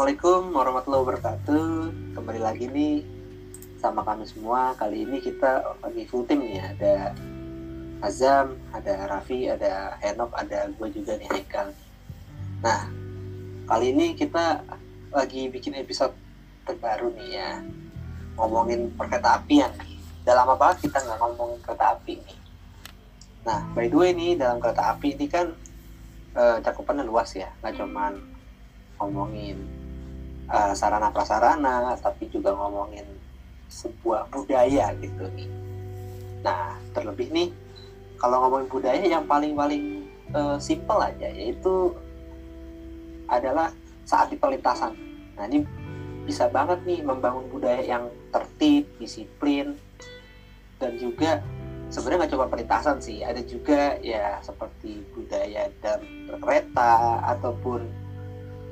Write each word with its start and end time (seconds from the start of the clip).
Assalamualaikum 0.00 0.56
warahmatullahi 0.56 1.02
wabarakatuh. 1.04 1.68
Kembali 2.16 2.40
lagi 2.40 2.72
nih 2.72 3.04
sama 3.84 4.00
kami 4.00 4.24
semua. 4.24 4.72
Kali 4.72 5.04
ini 5.04 5.20
kita 5.20 5.76
lagi 5.76 6.08
full 6.08 6.24
tim 6.24 6.40
nih. 6.40 6.56
Ada 6.72 7.12
Azam, 8.00 8.56
ada 8.72 8.96
Raffi, 9.12 9.52
ada 9.52 10.00
Henok, 10.00 10.32
ada 10.32 10.72
gue 10.72 10.88
juga 10.88 11.20
nih 11.20 11.28
Haikal. 11.28 11.76
Nah, 12.64 12.88
kali 13.68 13.92
ini 13.92 14.16
kita 14.16 14.64
lagi 15.12 15.52
bikin 15.52 15.76
episode 15.76 16.16
terbaru 16.64 17.12
nih 17.20 17.36
ya. 17.36 17.60
Ngomongin 18.40 18.96
perkereta 18.96 19.36
apian 19.36 19.68
nih. 19.84 20.00
Udah 20.24 20.32
lama 20.32 20.56
banget 20.56 20.88
kita 20.88 20.96
nggak 20.96 21.18
ngomongin 21.20 21.60
kereta 21.60 22.00
api 22.00 22.16
nih. 22.24 22.38
Nah, 23.44 23.68
by 23.76 23.84
the 23.84 24.00
way 24.00 24.16
nih 24.16 24.32
dalam 24.32 24.64
kereta 24.64 24.96
api 24.96 25.12
ini 25.12 25.28
kan 25.28 25.52
uh, 26.32 26.56
cakupannya 26.64 27.04
luas 27.04 27.36
ya, 27.36 27.52
nggak 27.60 27.76
cuman 27.76 28.16
ngomongin 28.96 29.79
uh, 30.50 30.72
sarana 30.74 31.14
prasarana, 31.14 31.94
tapi 31.96 32.26
juga 32.28 32.52
ngomongin 32.52 33.06
sebuah 33.70 34.26
budaya 34.34 34.90
gitu 34.98 35.24
nih. 35.38 35.48
Nah, 36.42 36.76
terlebih 36.90 37.30
nih 37.30 37.48
kalau 38.18 38.44
ngomongin 38.46 38.68
budaya 38.68 39.04
yang 39.06 39.24
paling-paling 39.24 40.10
uh, 40.34 40.58
simple 40.58 40.98
aja 41.00 41.30
yaitu 41.30 41.94
adalah 43.30 43.70
saat 44.04 44.28
di 44.28 44.36
perlintasan. 44.36 44.92
Nah, 45.38 45.46
ini 45.46 45.62
bisa 46.26 46.50
banget 46.50 46.82
nih 46.84 47.00
membangun 47.00 47.46
budaya 47.48 47.80
yang 47.80 48.10
tertib, 48.34 48.90
disiplin, 48.98 49.78
dan 50.80 50.98
juga 50.98 51.38
sebenarnya 51.90 52.18
nggak 52.24 52.32
cuma 52.32 52.46
perlintasan 52.46 52.96
sih 53.02 53.20
ada 53.20 53.42
juga 53.42 53.98
ya 54.00 54.38
seperti 54.40 55.02
budaya 55.12 55.68
dan 55.82 56.00
berkereta 56.30 57.18
ataupun 57.36 57.82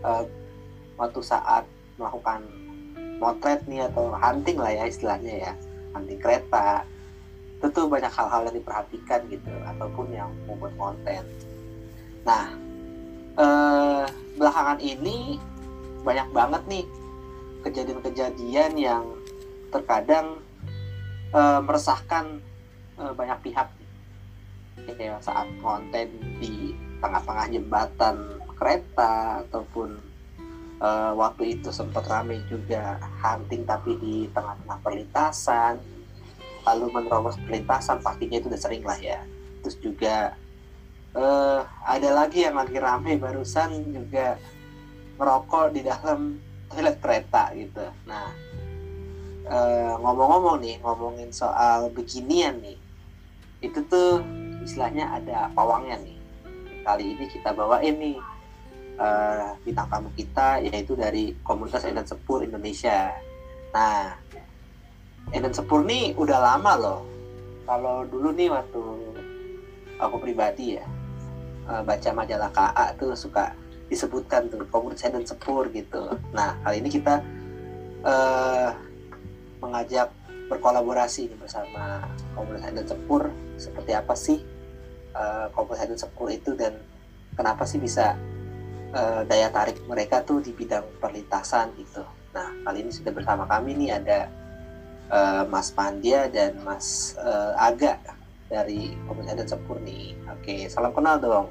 uh, 0.07 0.25
waktu 0.99 1.21
saat 1.23 1.65
melakukan 1.97 2.43
motret 3.19 3.63
nih 3.67 3.87
atau 3.91 4.11
hunting 4.15 4.59
lah 4.59 4.75
ya 4.75 4.85
istilahnya 4.91 5.35
ya. 5.49 5.53
Hunting 5.95 6.21
kereta. 6.21 6.85
Tentu 7.59 7.91
banyak 7.91 8.13
hal-hal 8.13 8.47
yang 8.51 8.57
diperhatikan 8.59 9.21
gitu 9.31 9.51
ataupun 9.67 10.07
yang 10.15 10.31
membuat 10.47 10.75
konten. 10.79 11.23
Nah 12.23 12.55
eh, 13.39 14.05
belakangan 14.39 14.79
ini 14.79 15.39
banyak 16.07 16.29
banget 16.31 16.63
nih 16.71 16.85
kejadian-kejadian 17.67 18.73
yang 18.79 19.05
terkadang 19.75 20.39
eh, 21.35 21.61
meresahkan 21.63 22.39
uh, 22.99 23.13
banyak 23.15 23.39
pihak. 23.47 23.69
Kayak 24.89 25.21
saat 25.23 25.47
konten 25.63 26.09
di 26.41 26.75
tengah-tengah 26.99 27.47
jembatan 27.53 28.17
kereta 28.59 29.45
ataupun 29.47 30.01
uh, 30.83 31.13
waktu 31.15 31.59
itu 31.59 31.71
sempat 31.75 32.07
ramai 32.07 32.43
juga 32.47 32.99
hunting 33.23 33.67
tapi 33.67 33.99
di 33.99 34.15
tengah-tengah 34.33 34.79
perlintasan. 34.83 35.79
Lalu 36.67 36.87
menerobos 36.93 37.39
perlintasan 37.49 38.03
pastinya 38.05 38.37
itu 38.39 38.51
udah 38.51 38.61
sering 38.61 38.85
lah 38.85 38.99
ya. 38.99 39.21
Terus 39.65 39.77
juga 39.81 40.37
uh, 41.15 41.63
ada 41.87 42.11
lagi 42.15 42.45
yang 42.45 42.59
lagi 42.59 42.77
ramai 42.79 43.17
barusan 43.17 43.89
juga 43.91 44.37
merokok 45.19 45.75
di 45.75 45.81
dalam 45.87 46.39
toilet 46.71 46.97
kereta 47.01 47.55
gitu. 47.57 47.87
Nah 48.07 48.29
ngomong-ngomong 50.05 50.61
uh, 50.61 50.63
nih 50.63 50.77
ngomongin 50.85 51.33
soal 51.33 51.89
beginian 51.89 52.61
nih 52.61 52.77
itu 53.65 53.81
tuh 53.89 54.21
istilahnya 54.61 55.09
ada 55.09 55.49
pawangnya 55.57 55.97
nih. 56.05 56.19
Kali 56.85 57.05
ini 57.17 57.25
kita 57.33 57.57
bawa 57.57 57.81
ini 57.81 58.21
uh, 58.99 59.55
bintang 59.63 59.89
tamu 59.89 60.11
kita 60.13 60.61
yaitu 60.61 60.99
dari 60.99 61.33
komunitas 61.47 61.87
Eden 61.87 62.05
Sepur 62.05 62.43
Indonesia. 62.43 63.15
Nah 63.73 64.19
Eden 65.33 65.55
Sepur 65.55 65.87
nih 65.87 66.13
udah 66.19 66.39
lama 66.39 66.73
loh. 66.77 67.01
Kalau 67.65 68.05
dulu 68.05 68.35
nih 68.35 68.51
waktu 68.51 68.83
aku 69.99 70.17
pribadi 70.21 70.79
ya 70.79 70.85
uh, 71.71 71.83
baca 71.87 72.11
majalah 72.13 72.51
KA 72.51 72.87
tuh 72.99 73.15
suka 73.15 73.55
disebutkan 73.89 74.53
tuh 74.53 74.67
komunitas 74.69 75.09
Eden 75.09 75.25
Sepur 75.25 75.71
gitu. 75.73 76.19
Nah 76.35 76.59
kali 76.67 76.83
ini 76.83 76.91
kita 76.93 77.23
uh, 78.05 78.71
mengajak 79.63 80.11
berkolaborasi 80.49 81.29
bersama 81.39 82.05
komunitas 82.35 82.69
Eden 82.73 82.87
Sepur. 82.89 83.23
Seperti 83.59 83.93
apa 83.95 84.15
sih 84.17 84.39
uh, 85.13 85.49
komunitas 85.53 85.85
Eden 85.87 86.01
Sepur 86.01 86.29
itu 86.33 86.57
dan 86.57 86.77
kenapa 87.37 87.69
sih 87.69 87.79
bisa 87.79 88.17
uh, 88.95 89.23
daya 89.25 89.49
tarik 89.53 89.81
mereka 89.85 90.23
tuh 90.25 90.41
di 90.41 90.53
bidang 90.53 90.85
perlintasan 91.03 91.73
gitu. 91.77 92.05
Nah 92.33 92.49
kali 92.65 92.85
ini 92.85 92.93
sudah 92.93 93.13
bersama 93.13 93.45
kami 93.49 93.75
nih 93.77 93.91
ada 93.97 94.21
uh, 95.13 95.43
Mas 95.49 95.73
Pandia 95.73 96.29
dan 96.29 96.57
Mas 96.63 97.17
uh, 97.21 97.57
Aga 97.57 98.01
dari 98.49 98.97
komunitas 99.05 99.35
Eden 99.35 99.49
Sepur 99.49 99.77
nih. 99.85 100.17
Oke 100.33 100.69
salam 100.73 100.93
kenal 100.97 101.21
dong. 101.21 101.49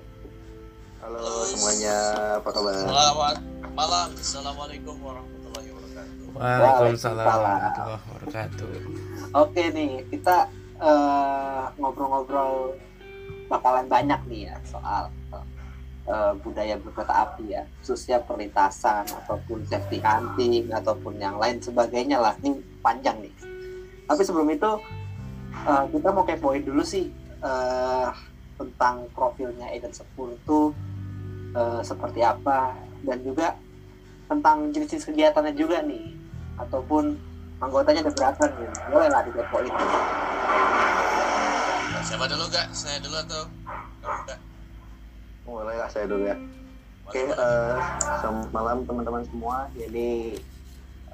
Halo 0.98 1.46
semuanya, 1.46 1.98
apa 2.42 2.50
kabar? 2.52 2.74
Selamat 2.74 3.38
malam, 3.78 4.09
Assalamualaikum 4.18 4.96
warahmatullahi 5.00 5.69
Waalaikumsalam 6.38 7.25
warahmatullahi 7.25 8.02
wabarakatuh. 8.02 8.68
Oke 9.34 9.64
nih, 9.72 10.04
kita 10.09 10.52
uh, 10.78 11.69
ngobrol-ngobrol 11.81 12.78
bakalan 13.48 13.88
banyak 13.88 14.19
nih 14.28 14.42
ya 14.52 14.56
soal 14.68 15.08
uh, 16.07 16.34
budaya 16.40 16.79
berkereta 16.79 17.13
api 17.28 17.53
ya, 17.53 17.63
khususnya 17.84 18.23
perlintasan 18.23 19.06
ataupun 19.23 19.68
safety 19.68 20.01
hunting 20.01 20.72
ataupun 20.72 21.19
yang 21.19 21.35
lain 21.38 21.59
sebagainya 21.62 22.18
lah. 22.18 22.34
Ini 22.41 22.57
panjang 22.81 23.19
nih. 23.22 23.34
Tapi 24.07 24.22
sebelum 24.23 24.47
itu 24.50 24.72
uh, 25.68 25.84
kita 25.91 26.09
mau 26.16 26.23
kepoin 26.23 26.63
dulu 26.63 26.81
sih 26.81 27.12
uh, 27.44 28.09
tentang 28.57 29.06
profilnya 29.13 29.69
Eden 29.75 29.91
Sepul 29.91 30.34
itu 30.34 30.72
uh, 31.53 31.84
seperti 31.84 32.24
apa. 32.24 32.74
Dan 33.03 33.22
juga 33.22 33.53
tentang 34.25 34.74
jenis-jenis 34.74 35.06
kegiatannya 35.13 35.53
juga 35.53 35.84
nih. 35.85 36.16
Ataupun 36.57 37.13
anggotanya 37.62 38.07
ada 38.07 38.12
berapa 38.16 38.44
nih? 38.50 38.69
Boleh 38.89 39.09
lah 39.12 39.22
dikepoin. 39.22 39.72
Siapa 42.07 42.25
dulu 42.25 42.47
kak? 42.47 42.72
Saya 42.72 42.97
dulu 43.03 43.19
atau 43.19 43.44
boleh 45.47 45.80
lah 45.80 45.88
saya 45.88 46.12
dulu 46.12 46.28
ya. 46.28 46.35
Oke 47.08 47.24
uh, 47.24 47.80
selamat 48.19 48.52
malam 48.52 48.78
teman-teman 48.84 49.24
semua. 49.31 49.72
Jadi 49.80 50.35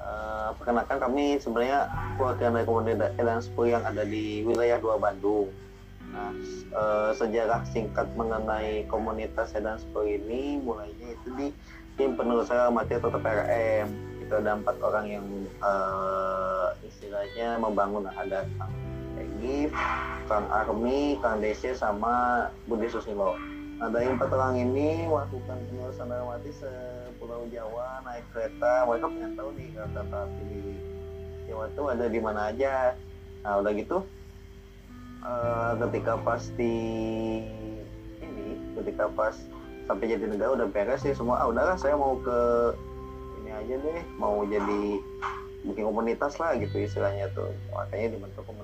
uh, 0.02 0.50
perkenalkan 0.58 0.98
kami 0.98 1.38
sebenarnya 1.38 1.86
perwakilan 2.18 2.58
dari 2.58 2.66
komunitas 2.66 3.10
Edan 3.14 3.38
Sepuluh 3.38 3.78
yang 3.78 3.84
ada 3.86 4.02
di 4.02 4.42
wilayah 4.42 4.82
dua 4.82 4.98
Bandung. 4.98 5.54
Nah, 6.10 6.34
uh, 6.74 7.10
sejarah 7.14 7.62
singkat 7.70 8.10
mengenai 8.18 8.90
komunitas 8.90 9.54
Edan 9.54 9.78
Sepuluh 9.78 10.18
ini 10.18 10.58
mulainya 10.58 11.14
itu 11.14 11.28
di 11.38 11.46
tim 11.94 12.18
penerus 12.18 12.50
mati 12.74 12.98
atau 12.98 13.14
TPRM 13.14 13.86
itu 14.18 14.34
ada 14.34 14.58
empat 14.58 14.82
orang 14.82 15.06
yang 15.06 15.26
uh, 15.62 16.74
istilahnya 16.82 17.62
membangun 17.62 18.10
ada 18.10 18.42
Kang 18.58 18.74
Egi, 19.14 19.70
Kang 20.26 20.50
Armi, 20.50 21.22
Kang 21.22 21.38
Desi 21.38 21.70
sama 21.70 22.48
Budi 22.66 22.90
Susilo. 22.90 23.53
Dari 23.92 24.08
empat 24.08 24.30
orang 24.32 24.56
ini 24.60 25.04
melakukan 25.04 25.58
penelusuran 25.68 26.12
mati 26.24 26.50
sepulau 26.56 27.44
Jawa 27.52 28.00
naik 28.04 28.24
kereta. 28.32 28.88
Mereka 28.88 29.06
pengen 29.10 29.32
tahu 29.36 29.50
nih 29.56 29.68
kereta 29.74 30.00
api 30.04 30.42
di 30.48 30.62
Jawa 31.50 31.64
itu 31.68 31.82
ada 31.88 32.06
di 32.08 32.20
mana 32.20 32.40
aja. 32.52 32.96
Nah 33.44 33.60
udah 33.60 33.72
gitu 33.76 33.98
uh, 35.24 35.72
ketika 35.88 36.20
pas 36.20 36.42
di 36.56 36.76
ini 38.20 38.56
ketika 38.80 39.08
pas 39.12 39.36
sampai 39.84 40.16
jadi 40.16 40.24
negara 40.28 40.56
udah 40.56 40.68
beres 40.68 41.04
sih 41.04 41.12
semua 41.12 41.44
ah 41.44 41.48
udahlah 41.48 41.76
saya 41.76 41.96
mau 41.96 42.16
ke 42.20 42.38
aja 43.54 43.74
deh 43.78 44.00
mau 44.18 44.42
jadi 44.44 44.98
bikin 45.64 45.86
komunitas 45.86 46.36
lah 46.42 46.58
gitu 46.58 46.74
istilahnya 46.82 47.30
tuh 47.32 47.54
makanya 47.70 48.18
dibentuk 48.18 48.42
komunitas 48.42 48.63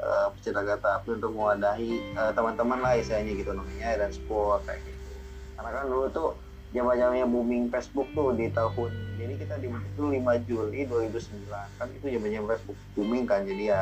uh, 0.00 0.28
pecinta 0.34 0.60
kereta 0.64 1.00
api 1.00 1.08
untuk 1.16 1.32
mewadahi 1.32 2.00
uh, 2.16 2.32
teman-teman 2.32 2.78
lah 2.80 2.94
istilahnya 2.96 3.32
gitu 3.36 3.50
namanya 3.52 4.06
dan 4.06 4.10
sport 4.12 4.64
kayak 4.64 4.80
gitu 4.84 5.12
karena 5.56 5.70
kan 5.76 5.84
dulu 5.88 6.06
tuh 6.12 6.30
zaman-zamannya 6.70 7.26
booming 7.26 7.64
Facebook 7.68 8.08
tuh 8.14 8.30
di 8.32 8.46
tahun 8.50 8.90
ini 9.20 9.34
kita 9.36 9.58
dibentuk 9.60 9.92
tuh 9.98 10.08
5 10.14 10.48
Juli 10.48 10.80
2009 10.86 11.78
kan 11.78 11.86
itu 11.90 12.06
zamannya 12.06 12.40
Facebook 12.46 12.78
booming 12.96 13.24
kan 13.26 13.40
jadi 13.44 13.62
ya 13.64 13.80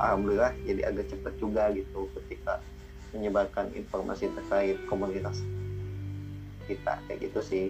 alhamdulillah 0.00 0.52
jadi 0.64 0.80
agak 0.88 1.06
cepet 1.12 1.34
juga 1.38 1.68
gitu 1.76 2.08
ketika 2.20 2.58
menyebarkan 3.12 3.68
informasi 3.76 4.32
terkait 4.32 4.80
komunitas 4.88 5.38
kita 6.64 6.96
kayak 7.06 7.28
gitu 7.28 7.40
sih 7.44 7.66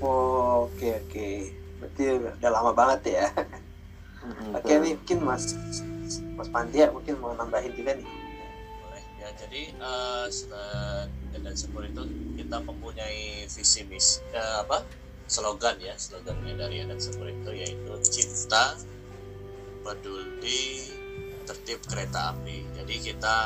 Oh, 0.00 0.64
oke 0.64 0.80
okay, 0.80 0.96
oke. 0.96 1.12
Okay. 1.12 1.36
Berarti 1.76 2.02
udah 2.40 2.50
lama 2.56 2.72
banget 2.72 3.20
ya. 3.20 3.24
Mm-hmm. 4.20 4.52
Oke 4.52 4.64
okay, 4.68 4.76
nih 4.84 4.92
mungkin 5.00 5.18
Mas 5.24 5.44
Mas 6.36 6.48
Pandia 6.52 6.92
mungkin 6.92 7.16
mau 7.20 7.32
nambahin 7.32 7.72
juga 7.72 7.96
nih. 7.96 8.06
Boleh 8.84 9.04
ya. 9.16 9.28
Jadi 9.36 9.62
uh, 9.80 10.28
Edan 11.40 11.56
Sepur 11.56 11.86
itu 11.86 12.04
kita 12.36 12.60
mempunyai 12.60 13.48
visi 13.48 13.80
misi 13.88 14.20
eh, 14.34 14.56
apa 14.60 14.84
slogan 15.30 15.78
ya 15.78 15.94
slogannya 15.94 16.58
dari 16.58 16.82
Edan 16.82 16.98
Sepur 16.98 17.30
itu 17.30 17.50
yaitu 17.54 17.92
cinta 18.04 18.74
peduli 19.86 20.90
tertib 21.46 21.80
kereta 21.86 22.34
api 22.34 22.66
jadi 22.76 22.94
kita 22.98 23.36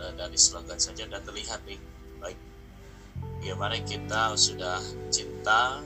eh, 0.00 0.12
dari 0.14 0.38
slogan 0.38 0.78
saja 0.78 1.04
dan 1.10 1.20
terlihat 1.26 1.60
nih 1.66 1.78
baik 2.22 2.38
bagaimana 3.42 3.76
kita 3.82 4.38
sudah 4.38 4.78
cinta 5.10 5.82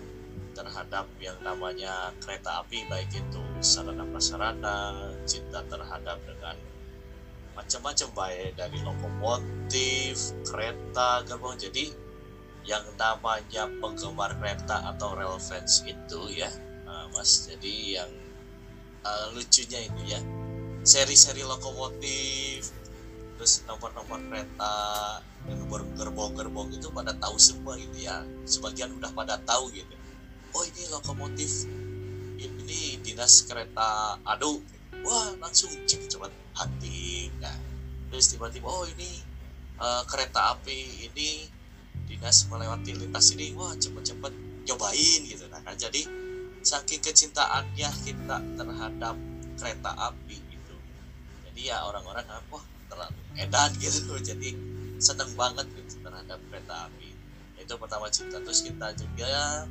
terhadap 0.60 1.08
yang 1.16 1.40
namanya 1.40 2.12
kereta 2.20 2.60
api 2.60 2.84
baik 2.92 3.08
itu 3.16 3.40
sarana 3.64 4.04
prasarana 4.04 4.92
cinta 5.24 5.64
terhadap 5.64 6.20
dengan 6.28 6.56
macam-macam 7.56 8.08
baik 8.12 8.60
dari 8.60 8.78
lokomotif 8.84 10.36
kereta 10.44 11.24
gerbong. 11.24 11.56
Jadi 11.56 11.88
yang 12.68 12.84
namanya 13.00 13.72
penggemar 13.80 14.36
kereta 14.36 14.84
atau 14.92 15.16
rail 15.16 15.40
fans 15.40 15.80
itu 15.88 16.20
ya 16.28 16.52
uh, 16.84 17.08
mas. 17.16 17.48
Jadi 17.48 17.96
yang 17.96 18.12
uh, 19.00 19.32
lucunya 19.32 19.80
ini 19.88 20.12
ya 20.12 20.20
seri-seri 20.84 21.40
lokomotif 21.40 22.68
terus 23.40 23.64
nomor-nomor 23.64 24.20
kereta 24.28 24.76
gerbong-gerbong 25.96 26.76
itu 26.76 26.92
pada 26.92 27.16
tahu 27.16 27.40
semua 27.40 27.80
gitu 27.80 28.04
ya. 28.04 28.20
Sebagian 28.44 28.92
udah 29.00 29.08
pada 29.16 29.40
tahu 29.40 29.72
gitu 29.72 29.99
oh 30.54 30.64
ini 30.66 30.82
lokomotif. 30.90 31.66
Ini 32.40 33.02
dinas 33.04 33.44
kereta 33.44 34.16
adu. 34.24 34.62
Wah 35.04 35.36
langsung 35.40 35.70
cek 35.86 36.08
cepat 36.10 36.32
hati. 36.56 37.30
Nah 37.40 37.56
terus 38.10 38.32
tiba-tiba 38.34 38.66
oh 38.66 38.86
ini 38.86 39.22
uh, 39.78 40.02
kereta 40.06 40.56
api 40.56 41.10
ini 41.10 41.46
dinas 42.08 42.48
melewati 42.48 42.96
lintas 42.96 43.32
ini. 43.36 43.52
Wah 43.54 43.72
cepet-cepet 43.76 44.32
nyobain 44.66 45.20
gitu. 45.26 45.44
Nah 45.48 45.60
kan 45.62 45.76
jadi 45.76 46.04
saking 46.60 47.00
kecintaannya 47.00 47.88
kita 48.04 48.36
terhadap 48.56 49.16
kereta 49.56 49.90
api 49.96 50.36
itu 50.36 50.76
jadi 51.48 51.60
ya 51.72 51.76
orang-orang 51.88 52.24
kan 52.28 52.40
wah 52.52 52.64
terlalu 52.90 53.20
edan 53.38 53.70
gitu. 53.78 54.18
Jadi 54.30 54.50
seneng 55.00 55.30
banget 55.38 55.64
gitu 55.78 56.02
terhadap 56.02 56.38
kereta 56.50 56.90
api. 56.90 57.10
Itu 57.56 57.78
pertama 57.78 58.10
cinta 58.10 58.42
terus 58.42 58.66
kita 58.66 58.92
juga 58.98 59.64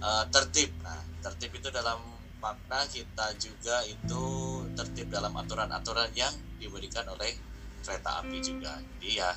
uh, 0.00 0.24
tertib. 0.32 0.72
Nah, 0.82 1.00
tertib 1.24 1.54
itu 1.56 1.68
dalam 1.72 2.00
makna 2.40 2.88
kita 2.88 3.36
juga 3.36 3.84
itu 3.84 4.24
tertib 4.72 5.12
dalam 5.12 5.36
aturan-aturan 5.36 6.08
yang 6.16 6.32
diberikan 6.56 7.04
oleh 7.12 7.36
kereta 7.84 8.24
api 8.24 8.38
juga. 8.40 8.80
Jadi 8.80 9.10
ya 9.20 9.30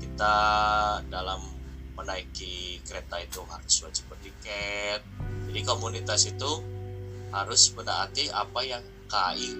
kita 0.00 0.34
dalam 1.08 1.40
menaiki 1.96 2.80
kereta 2.84 3.20
itu 3.20 3.44
harus 3.44 3.74
wajib 3.84 4.04
bertiket. 4.08 5.04
Jadi 5.50 5.60
komunitas 5.68 6.24
itu 6.28 6.50
harus 7.30 7.70
menaati 7.76 8.32
apa 8.32 8.60
yang 8.66 8.82
KAI 9.06 9.50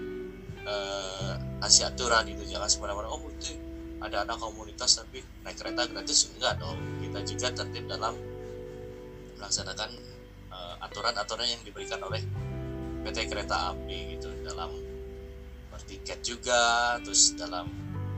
eh, 0.65 1.33
kasih 1.63 1.87
aturan 1.93 2.27
itu 2.27 2.43
jangan 2.47 2.67
sembarangan 2.67 3.07
oh 3.07 3.31
itu 3.31 3.55
ada 4.01 4.25
anak 4.25 4.41
komunitas 4.41 4.97
tapi 4.97 5.21
naik 5.45 5.55
kereta 5.55 5.85
gratis 5.87 6.33
enggak 6.33 6.57
dong 6.57 6.77
kita 6.99 7.19
juga 7.21 7.47
tertib 7.53 7.85
dalam 7.85 8.17
melaksanakan 9.37 9.89
aturan-aturan 10.81 11.47
yang 11.47 11.61
diberikan 11.63 12.01
oleh 12.03 12.21
PT 13.01 13.27
Kereta 13.29 13.73
Api 13.73 14.17
gitu 14.17 14.29
dalam 14.45 14.71
bertiket 15.73 16.21
juga 16.21 16.95
terus 17.01 17.33
dalam 17.33 17.69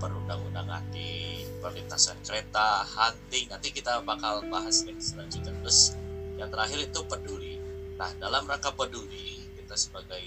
perundang-undangan 0.02 0.84
di 0.92 1.44
perlintasan 1.64 2.20
kereta 2.28 2.84
hunting 2.84 3.48
nanti 3.48 3.72
kita 3.72 4.04
bakal 4.04 4.44
bahas 4.52 4.84
nih 4.84 5.00
selanjutnya. 5.00 5.56
Terus 5.64 5.96
yang 6.36 6.52
terakhir 6.52 6.84
itu 6.84 7.00
peduli. 7.08 7.56
Nah 7.96 8.12
dalam 8.20 8.44
rangka 8.44 8.76
peduli 8.76 9.48
kita 9.56 9.80
sebagai 9.80 10.24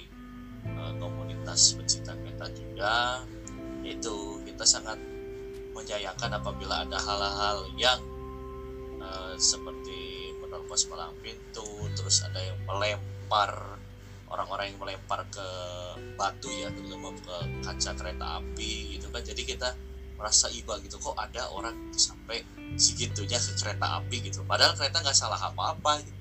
uh, 0.65 0.97
komunitas 0.97 1.77
pecinta 1.77 2.17
kereta 2.17 2.49
juga 2.57 3.21
itu 3.85 4.41
kita 4.49 4.65
sangat 4.65 4.97
menyayangkan 5.77 6.41
apabila 6.41 6.89
ada 6.89 6.97
hal-hal 6.97 7.69
yang 7.77 8.01
uh, 8.97 9.37
seperti 9.37 10.16
pas 10.51 10.83
malang 10.91 11.15
pintu 11.23 11.67
terus 11.95 12.23
ada 12.23 12.39
yang 12.39 12.59
melempar 12.67 13.79
orang-orang 14.31 14.75
yang 14.75 14.79
melempar 14.83 15.23
ke 15.31 15.49
batu 16.19 16.51
ya 16.51 16.69
terutama 16.75 17.15
ke 17.15 17.37
kaca 17.63 17.91
kereta 17.95 18.27
api 18.43 18.99
gitu 18.99 19.07
kan. 19.11 19.23
Jadi 19.23 19.43
kita 19.47 19.71
merasa 20.17 20.49
iba 20.51 20.81
gitu 20.81 20.97
kok 20.97 21.15
ada 21.15 21.47
orang 21.53 21.77
sampai 21.93 22.43
segitunya 22.75 23.39
ke 23.39 23.53
kereta 23.55 24.03
api 24.03 24.17
gitu. 24.27 24.43
Padahal 24.43 24.75
kereta 24.75 25.05
nggak 25.05 25.17
salah 25.17 25.39
apa-apa 25.39 26.03
gitu. 26.03 26.15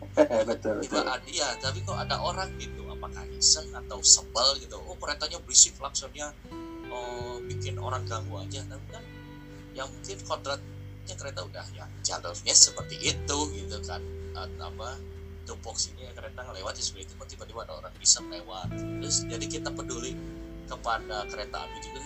Betul, 0.48 0.80
betul. 0.80 1.04
ya 1.28 1.60
tapi 1.60 1.84
kok 1.84 1.94
ada 1.94 2.16
orang 2.24 2.48
gitu. 2.56 2.88
Apakah 2.88 3.20
iseng 3.36 3.68
atau 3.76 4.00
sebel 4.00 4.56
gitu. 4.64 4.80
Oh 4.80 4.96
keretanya 4.96 5.36
berisik 5.44 5.76
langsungnya 5.76 6.32
oh, 6.88 7.36
bikin 7.44 7.76
orang 7.76 8.08
ganggu 8.08 8.40
aja. 8.40 8.64
Tapi 8.64 8.86
kan 8.88 9.04
yang 9.76 9.86
mungkin 9.92 10.18
kodrat 10.24 10.60
ya 11.10 11.14
kereta 11.18 11.42
udah 11.42 11.66
ya 11.74 11.84
jalurnya 12.06 12.54
seperti 12.54 12.96
itu 13.02 13.38
gitu 13.58 13.78
kan. 13.82 13.98
Apa 14.38 14.96
tupoksinya 15.44 16.06
kereta 16.14 16.46
ngelewat 16.46 16.78
ya 16.78 16.84
seperti 16.86 17.10
itu 17.10 17.14
tiba-tiba 17.36 17.66
ada 17.66 17.82
orang 17.82 17.92
bisa 17.98 18.22
lewat. 18.22 18.70
Terus 18.70 19.26
jadi 19.26 19.46
kita 19.50 19.74
peduli 19.74 20.14
kepada 20.70 21.26
kereta 21.26 21.66
api 21.66 21.78
juga 21.82 22.00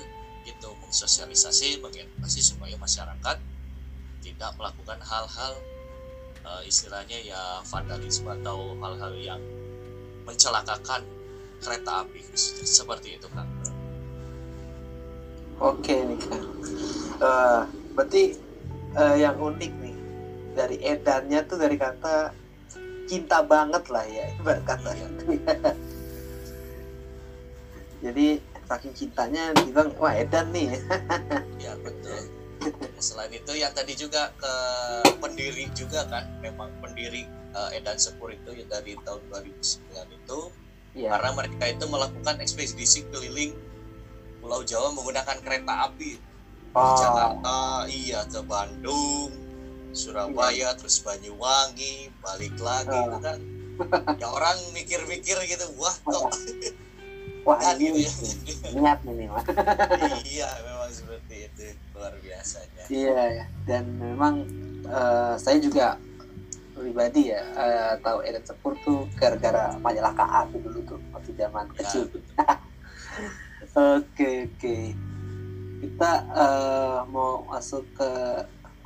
gitu 0.45 0.69
mensosialisasi 0.85 1.81
mengedukasi 1.81 2.41
supaya 2.41 2.77
masyarakat 2.77 3.37
tidak 4.25 4.51
melakukan 4.57 5.01
hal-hal 5.05 5.53
uh, 6.45 6.63
istilahnya 6.65 7.21
ya 7.21 7.61
vandalisme 7.65 8.29
atau 8.41 8.77
hal-hal 8.81 9.13
yang 9.21 9.43
mencelakakan 10.25 11.05
kereta 11.61 12.05
api 12.05 12.21
seperti 12.65 13.21
itu 13.21 13.29
kan 13.33 13.49
oke 15.61 15.93
nih 15.97 16.19
kan 16.29 16.43
uh, 17.21 17.61
berarti 17.97 18.37
uh, 18.97 19.17
yang 19.19 19.37
unik 19.39 19.73
nih. 19.83 19.97
Dari 20.55 20.79
edannya 20.87 21.41
tuh 21.51 21.59
dari 21.59 21.75
kata 21.75 22.31
cinta 23.05 23.45
banget 23.45 23.85
lah 23.91 24.07
ya 24.07 24.25
ibarat 24.41 24.65
kata. 24.65 24.91
Jadi 28.05 28.27
saking 28.65 28.95
cintanya 28.97 29.53
bilang 29.67 29.93
wah 29.99 30.15
edan 30.15 30.55
nih. 30.55 30.71
Ya 31.65 31.73
betul. 31.81 32.29
Selain 33.01 33.33
itu 33.33 33.53
yang 33.57 33.73
tadi 33.73 33.97
juga 33.97 34.33
ke 34.37 34.55
pendiri 35.21 35.69
juga 35.73 36.05
kan 36.09 36.29
memang 36.45 36.69
pendiri 36.81 37.25
uh, 37.57 37.73
Edan 37.73 37.97
Sepur 37.97 38.33
itu 38.33 38.53
ya 38.53 38.65
dari 38.69 38.97
tahun 39.01 39.21
2009 39.33 40.13
itu. 40.13 40.41
Ya. 40.95 41.11
karena 41.11 41.35
mereka 41.35 41.65
itu 41.67 41.91
melakukan 41.91 42.39
ekspedisi 42.39 43.03
keliling 43.11 43.51
Pulau 44.39 44.63
Jawa 44.63 44.95
menggunakan 44.95 45.43
kereta 45.43 45.91
api 45.91 46.23
oh. 46.75 46.97
Jakarta 46.99 47.59
iya 47.89 48.21
ke 48.27 48.41
Bandung 48.45 49.31
Surabaya 49.95 50.51
iya. 50.51 50.69
terus 50.75 50.99
Banyuwangi 51.07 52.11
balik 52.19 52.59
lagi 52.59 52.99
oh. 52.99 53.23
kan. 53.23 53.39
Ya 54.19 54.27
orang 54.31 54.59
mikir-mikir 54.75 55.39
gitu 55.47 55.67
wah 55.79 55.95
kok? 56.03 56.35
Wah 57.45 57.61
kan 57.61 57.77
ini 57.77 58.09
gitu 58.09 58.25
ya. 58.73 58.73
niat 58.73 59.05
nih 59.05 59.29
iya 60.33 60.49
memang 60.65 60.89
seperti 60.89 61.45
itu 61.45 61.77
luar 61.93 62.17
biasanya. 62.25 62.85
Iya 62.89 63.21
ya 63.37 63.45
dan 63.69 63.85
memang 64.01 64.49
uh, 64.89 65.37
saya 65.37 65.61
juga 65.61 66.01
pribadi 66.73 67.37
ya 67.37 67.45
uh, 67.53 67.93
tahu 68.01 68.25
Eden 68.25 68.49
Sepur 68.49 68.73
tuh 68.81 69.05
gara-gara 69.21 69.77
majalah 69.77 70.17
KA 70.17 70.49
dulu 70.57 70.81
tuh 70.89 71.01
waktu 71.13 71.37
zaman 71.37 71.69
ya, 71.69 71.77
kecil. 71.85 72.05
oke 73.77 74.31
oke 74.49 74.77
kita 75.85 76.13
uh, 76.33 77.05
mau 77.13 77.45
masuk 77.45 77.85
ke 77.93 78.11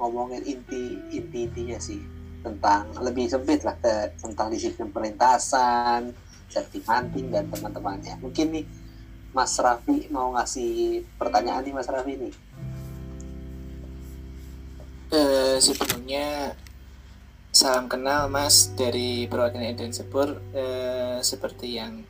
ngomongin 0.03 0.43
inti 0.43 0.99
inti 1.15 1.47
intinya 1.47 1.79
sih 1.79 2.03
tentang 2.43 2.91
lebih 2.99 3.31
sempit 3.31 3.63
lah 3.63 3.79
ke, 3.79 4.15
tentang 4.19 4.51
disiplin 4.51 4.91
perlintasan, 4.91 6.11
safety 6.51 6.83
hunting 6.83 7.31
dan 7.31 7.47
teman-temannya. 7.51 8.19
Mungkin 8.19 8.47
nih 8.51 8.67
Mas 9.31 9.55
Raffi 9.63 10.11
mau 10.11 10.35
ngasih 10.35 11.03
pertanyaan 11.15 11.63
nih 11.63 11.75
Mas 11.75 11.87
Raffi 11.87 12.15
nih. 12.19 12.35
Uh, 15.09 15.57
sebelumnya 15.63 16.53
salam 17.55 17.87
kenal 17.87 18.27
Mas 18.27 18.75
dari 18.75 19.25
perwakilan 19.31 19.71
Eden 19.71 19.95
Sepur 19.95 20.35
uh, 20.35 21.19
seperti 21.23 21.79
yang 21.79 22.03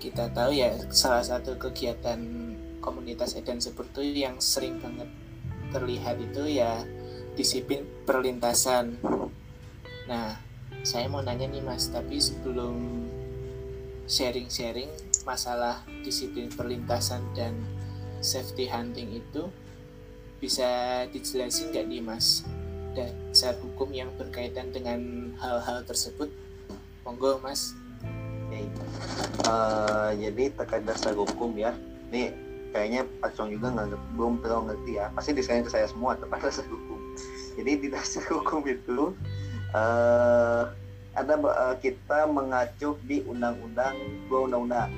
kita 0.00 0.28
tahu 0.36 0.52
ya 0.52 0.72
salah 0.92 1.24
satu 1.24 1.56
kegiatan 1.56 2.43
komunitas 2.84 3.32
Eden 3.32 3.64
seperti 3.64 4.12
yang 4.12 4.36
sering 4.44 4.76
banget 4.76 5.08
terlihat 5.72 6.20
itu 6.20 6.44
ya 6.60 6.84
disiplin 7.32 7.88
perlintasan. 8.04 9.00
Nah, 10.04 10.36
saya 10.84 11.08
mau 11.08 11.24
nanya 11.24 11.48
nih 11.48 11.64
Mas, 11.64 11.88
tapi 11.88 12.20
sebelum 12.20 13.08
sharing-sharing 14.04 14.92
masalah 15.24 15.80
disiplin 16.04 16.52
perlintasan 16.52 17.24
dan 17.32 17.56
safety 18.20 18.68
hunting 18.68 19.16
itu 19.16 19.48
bisa 20.44 21.02
dijelasin 21.08 21.72
nggak 21.72 21.88
nih 21.88 22.04
Mas 22.04 22.44
dasar 22.94 23.58
hukum 23.58 23.90
yang 23.90 24.12
berkaitan 24.14 24.70
dengan 24.70 25.32
hal-hal 25.40 25.82
tersebut? 25.82 26.30
Monggo 27.02 27.40
Mas. 27.40 27.74
Uh, 29.44 30.14
jadi 30.14 30.54
terkait 30.54 30.86
dasar 30.86 31.10
hukum 31.18 31.58
ya, 31.58 31.74
ini 32.14 32.43
kayaknya 32.74 33.06
Pak 33.22 33.38
Chong 33.38 33.54
juga 33.54 33.70
nggak 33.70 33.94
belum 34.18 34.42
terlalu 34.42 34.74
ngerti 34.74 34.92
ya. 34.98 35.06
Pasti 35.14 35.30
disayang 35.30 35.62
ke 35.62 35.70
saya 35.70 35.86
semua 35.86 36.16
tentang 36.20 36.42
dasar 36.42 36.66
hukum. 36.66 36.98
Jadi 37.54 37.72
di 37.78 37.88
dasar 37.88 38.26
hukum 38.34 38.66
itu 38.66 39.14
uh, 39.70 40.74
ada 41.14 41.34
uh, 41.38 41.78
kita 41.78 42.26
mengacu 42.26 42.98
di 43.06 43.22
undang-undang 43.22 43.94
dua 44.26 44.50
undang-undang. 44.50 44.90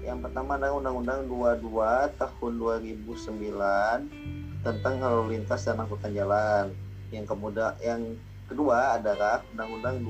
Yang 0.00 0.18
pertama 0.26 0.56
adalah 0.56 0.80
Undang-Undang 0.80 1.20
22 1.28 2.16
tahun 2.16 2.52
2009 2.56 4.64
tentang 4.64 4.94
lalu 4.96 5.36
lintas 5.36 5.68
dan 5.68 5.76
angkutan 5.76 6.16
jalan. 6.16 6.72
Yang 7.12 7.28
kemudian 7.28 7.76
yang 7.84 8.16
kedua 8.48 8.96
adalah 8.96 9.44
Undang-Undang 9.52 10.00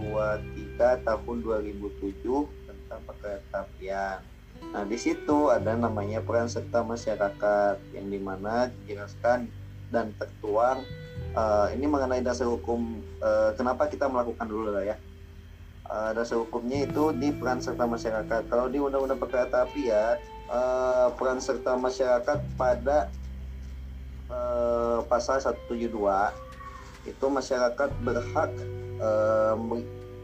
23 0.79 1.05
tahun 1.05 1.37
2007 1.43 2.71
tentang 2.71 3.01
perkeretaapian. 3.03 4.23
Nah, 4.71 4.87
di 4.87 4.95
situ 4.95 5.50
ada 5.50 5.75
namanya 5.75 6.23
peran 6.23 6.47
serta 6.47 6.87
masyarakat 6.87 7.77
yang 7.91 8.07
di 8.07 8.19
mana 8.23 8.71
dijelaskan 8.71 9.50
dan 9.91 10.15
tertuang 10.15 10.87
uh, 11.35 11.67
ini 11.75 11.91
mengenai 11.91 12.23
dasar 12.23 12.47
hukum 12.47 13.03
uh, 13.19 13.50
kenapa 13.59 13.91
kita 13.91 14.07
melakukan 14.07 14.47
dulu 14.47 14.71
lah 14.71 14.95
ya. 14.95 14.97
Uh, 15.91 16.15
dasar 16.15 16.39
hukumnya 16.39 16.87
itu 16.87 17.11
di 17.19 17.35
peran 17.35 17.59
serta 17.59 17.83
masyarakat. 17.83 18.47
Kalau 18.47 18.71
di 18.71 18.79
Undang-Undang 18.79 19.19
Perkeretaapian, 19.19 20.23
uh, 20.47 21.11
peran 21.19 21.43
serta 21.43 21.75
masyarakat 21.75 22.39
pada 22.55 23.11
eh, 24.31 24.99
pasal 25.11 25.43
172 25.43 25.91
itu 27.09 27.27
masyarakat 27.27 27.91
berhak 28.05 28.50
eh, 29.00 29.55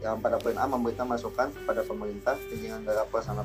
yang 0.05 0.21
pada 0.21 0.37
poin 0.37 0.55
A 0.55 0.69
memberikan 0.69 1.09
masukan 1.09 1.49
kepada 1.51 1.81
pemerintah 1.83 2.37
penyelenggara 2.47 3.03
pelaksana 3.09 3.43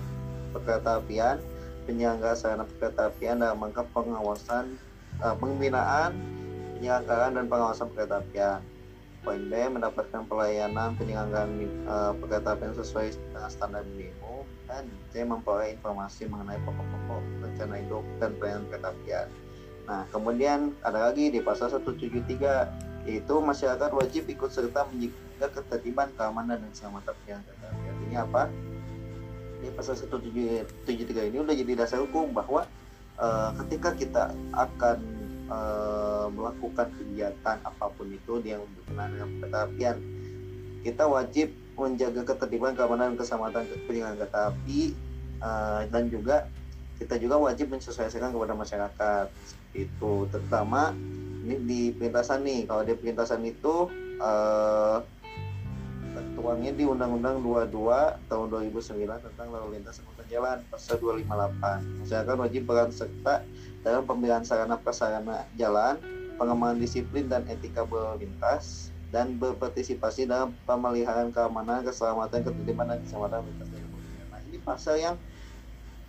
perkereta 0.53 1.01
apian 1.01 1.41
penyelenggara 1.89 2.37
sarana 2.37 2.69
perkereta 2.69 3.11
apian 3.11 3.43
dalam 3.43 3.59
rangka 3.59 3.83
pengawasan 3.91 4.77
eh, 5.19 5.35
pembinaan 5.41 6.13
penyelenggaraan 6.79 7.33
dan 7.41 7.45
pengawasan 7.51 7.89
perkereta 7.91 8.21
apian 8.23 8.61
poin 9.23 9.39
B 9.39 9.55
mendapatkan 9.55 10.27
pelayanan 10.27 10.99
penyelenggaraan 10.99 11.55
uh, 11.87 12.11
perkereta 12.19 12.59
apian 12.59 12.75
sesuai 12.75 13.15
dengan 13.31 13.47
standar 13.47 13.87
minimum 13.95 14.43
dan 14.67 14.91
C 15.15 15.23
memperoleh 15.23 15.79
informasi 15.79 16.27
mengenai 16.27 16.59
pokok-pokok 16.67 17.23
rencana 17.47 17.75
hidup 17.79 18.03
dan 18.19 18.35
pelayanan 18.35 18.67
kereta 18.67 18.91
apian 18.91 19.31
Nah, 19.87 20.07
kemudian 20.15 20.75
ada 20.87 21.11
lagi 21.11 21.31
di 21.31 21.43
pasal 21.43 21.71
173 21.71 23.03
yaitu 23.03 23.35
masyarakat 23.35 23.91
wajib 23.91 24.31
ikut 24.31 24.47
serta 24.47 24.87
menjaga 24.87 25.59
ketertiban, 25.59 26.07
keamanan 26.15 26.63
dan 26.63 26.71
keselamatan 26.71 27.15
penyelenggara. 27.27 27.69
Artinya 27.75 28.21
apa? 28.31 28.43
Di 29.63 29.71
pasal 29.71 29.95
173 29.95 31.31
ini 31.31 31.39
udah 31.39 31.55
jadi 31.55 31.73
dasar 31.79 32.03
hukum 32.03 32.35
bahwa 32.35 32.67
uh, 33.17 33.51
ketika 33.63 33.95
kita 33.95 34.25
akan 34.51 34.99
uh, 35.47 36.27
melakukan 36.35 36.91
kegiatan 36.99 37.57
apa 37.63 37.87
pun 37.95 38.11
itu 38.11 38.43
yang 38.43 38.67
berkenaan 38.83 39.11
dengan 39.15 39.29
kereta 39.39 39.61
kita 40.83 41.07
wajib 41.07 41.55
menjaga 41.79 42.35
ketertiban, 42.35 42.75
keamanan, 42.75 43.15
keselamatan 43.15 43.65
penyelenggara 43.87 44.19
kereta 44.27 44.41
api 44.51 44.81
uh, 45.39 45.81
dan 45.89 46.11
juga 46.11 46.37
kita 46.99 47.19
juga 47.19 47.39
wajib 47.39 47.71
menyesuaikan 47.71 48.35
kepada 48.35 48.55
masyarakat. 48.55 49.27
Itu 49.75 50.27
terutama 50.31 50.95
ini 51.43 51.57
di 51.67 51.81
perintasan 51.95 52.47
nih. 52.47 52.61
Kalau 52.67 52.83
di 52.87 52.95
perintasan 52.95 53.43
itu 53.47 53.91
uh, 54.23 55.03
tertuangnya 56.13 56.73
di 56.77 56.85
Undang-Undang 56.85 57.41
22 57.41 58.29
tahun 58.29 58.47
2009 58.53 59.27
tentang 59.27 59.47
lalu 59.49 59.81
lintas 59.81 60.01
angkutan 60.05 60.27
jalan 60.29 60.59
pasal 60.69 60.97
258 61.01 62.05
masyarakat 62.05 62.35
wajib 62.37 62.63
peran 62.69 62.91
serta 62.93 63.35
dalam 63.83 64.03
pemilihan 64.07 64.45
sarana 64.45 64.77
prasarana 64.79 65.49
jalan 65.57 65.97
pengembangan 66.37 66.79
disiplin 66.81 67.27
dan 67.29 67.43
etika 67.49 67.85
berlalu 67.85 68.29
lintas 68.29 68.93
dan 69.13 69.37
berpartisipasi 69.37 70.25
dalam 70.25 70.57
pemeliharaan 70.65 71.29
keamanan, 71.29 71.85
keselamatan, 71.85 72.49
ketertiban 72.49 72.89
dan 72.89 72.99
keselamatan 73.05 73.45
lintas 73.45 73.69
Nah, 74.33 74.41
ini 74.49 74.59
pasal 74.65 74.97
yang 74.97 75.17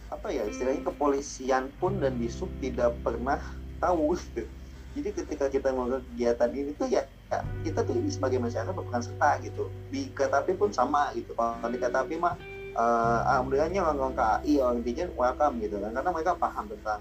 apa 0.07 0.29
ya 0.31 0.47
istilahnya 0.47 0.87
kepolisian 0.87 1.73
pun 1.81 1.99
dan 1.99 2.15
di 2.15 2.31
sub 2.31 2.47
tidak 2.63 2.95
pernah 3.03 3.41
tahu. 3.83 4.15
Jadi 4.95 5.09
ketika 5.09 5.49
kita 5.49 5.73
melakukan 5.73 6.05
kegiatan 6.13 6.49
ini 6.53 6.71
tuh 6.77 6.87
ya, 6.87 7.03
ya 7.33 7.39
kita 7.65 7.81
tuh 7.81 7.97
sebagai 8.09 8.37
masyarakat 8.37 8.73
bukan 8.73 9.01
serta 9.01 9.41
gitu. 9.41 9.73
Di 9.89 10.13
Ketapi 10.13 10.53
pun 10.53 10.69
sama 10.69 11.09
gitu. 11.17 11.33
Kalau 11.33 11.69
di 11.69 11.79
Ketapi 11.81 12.13
mah 12.21 12.37
uh, 12.77 13.19
alhamdulillahnya 13.33 13.81
orang-orang 13.81 14.15
KAI, 14.17 14.53
orang 14.61 14.81
Dijen 14.85 15.09
welcome 15.17 15.55
gitu 15.61 15.81
kan 15.81 15.91
karena 15.93 16.09
mereka 16.13 16.31
paham 16.37 16.65
tentang 16.69 16.99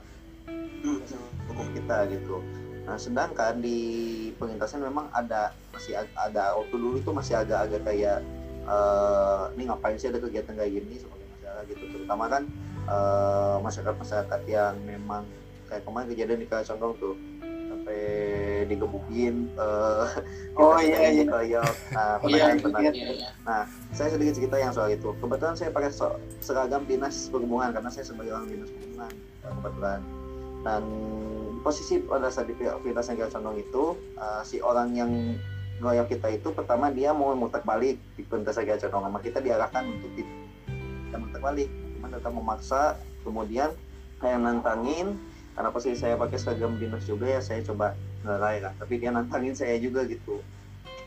hukum 1.49 1.67
kita 1.77 2.09
gitu. 2.11 2.41
Nah, 2.83 2.99
sedangkan 2.99 3.63
di 3.63 3.79
pengintasan 4.43 4.83
memang 4.83 5.07
ada 5.15 5.55
masih 5.71 5.95
ada 6.19 6.59
waktu 6.59 6.75
dulu 6.75 6.99
itu 6.99 7.11
masih 7.15 7.39
agak-agak 7.39 7.87
kayak 7.87 8.19
uh, 8.67 9.55
ini 9.55 9.71
ngapain 9.71 9.95
sih 9.95 10.11
ada 10.11 10.19
kegiatan 10.19 10.59
kayak 10.59 10.83
gini 10.83 10.99
sebagai 10.99 11.27
masyarakat 11.39 11.65
gitu. 11.71 11.85
Terutama 11.95 12.25
kan 12.27 12.43
uh, 12.91 13.57
masyarakat-masyarakat 13.63 14.41
yang 14.51 14.75
memang 14.83 15.23
kayak 15.71 15.87
kemarin 15.87 16.09
kejadian 16.11 16.41
di 16.43 16.49
Condong 16.51 16.95
tuh 16.99 17.15
sampai 17.71 18.03
digebukin 18.73 19.53
uh, 19.61 20.09
oh 20.57 20.81
iya 20.81 21.13
iya. 21.13 21.25
kayak 21.29 21.67
nah 21.93 22.17
iya, 22.25 22.57
iya, 22.57 22.71
iya, 22.81 22.91
iya. 22.93 23.29
nah 23.45 23.63
saya 23.93 24.09
sedikit 24.09 24.35
cerita 24.41 24.57
yang 24.57 24.73
soal 24.73 24.89
itu. 24.89 25.13
Kebetulan 25.21 25.55
saya 25.55 25.69
pakai 25.69 25.93
so 25.93 26.17
seragam 26.41 26.89
dinas 26.89 27.29
perhubungan 27.29 27.77
karena 27.77 27.93
saya 27.93 28.09
sebagai 28.09 28.33
orang 28.33 28.49
dinas 28.49 28.73
perhubungan 28.73 29.13
kebetulan. 29.45 30.01
Dan 30.63 30.83
posisi 31.61 31.95
pada 32.01 32.33
saat 32.33 32.49
di 32.49 32.57
aktivitas 32.57 33.13
yang 33.13 33.29
Condong 33.29 33.61
itu 33.61 33.85
uh, 34.17 34.41
si 34.43 34.65
orang 34.65 34.97
yang 34.97 35.11
ngoyok 35.83 36.09
kita 36.15 36.29
itu 36.33 36.49
pertama 36.55 36.89
dia 36.89 37.11
mau 37.13 37.35
muter 37.37 37.61
balik 37.67 38.01
di 38.17 38.23
pentas 38.25 38.57
Saga 38.57 38.81
Condong. 38.81 39.13
Sama 39.13 39.19
kita 39.21 39.39
diarahkan 39.45 39.85
untuk 39.85 40.11
kita 40.17 41.17
muter 41.21 41.41
balik. 41.45 41.69
Cuman 42.01 42.11
tetap 42.17 42.33
memaksa 42.33 42.83
kemudian 43.29 43.71
kayak 44.25 44.41
nantangin 44.41 45.21
karena 45.53 45.69
posisi 45.69 46.01
saya 46.01 46.17
pakai 46.17 46.41
seragam 46.41 46.81
dinas 46.81 47.05
juga 47.05 47.29
ya 47.29 47.45
saya 47.45 47.61
coba 47.61 47.93
ngerai 48.23 48.63
lah 48.63 48.73
tapi 48.79 49.03
dia 49.03 49.11
nantangin 49.11 49.55
saya 49.55 49.77
juga 49.79 50.07
gitu. 50.07 50.43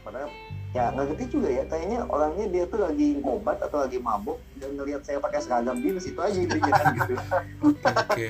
Padahal 0.05 0.29
ya 0.75 0.91
nggak 0.91 1.05
ngerti 1.15 1.25
juga 1.31 1.47
ya 1.47 1.63
kayaknya 1.71 2.03
orangnya 2.11 2.45
dia 2.51 2.63
tuh 2.67 2.83
lagi 2.83 3.15
ngobat 3.23 3.57
atau 3.63 3.87
lagi 3.87 3.97
mabuk 3.97 4.37
dan 4.59 4.75
ngelihat 4.75 5.01
saya 5.07 5.23
pakai 5.23 5.39
seragam 5.39 5.79
dinas 5.79 6.03
itu 6.03 6.19
aja 6.19 6.35
intinya 6.35 6.71
kan 6.75 6.85
gitu. 6.99 7.13
Oke. 7.71 8.27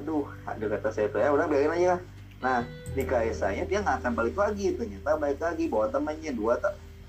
aduh 0.00 0.24
ada 0.48 0.64
kata 0.64 0.88
saya 0.90 1.06
tuh 1.12 1.20
ya 1.22 1.30
udah 1.30 1.46
biarin 1.46 1.72
aja 1.76 1.86
lah. 1.94 2.00
Nah 2.40 2.58
di 2.96 3.02
KSA 3.06 3.48
nya 3.54 3.64
dia 3.70 3.78
nggak 3.86 4.02
akan 4.02 4.12
balik 4.18 4.36
lagi 4.36 4.74
ternyata 4.74 5.14
balik 5.14 5.40
lagi 5.40 5.64
bawa 5.70 5.86
temannya 5.92 6.32
dua 6.34 6.58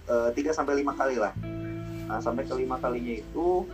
eh, 0.06 0.30
tiga 0.38 0.54
sampai 0.54 0.78
lima 0.78 0.94
kali 0.94 1.18
lah. 1.18 1.34
Nah 2.06 2.22
sampai 2.22 2.46
ke 2.46 2.54
lima 2.54 2.78
kalinya 2.78 3.18
itu 3.18 3.66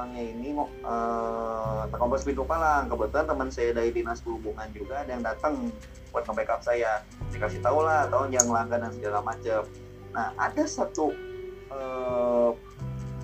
orangnya 0.00 0.24
ini 0.32 0.56
uh, 0.56 1.84
kompos 1.92 2.24
pintu 2.24 2.40
palang. 2.48 2.88
Kebetulan 2.88 3.28
teman 3.28 3.48
saya 3.52 3.76
dari 3.76 3.92
dinas 3.92 4.24
perhubungan 4.24 4.64
juga 4.72 5.04
ada 5.04 5.12
yang 5.12 5.20
datang 5.20 5.68
buat 6.08 6.24
nge-backup 6.24 6.64
saya. 6.64 7.04
Dikasih 7.28 7.60
tahu 7.60 7.84
lah 7.84 8.08
tahun 8.08 8.32
yang 8.32 8.48
langgan 8.48 8.80
dan 8.80 8.92
segala 8.96 9.20
macam 9.20 9.68
nah 10.10 10.34
ada 10.42 10.66
satu 10.66 11.14
uh, 11.70 12.50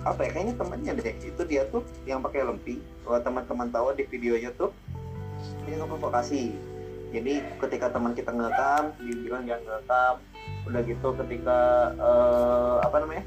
apa 0.07 0.23
ya 0.23 0.29
kayaknya 0.37 0.55
temannya 0.55 0.91
deh. 1.01 1.15
Itu 1.17 1.41
dia 1.49 1.65
tuh 1.73 1.81
yang 2.05 2.21
pakai 2.21 2.45
lempi. 2.45 2.77
Kalau 3.01 3.19
teman-teman 3.25 3.73
tahu 3.73 3.97
di 3.97 4.05
videonya 4.05 4.53
tuh 4.53 4.69
dia 5.65 5.81
provokasi 5.81 6.53
jadi 7.11 7.39
ketika 7.59 7.87
teman 7.89 8.11
kita 8.13 8.29
ngerekam 8.35 8.93
dia 9.01 9.15
bilang 9.25 9.43
jangan 9.49 9.63
ngerekam. 9.65 10.15
Udah 10.67 10.81
gitu 10.83 11.07
ketika 11.25 11.59
uh, 11.97 12.77
apa 12.83 12.97
namanya 13.01 13.23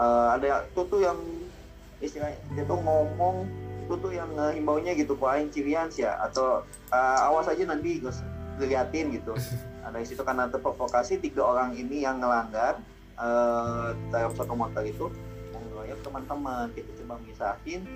uh, 0.00 0.38
ada 0.38 0.64
itu 0.64 0.80
tuh 0.86 1.00
yang 1.04 1.18
istilahnya 2.00 2.36
dia 2.52 2.64
tuh 2.68 2.78
ngomong 2.80 3.48
itu 3.86 3.94
tuh 4.02 4.12
yang 4.12 4.30
himbaunya 4.50 4.98
gitu 4.98 5.14
paling 5.14 5.46
cirian 5.54 5.86
sih 5.86 6.02
ya 6.02 6.18
atau 6.18 6.66
uh, 6.90 7.28
awas 7.30 7.46
aja 7.46 7.62
nanti 7.70 8.02
gue 8.02 8.10
liatin 8.66 9.14
gitu. 9.14 9.36
Ada 9.86 10.02
di 10.02 10.06
situ 10.10 10.22
karena 10.26 10.50
terprovokasi 10.50 11.22
tiga 11.22 11.46
orang 11.46 11.78
ini 11.78 12.02
yang 12.02 12.18
ngelanggar 12.18 12.82
uh, 13.14 13.94
satu 14.10 14.58
motor 14.58 14.82
itu 14.82 15.06
mengeroyok 15.54 16.00
teman-teman 16.02 16.66
kita 16.74 16.90
coba 17.04 17.22
misahin. 17.22 17.86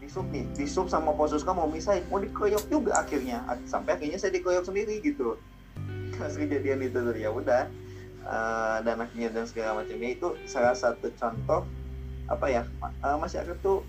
Disub 0.00 0.24
nih 0.32 0.48
disub 0.56 0.88
sama 0.88 1.12
posuska 1.12 1.52
mau 1.52 1.68
misahin 1.68 2.00
mau 2.08 2.16
dikeroyok 2.16 2.64
juga 2.72 3.04
akhirnya. 3.04 3.44
Sampai 3.68 4.00
akhirnya 4.00 4.16
saya 4.16 4.32
dikeroyok 4.32 4.64
sendiri 4.64 5.04
gitu. 5.04 5.36
Pas 6.16 6.32
kejadian 6.32 6.80
itu 6.80 6.96
tuh 6.96 7.16
ya 7.16 7.28
udah. 7.28 7.68
Uh, 8.20 8.84
dan 8.84 9.00
akhirnya 9.00 9.32
dan 9.32 9.44
segala 9.48 9.80
macamnya 9.80 10.12
itu 10.12 10.36
salah 10.44 10.76
satu 10.76 11.08
contoh 11.16 11.64
apa 12.30 12.46
ya 12.46 12.62
uh, 13.02 13.18
masyarakat 13.18 13.58
tuh 13.58 13.82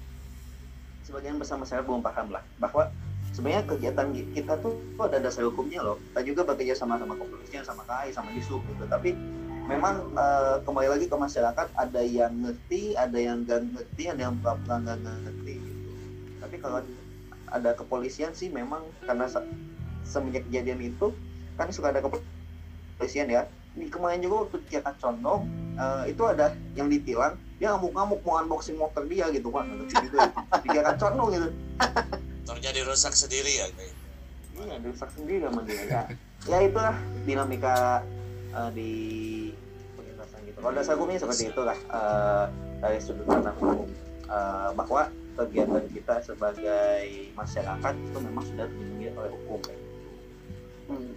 sebagian 1.05 1.38
besar 1.38 1.62
masyarakat 1.62 1.86
belum 1.86 2.01
paham 2.01 2.33
lah 2.33 2.41
bahwa 2.57 2.89
sebenarnya 3.33 3.63
kegiatan 3.69 4.10
kita 4.33 4.57
tuh 4.60 4.81
tuh 5.01 5.10
ada 5.10 5.17
dasar 5.17 5.41
hukumnya 5.50 5.81
loh. 5.81 5.98
Kita 6.13 6.21
juga 6.21 6.41
bekerja 6.45 6.77
sama 6.77 7.01
sama 7.01 7.17
kepolisian 7.17 7.65
sama 7.65 7.81
KAI 7.89 8.13
sama 8.13 8.29
disub 8.38 8.62
gitu. 8.69 8.86
Tapi 8.86 9.17
memang 9.65 10.13
eh, 10.13 10.55
kembali 10.62 10.88
lagi 10.93 11.05
ke 11.10 11.17
masyarakat 11.17 11.67
ada 11.74 12.01
yang 12.05 12.38
ngerti 12.38 12.93
ada 12.93 13.17
yang 13.17 13.41
gak 13.50 13.65
ngerti 13.65 14.03
ada 14.13 14.29
yang 14.29 14.38
pura-pura 14.38 14.77
gak 14.86 15.01
ngerti 15.01 15.53
gitu. 15.57 15.89
Tapi 16.38 16.55
kalau 16.62 16.86
ada 17.50 17.69
kepolisian 17.74 18.38
sih 18.38 18.53
memang 18.53 18.86
karena 19.01 19.25
se- 19.25 19.50
semenjak 20.05 20.45
kejadian 20.45 20.79
itu 20.86 21.10
kan 21.57 21.74
suka 21.74 21.89
ada 21.89 22.05
kepolisian 22.05 23.25
ya. 23.25 23.50
Di 23.74 23.89
kemarin 23.89 24.21
juga 24.21 24.45
waktu 24.45 24.62
kegiatan 24.69 24.95
condong 25.01 25.50
eh, 25.81 26.13
itu 26.13 26.21
ada 26.29 26.53
yang 26.77 26.93
ditilang 26.93 27.41
dia 27.62 27.77
ngamuk-ngamuk 27.77 28.20
mau 28.25 28.41
unboxing 28.41 28.74
motor 28.74 29.06
dia 29.06 29.30
gitu 29.30 29.53
kan 29.53 29.70
di 29.70 29.94
kegiatan 30.65 30.98
condong 30.98 31.30
gitu 31.30 31.50
motornya 32.41 32.72
dirusak 32.74 33.13
sendiri 33.13 33.62
ya 33.62 33.70
kayak 33.77 33.94
Iya, 34.62 34.77
dirusak 34.77 35.10
sendiri 35.18 35.41
sama 35.41 35.65
dia 35.65 35.82
ya. 35.89 36.03
Ya 36.46 36.58
itulah 36.62 36.94
dinamika 37.25 38.06
eh, 38.53 38.70
di 38.77 38.91
pengintasan 39.98 40.38
gitu. 40.46 40.58
Kalau 40.62 40.74
dasar 40.77 40.94
hukumnya 40.94 41.18
seperti 41.18 41.50
itu 41.50 41.62
lah 41.65 41.74
eh, 41.74 42.46
dari 42.77 43.01
sudut 43.01 43.25
pandang 43.25 43.58
hukum 43.58 43.89
Eh, 44.32 44.70
bahwa 44.80 45.12
kegiatan 45.36 45.84
kita 45.91 46.15
sebagai 46.24 47.03
masyarakat 47.36 47.94
itu 48.00 48.18
memang 48.24 48.44
sudah 48.48 48.65
dilindungi 48.72 49.08
oleh 49.12 49.32
hukum. 49.44 49.60
Hmm. 50.88 51.12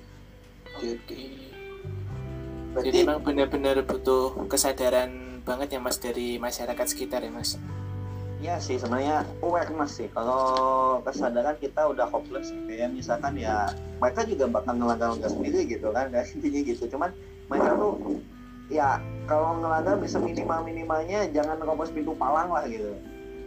Oke, 0.75 0.87
oke. 0.99 1.15
Jadi 1.15 2.75
Berarti 2.75 2.99
memang 3.07 3.23
benar-benar 3.23 3.77
butuh 3.87 4.35
kesadaran 4.51 5.34
banget 5.45 5.77
ya 5.77 5.81
mas 5.81 6.01
dari 6.01 6.41
masyarakat 6.41 6.87
sekitar 6.89 7.21
ya 7.21 7.31
mas. 7.31 7.61
Ya 8.41 8.61
sih 8.61 8.77
sebenarnya 8.77 9.25
awareness 9.41 10.01
sih. 10.01 10.09
Kalau 10.13 11.01
kesadaran 11.05 11.57
kita 11.61 11.85
udah 11.89 12.09
hopeless 12.09 12.53
kayak 12.69 12.93
misalkan 12.93 13.41
ya 13.41 13.73
mereka 14.01 14.25
juga 14.29 14.49
bakal 14.49 14.77
ngelanggar-ngelanggar 14.77 15.33
sendiri 15.33 15.65
gitu 15.65 15.89
kan 15.93 16.13
dan 16.13 16.25
intinya 16.37 16.61
gitu. 16.65 16.85
Cuman 16.93 17.11
mereka 17.49 17.71
tuh 17.77 18.21
ya 18.73 19.01
kalau 19.29 19.61
ngelanggar 19.61 20.01
bisa 20.01 20.17
minimal 20.21 20.61
minimalnya 20.65 21.29
jangan 21.33 21.61
nerobos 21.61 21.93
pintu 21.93 22.17
palang 22.17 22.53
lah 22.53 22.65
gitu. 22.69 22.93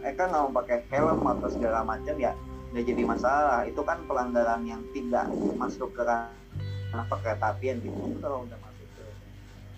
Mereka 0.02 0.30
nggak 0.30 0.42
mau 0.46 0.52
pakai 0.62 0.78
helm 0.90 1.20
atau 1.26 1.48
segala 1.50 1.82
macam 1.82 2.14
ya 2.18 2.34
nggak 2.74 2.84
jadi 2.86 3.02
masalah. 3.06 3.60
Itu 3.66 3.82
kan 3.82 4.02
pelanggaran 4.06 4.66
yang 4.66 4.82
tidak 4.94 5.30
masuk 5.58 5.94
ke 5.94 6.02
ranah 6.02 7.04
perkereta-apian 7.10 7.82
gitu. 7.82 7.94
Tapi 7.94 8.16
kalau 8.18 8.46
udah 8.46 8.58
masuk 8.66 8.86
ke 8.98 9.04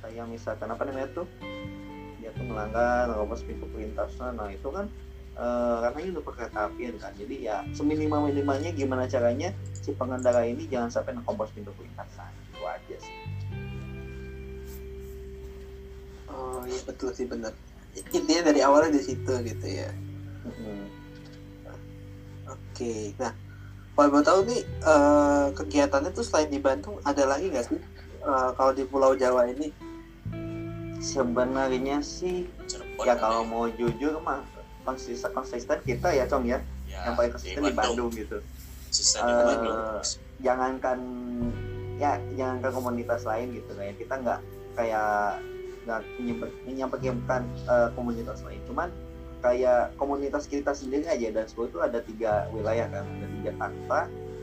kayak 0.01 0.27
misalkan 0.33 0.69
apa 0.73 0.83
namanya 0.89 1.09
tuh 1.13 1.29
dia 2.31 2.39
tuh 2.39 2.47
melanggar 2.47 3.11
nerobos 3.11 3.43
pintu 3.43 3.67
perlintasan 3.75 4.39
nah 4.39 4.47
itu 4.47 4.71
kan 4.71 4.87
eh, 5.35 5.77
karena 5.83 5.99
itu 6.07 6.23
perkereta 6.23 6.71
apian 6.71 6.95
kan 7.03 7.11
jadi 7.19 7.35
ya 7.43 7.57
seminimal 7.75 8.31
minimalnya 8.31 8.71
gimana 8.71 9.11
caranya 9.11 9.51
si 9.75 9.91
pengendara 9.99 10.47
ini 10.47 10.71
jangan 10.71 10.95
sampai 10.95 11.19
nerobos 11.19 11.51
pintu 11.51 11.75
perlintasan 11.75 12.31
itu 12.55 12.63
aja 12.63 12.97
sih 13.03 13.17
oh 16.31 16.63
iya 16.71 16.81
betul 16.87 17.11
sih 17.11 17.27
benar. 17.27 17.51
Intinya 17.91 18.55
dari 18.55 18.63
awalnya 18.63 18.95
di 18.95 19.03
situ 19.03 19.35
gitu 19.43 19.67
ya. 19.67 19.91
Mm-mm. 20.47 20.87
Oke, 22.47 23.11
nah 23.19 23.35
kalau 23.99 24.15
mau 24.15 24.23
tahu 24.23 24.47
nih 24.47 24.63
eh, 24.63 25.47
kegiatannya 25.59 26.15
tuh 26.15 26.23
selain 26.23 26.47
di 26.47 26.63
Bandung 26.63 27.03
ada 27.03 27.27
lagi 27.27 27.51
nggak 27.51 27.67
sih 27.67 27.83
Eh, 28.21 28.51
kalau 28.53 28.73
di 28.77 28.85
Pulau 28.85 29.17
Jawa 29.17 29.49
ini? 29.49 29.73
Sebenarnya 31.01 32.05
sih 32.05 32.45
Cirebon 32.69 33.05
ya 33.09 33.17
ada 33.17 33.21
kalau 33.25 33.43
mau 33.49 33.65
jujur 33.73 34.21
mah 34.21 34.45
konsisten 34.85 35.33
konsisten 35.33 35.81
kita 35.83 36.13
ya 36.13 36.25
cong 36.29 36.45
ya. 36.47 36.61
Ya, 36.87 37.09
yang 37.09 37.15
paling 37.17 37.33
konsisten 37.33 37.63
di 37.65 37.75
Bandung. 37.75 38.11
Gitu. 38.13 38.39
Sistem 38.93 39.21
di 39.27 39.33
Eh, 39.33 39.45
Bandung 39.49 39.77
jangankan 40.41 40.99
ya 42.01 42.17
jangankan 42.37 42.73
komunitas 42.73 43.29
lain 43.29 43.53
gitu 43.53 43.71
kayak 43.77 43.95
kita 44.01 44.15
nggak 44.17 44.41
kayak 44.73 45.37
nggak 45.85 46.01
menyampaikan 46.69 47.43
eh, 47.65 47.89
komunitas 47.97 48.45
lain. 48.45 48.61
Cuman 48.69 48.89
kayak 49.41 49.97
komunitas 49.97 50.45
kita 50.45 50.77
sendiri 50.77 51.09
aja 51.09 51.33
dan 51.33 51.49
sebuah 51.49 51.67
itu 51.73 51.79
ada 51.81 51.99
tiga 52.05 52.33
wilayah 52.53 52.87
kan. 52.93 53.05
Ada 53.09 53.27
Jakarta 53.41 53.99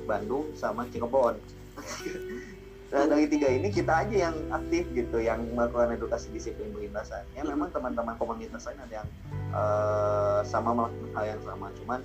Bandung 0.08 0.46
sama 0.58 0.90
Cirebon 0.90 1.38
Nah, 2.88 3.04
dari 3.04 3.28
tiga 3.28 3.52
ini 3.52 3.68
kita 3.68 4.08
aja 4.08 4.32
yang 4.32 4.36
aktif 4.48 4.88
gitu, 4.96 5.20
yang 5.20 5.44
melakukan 5.52 5.92
edukasi 6.00 6.32
disiplin 6.32 6.72
perlintasan. 6.72 7.28
Ya 7.36 7.44
memang 7.44 7.68
teman-teman 7.76 8.16
komunitas 8.16 8.64
lain 8.64 8.80
ada 8.80 9.04
yang 9.04 9.10
eh, 9.52 10.40
sama 10.48 10.72
melakukan 10.72 11.12
hal 11.20 11.26
yang 11.36 11.44
sama, 11.44 11.68
cuman 11.84 12.00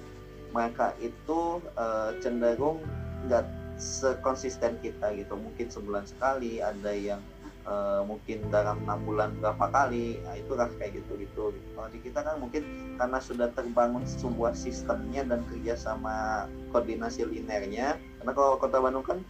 mereka 0.51 0.90
itu 0.99 1.62
eh, 1.79 2.11
cenderung 2.18 2.83
nggak 3.31 3.47
sekonsisten 3.79 4.83
kita 4.83 5.14
gitu. 5.14 5.38
Mungkin 5.38 5.71
sebulan 5.71 6.03
sekali, 6.11 6.59
ada 6.59 6.90
yang 6.90 7.23
eh, 7.62 8.03
mungkin 8.03 8.51
dalam 8.51 8.83
enam 8.83 9.07
bulan 9.07 9.38
berapa 9.38 9.71
kali. 9.71 10.18
Nah 10.27 10.35
itu 10.35 10.51
kan 10.59 10.66
kayak 10.83 10.99
gitu-gitu. 10.99 11.55
Kalau 11.79 11.88
di 11.95 11.99
kita 12.03 12.27
kan 12.27 12.42
mungkin 12.42 12.99
karena 12.99 13.23
sudah 13.23 13.55
terbangun 13.55 14.03
sebuah 14.03 14.59
sistemnya 14.59 15.23
dan 15.31 15.47
kerjasama 15.47 16.51
koordinasi 16.75 17.23
linernya. 17.23 18.03
Karena 18.18 18.33
kalau 18.35 18.59
kota 18.59 18.83
Bandung 18.83 19.07
kan 19.07 19.23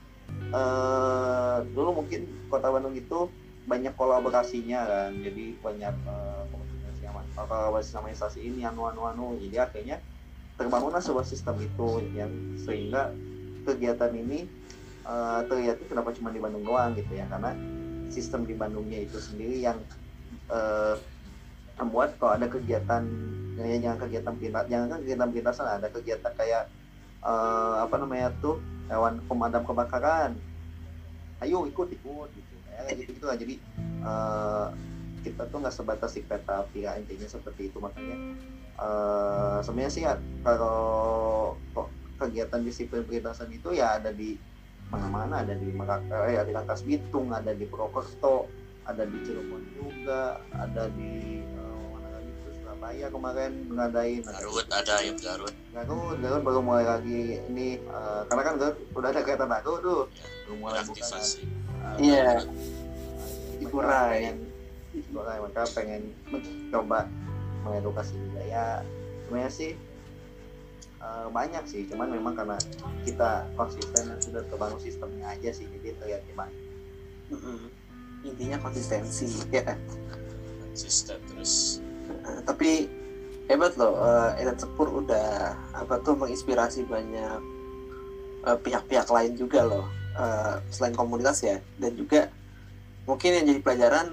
eh, 0.52 1.56
dulu 1.72 2.04
mungkin 2.04 2.28
kota 2.52 2.68
Bandung 2.68 2.94
itu 2.94 3.28
banyak 3.66 3.94
kolaborasinya 3.96 4.80
kan. 4.84 5.10
Jadi 5.18 5.56
banyak 5.58 5.94
komunikasi 6.52 7.02
sama 7.32 7.46
kolaborasi 7.48 7.90
sama 7.90 8.06
instansi 8.12 8.40
ini 8.44 8.62
anu 8.68 8.86
anu 8.86 9.08
anu. 9.08 9.26
Jadi 9.40 9.56
akhirnya 9.58 9.96
terbangunlah 10.60 11.00
sebuah 11.00 11.24
sistem 11.24 11.56
itu 11.64 12.04
yang 12.14 12.30
sehingga 12.60 13.10
kegiatan 13.64 14.12
ini 14.12 14.44
eh, 15.06 15.40
terlihat 15.48 15.80
kenapa 15.88 16.12
cuma 16.12 16.28
di 16.30 16.38
Bandung 16.42 16.62
doang 16.66 16.92
gitu 16.94 17.16
ya. 17.16 17.24
Karena 17.30 17.56
sistem 18.12 18.44
di 18.44 18.52
Bandungnya 18.52 19.00
itu 19.00 19.16
sendiri 19.16 19.64
yang 19.64 19.80
eh, 20.52 20.96
membuat 21.80 22.20
kalau 22.20 22.36
ada 22.36 22.46
kegiatan 22.46 23.02
ya 23.56 23.76
jangan 23.78 23.98
kegiatan 24.08 24.34
pintas 24.36 24.64
jangan 24.68 24.88
kegiatan 25.00 25.28
pintasan 25.32 25.66
ada 25.68 25.88
kegiatan 25.88 26.32
kayak 26.36 26.64
eh, 27.24 27.74
apa 27.80 27.94
namanya 27.96 28.28
tuh 28.40 28.60
hewan 28.92 29.24
pemadam 29.24 29.64
kebakaran. 29.64 30.36
Ayo 31.40 31.64
ikut 31.64 31.88
ikut 31.88 32.28
gitu. 32.36 32.54
Kayak 32.68 32.94
gitu 33.00 33.10
gitu 33.16 33.24
lah. 33.26 33.36
Jadi 33.40 33.54
eh, 34.04 34.66
kita 35.22 35.42
tuh 35.48 35.58
nggak 35.64 35.74
sebatas 35.74 36.12
di 36.12 36.22
api 36.28 36.78
ya 36.84 37.00
intinya 37.00 37.28
seperti 37.28 37.72
itu 37.72 37.80
makanya. 37.80 38.16
Eh, 38.76 39.58
sebenarnya 39.64 39.92
sih 39.92 40.02
ya, 40.04 40.14
kalau 40.44 41.56
kegiatan 42.20 42.60
disiplin 42.62 43.02
perlintasan 43.02 43.50
itu 43.50 43.72
ya 43.72 43.96
ada 43.96 44.12
di 44.12 44.36
mana-mana. 44.92 45.40
Ada 45.40 45.56
di 45.56 45.68
Merak, 45.72 46.04
eh, 46.12 46.36
ada 46.36 46.46
di 46.46 46.52
Rangkas 46.52 46.84
Bitung 46.84 47.32
ada 47.32 47.56
di 47.56 47.64
Purwokerto 47.64 48.62
ada 48.82 49.06
di 49.06 49.18
Cirebon 49.22 49.62
juga 49.78 50.42
ada 50.58 50.90
di 50.90 51.41
Surabaya 52.82 53.14
kemarin 53.14 53.52
ngadain 53.70 54.22
ada 54.26 54.42
Garut 54.42 54.66
ada 54.66 54.94
yang 55.06 55.14
Garut 55.14 55.54
Garut, 55.70 56.18
Garut 56.18 56.42
baru 56.42 56.58
mulai 56.58 56.82
lagi 56.82 57.38
ini 57.46 57.78
eh, 57.78 58.20
karena 58.26 58.42
kan 58.42 58.54
Garut 58.58 58.74
udah 58.90 59.08
ada 59.14 59.22
kereta 59.22 59.46
baru 59.46 59.72
tuh 59.78 60.00
baru 60.10 60.54
mulai 60.58 60.82
buka 60.82 61.06
kan. 61.06 61.22
Eh, 61.22 62.10
Iya. 62.10 62.42
Dikurai. 63.62 64.10
pengen 64.18 64.36
dikurai 64.90 65.38
mereka 65.38 65.62
pengen 65.78 66.02
mencoba 66.26 67.06
mengedukasi 67.62 68.18
juga 68.18 68.42
ya 68.42 68.82
sebenarnya 69.22 69.50
sih 69.54 69.72
eh, 70.98 71.26
banyak 71.30 71.62
sih 71.70 71.86
cuman 71.86 72.10
memang 72.10 72.34
karena 72.34 72.58
kita 73.06 73.46
konsisten 73.54 74.10
dan 74.10 74.18
sudah 74.18 74.42
terbangun 74.50 74.82
sistemnya 74.82 75.30
aja 75.30 75.54
sih 75.54 75.70
jadi 75.70 75.94
terlihat 76.02 76.22
gimana 76.26 76.50
Mm-mm. 77.30 77.70
Intinya 78.26 78.58
konsistensi 78.58 79.30
ya. 79.54 79.70
konsisten 80.66 81.22
terus 81.30 81.78
Eh, 82.08 82.40
tapi 82.46 82.86
hebat 83.50 83.74
loh 83.78 83.98
eh, 83.98 84.42
Edan 84.42 84.58
Sepur 84.58 84.88
udah 85.02 85.54
apa 85.74 85.98
tuh 86.02 86.14
menginspirasi 86.14 86.86
banyak 86.86 87.40
eh, 88.46 88.58
pihak-pihak 88.62 89.08
lain 89.10 89.32
juga 89.34 89.66
loh 89.66 89.86
eh, 90.18 90.54
selain 90.70 90.94
komunitas 90.94 91.42
ya. 91.42 91.58
Dan 91.78 91.98
juga 91.98 92.30
mungkin 93.06 93.42
yang 93.42 93.44
jadi 93.50 93.60
pelajaran 93.60 94.06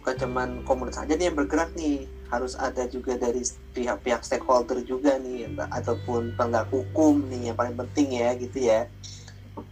bukan 0.00 0.16
cuman 0.16 0.48
komunitas 0.64 1.04
aja 1.04 1.12
nih 1.12 1.28
yang 1.28 1.36
bergerak 1.36 1.76
nih 1.76 2.08
harus 2.32 2.56
ada 2.56 2.88
juga 2.88 3.18
dari 3.20 3.42
pihak-pihak 3.74 4.22
stakeholder 4.24 4.80
juga 4.86 5.18
nih 5.20 5.50
ataupun 5.60 6.38
penegak 6.38 6.70
hukum 6.72 7.26
nih 7.26 7.52
yang 7.52 7.56
paling 7.58 7.76
penting 7.76 8.16
ya 8.16 8.32
gitu 8.38 8.58
ya. 8.64 8.88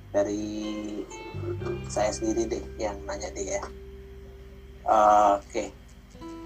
Dari 0.09 0.69
saya 1.89 2.13
sendiri 2.13 2.45
deh 2.45 2.65
yang 2.77 2.99
nanya 3.09 3.33
deh 3.33 3.47
ya. 3.57 3.63
Oke 5.39 5.78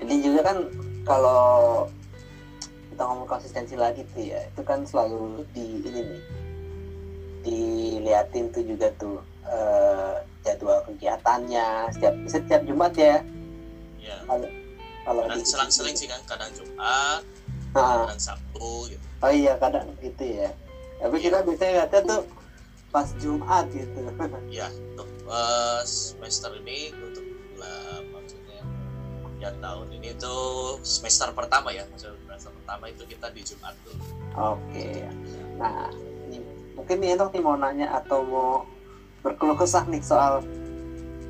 ini 0.03 0.15
juga 0.21 0.41
kan 0.53 0.59
kalau 1.07 1.87
kita 2.93 3.03
ngomong 3.09 3.29
konsistensi 3.31 3.75
lagi 3.79 4.05
tuh 4.12 4.23
ya 4.23 4.41
itu 4.45 4.61
kan 4.62 4.85
selalu 4.85 5.47
di 5.55 5.81
ini 5.87 6.01
nih 6.03 6.23
diliatin 7.43 8.53
tuh 8.55 8.62
juga 8.62 8.91
tuh 8.99 9.19
eh, 9.47 10.15
jadwal 10.43 10.83
kegiatannya 10.87 11.91
setiap 11.95 12.15
setiap 12.27 12.61
Jumat 12.67 12.93
ya. 12.95 13.23
Ya 13.99 14.17
kalau 15.03 15.27
di- 15.35 15.47
selang-seling 15.47 15.95
sih 15.99 16.07
kan 16.07 16.23
kadang 16.27 16.51
Jumat 16.55 17.23
Ah, 17.75 18.07
kadang 18.07 18.21
Sabtu 18.21 18.91
gitu. 18.91 19.07
Oh 19.23 19.33
iya 19.33 19.59
kadang 19.59 19.91
gitu 19.99 20.23
ya. 20.23 20.51
Tapi 21.03 21.17
kita 21.19 21.43
biasanya 21.43 21.73
lihatnya 21.83 22.01
tuh 22.07 22.23
pas 22.95 23.09
Jumat 23.19 23.67
gitu. 23.75 24.01
Ya 24.53 24.71
untuk 24.95 25.09
uh, 25.27 25.83
semester 25.83 26.55
ini 26.62 26.95
ya 29.43 29.51
tahun 29.59 29.91
ini 29.91 30.15
tuh 30.23 30.79
semester 30.87 31.35
pertama 31.35 31.75
ya 31.75 31.83
semester 31.99 32.55
pertama 32.63 32.87
itu 32.87 33.03
kita 33.11 33.27
di 33.35 33.43
Jumat 33.43 33.75
tuh. 33.83 33.99
Oke. 34.39 35.03
Nah 35.59 35.91
ini, 36.31 36.39
mungkin 36.79 36.97
nih 37.03 37.19
Enok 37.19 37.35
nih 37.35 37.43
mau 37.43 37.59
nanya 37.59 37.99
atau 37.99 38.23
mau 38.23 38.51
berkeluh 39.27 39.59
kesah 39.59 39.83
nih 39.91 39.99
soal 39.99 40.47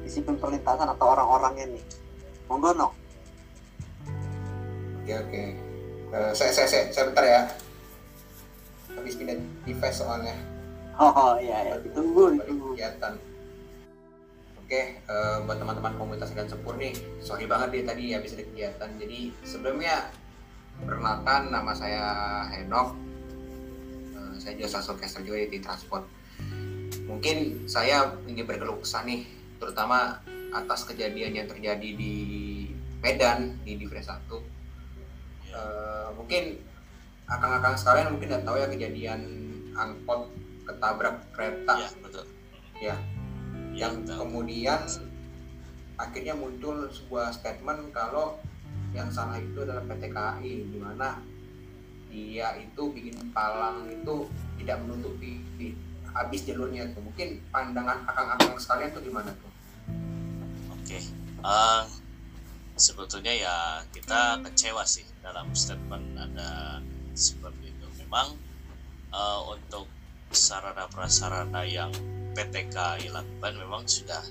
disiplin 0.04 0.36
perlintasan 0.36 0.92
atau 0.92 1.16
orang-orangnya 1.16 1.72
nih. 1.72 1.84
Monggo 2.52 2.76
Nok 2.76 2.92
oke 5.02 5.14
oke. 5.18 5.42
Uh, 6.12 6.30
saya, 6.36 6.52
saya 6.54 6.68
saya 6.68 6.84
saya 6.94 7.04
bentar 7.10 7.24
ya. 7.26 7.42
Habis 8.94 9.14
pindah 9.18 9.36
device 9.66 9.98
soalnya. 9.98 10.36
Oh 11.00 11.34
iya 11.40 11.72
ya 11.72 11.74
ditunggu 11.80 12.38
ditunggu. 12.38 12.76
kegiatan 12.76 13.16
oke 14.72 15.04
eh, 15.04 15.36
buat 15.44 15.60
teman-teman 15.60 15.92
komunitas 16.00 16.32
dan 16.32 16.48
sepur 16.48 16.80
nih 16.80 16.96
sorry 17.20 17.44
banget 17.44 17.76
deh 17.76 17.84
tadi 17.84 18.16
habis 18.16 18.32
ada 18.32 18.48
kegiatan 18.48 18.88
jadi 18.96 19.20
sebelumnya 19.44 20.08
perkenalkan 20.80 21.52
nama 21.52 21.76
saya 21.76 22.08
Henok. 22.48 22.96
Eh, 24.16 24.34
saya 24.40 24.56
juga 24.56 24.68
satu 24.72 24.96
caster 24.96 25.20
juga 25.28 25.44
di 25.44 25.60
transport. 25.60 26.08
Mungkin 27.04 27.68
saya 27.68 28.16
ingin 28.24 28.48
berkeluh 28.48 28.80
kesah 28.80 29.04
nih 29.04 29.28
terutama 29.60 30.24
atas 30.56 30.88
kejadian 30.88 31.36
yang 31.36 31.46
terjadi 31.52 31.88
di 31.92 32.14
Medan 33.04 33.60
di 33.68 33.76
Divre 33.76 34.00
1 34.00 34.24
Eh, 35.52 36.08
mungkin 36.16 36.56
akang-akang 37.28 37.76
sekalian 37.76 38.16
mungkin 38.16 38.32
udah 38.32 38.40
tahu 38.40 38.56
ya 38.56 38.72
kejadian 38.72 39.20
angkot 39.76 40.32
ketabrak 40.64 41.20
kereta. 41.36 41.76
Ya 41.76 41.88
betul. 42.00 42.24
Ya. 42.80 42.96
Yang 43.72 44.04
kemudian 44.04 44.84
akhirnya 45.96 46.34
muncul 46.36 46.88
sebuah 46.88 47.32
statement 47.32 47.92
kalau 47.92 48.40
yang 48.92 49.08
salah 49.08 49.40
itu 49.40 49.64
adalah 49.64 49.84
PT 49.88 50.12
KAI 50.12 50.52
di 50.68 50.78
mana 50.80 51.20
dia 52.12 52.60
itu 52.60 52.92
bikin 52.92 53.32
palang 53.32 53.88
itu 53.88 54.28
tidak 54.60 54.84
menutupi 54.84 55.40
habis 56.12 56.44
jalurnya 56.44 56.92
tuh 56.92 57.00
mungkin 57.00 57.40
pandangan 57.48 58.04
akang-akang 58.04 58.60
sekalian 58.60 58.92
tuh 58.92 59.00
gimana 59.00 59.32
tuh 59.32 59.52
Oke, 60.92 60.98
eh, 61.40 61.82
sebetulnya 62.76 63.32
ya 63.32 63.56
kita 63.94 64.44
kecewa 64.44 64.84
sih 64.84 65.06
dalam 65.24 65.48
statement 65.56 66.18
ada 66.20 66.82
seperti 67.16 67.72
itu. 67.72 67.86
Memang 68.04 68.36
eh, 69.08 69.40
untuk 69.48 69.88
sarana 70.34 70.84
prasarana 70.90 71.64
yang 71.64 71.88
PTK 72.32 72.76
lakukan 73.12 73.52
memang 73.56 73.84
sudah 73.84 74.22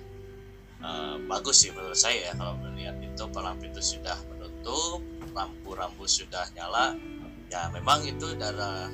eh, 0.82 1.16
bagus 1.26 1.66
sih 1.66 1.72
menurut 1.72 1.98
saya 1.98 2.32
ya 2.32 2.34
kalau 2.38 2.58
melihat 2.60 2.98
itu 3.02 3.24
palang 3.30 3.58
pintu 3.62 3.80
sudah 3.80 4.18
menutup, 4.34 5.02
lampu-lampu 5.34 6.06
sudah 6.06 6.46
nyala. 6.58 6.98
Ya 7.52 7.68
memang 7.76 8.02
itu 8.08 8.32
adalah 8.32 8.88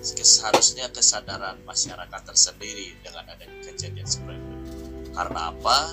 seharusnya 0.00 0.88
kesadaran 0.94 1.58
masyarakat 1.66 2.20
tersendiri 2.24 2.94
dengan 3.04 3.26
adanya 3.28 3.58
kejadian 3.66 4.08
seperti 4.08 4.40
itu. 4.40 4.84
Karena 5.12 5.52
apa? 5.52 5.92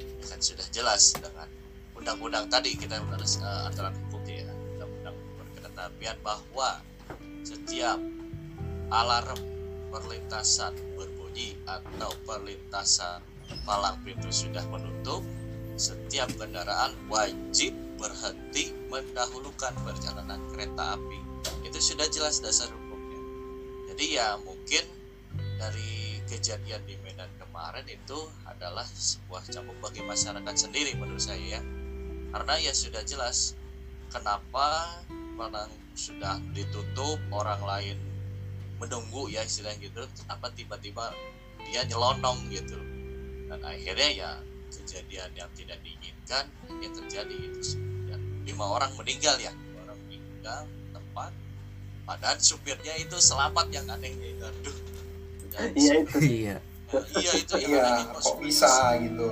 Ya 0.00 0.24
kan 0.26 0.40
sudah 0.42 0.66
jelas 0.72 1.14
dengan 1.14 1.46
undang-undang 1.96 2.48
tadi 2.50 2.74
kita 2.76 2.98
harus 2.98 3.38
uh, 3.40 3.68
aturan 3.70 3.94
hukum 4.06 4.20
ya 4.28 4.48
undang-undang 4.76 5.16
perkereta 5.38 5.82
apian 5.88 6.16
bahwa 6.20 6.70
setiap 7.46 7.98
alarm 8.90 9.40
perlintasan 9.88 10.74
atau 11.68 12.10
perlintasan 12.24 13.20
palang 13.62 13.98
pintu 14.02 14.32
sudah 14.32 14.64
menutup 14.72 15.22
setiap 15.76 16.32
kendaraan 16.40 16.96
wajib 17.12 17.76
berhenti 18.00 18.72
mendahulukan 18.88 19.72
perjalanan 19.84 20.40
kereta 20.52 20.96
api. 20.96 21.20
Itu 21.68 21.78
sudah 21.78 22.08
jelas 22.08 22.40
dasar 22.40 22.72
hukumnya. 22.72 23.20
Jadi 23.92 24.04
ya 24.16 24.40
mungkin 24.40 24.84
dari 25.60 26.20
kejadian 26.26 26.80
di 26.88 26.96
Medan 27.04 27.28
kemarin 27.36 27.84
itu 27.88 28.18
adalah 28.48 28.84
sebuah 28.84 29.44
cambuk 29.52 29.76
bagi 29.84 30.00
masyarakat 30.04 30.54
sendiri 30.56 30.96
menurut 30.96 31.20
saya 31.20 31.60
ya. 31.60 31.62
Karena 32.32 32.54
ya 32.60 32.72
sudah 32.72 33.04
jelas 33.04 33.56
kenapa 34.12 35.00
palang 35.36 35.72
sudah 35.96 36.40
ditutup 36.56 37.20
orang 37.32 37.60
lain 37.60 37.96
menunggu 38.76 39.32
ya 39.32 39.42
istilahnya 39.44 39.88
gitu. 39.88 40.04
Kenapa 40.24 40.52
tiba-tiba 40.52 41.12
dia 41.66 41.82
nyelonong 41.88 42.48
gitu. 42.52 42.78
Dan 43.46 43.60
akhirnya 43.62 44.08
ya 44.12 44.30
kejadian 44.72 45.30
yang 45.34 45.50
tidak 45.54 45.78
diinginkan 45.82 46.44
yang 46.82 46.92
terjadi 46.94 47.34
itu 47.34 47.78
dan 48.10 48.20
lima 48.44 48.66
orang 48.66 48.92
meninggal 48.98 49.36
ya. 49.38 49.52
Lima 49.54 49.80
orang 49.90 49.98
meninggal 50.06 50.62
tempat 50.92 51.32
padahal 52.06 52.38
supirnya 52.38 52.94
itu 53.02 53.16
selamat 53.18 53.66
yang 53.74 53.86
anehnya 53.90 54.28
itu 54.30 54.44
aduh. 54.44 54.76
Dan 55.54 55.68
iya 55.74 55.92
itu. 56.02 56.18
Iya. 56.22 56.56
Iya 57.18 57.32
itu 57.34 57.54
yang 57.66 57.70
iya 57.70 57.82
anehnya 57.82 58.14
kok 58.18 58.38
bisa 58.38 58.70
gitu. 59.02 59.26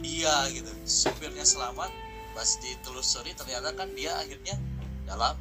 Iya 0.00 0.36
gitu. 0.52 0.70
Supirnya 0.86 1.44
selamat 1.44 1.90
pas 2.36 2.50
ditelusuri 2.60 3.32
ternyata 3.32 3.72
kan 3.72 3.88
dia 3.96 4.12
akhirnya 4.20 4.60
dalam 5.08 5.32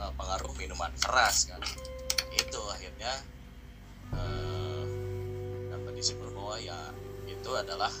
uh, 0.00 0.12
pengaruh 0.16 0.54
minuman 0.56 0.88
keras 0.96 1.52
kan 1.52 1.60
itu 2.34 2.60
akhirnya 2.70 3.12
uh, 4.14 4.84
dapat 5.70 5.92
disimpulkan 5.98 6.34
bahwa 6.34 6.56
ya 6.62 6.78
itu 7.26 7.50
adalah 7.54 7.92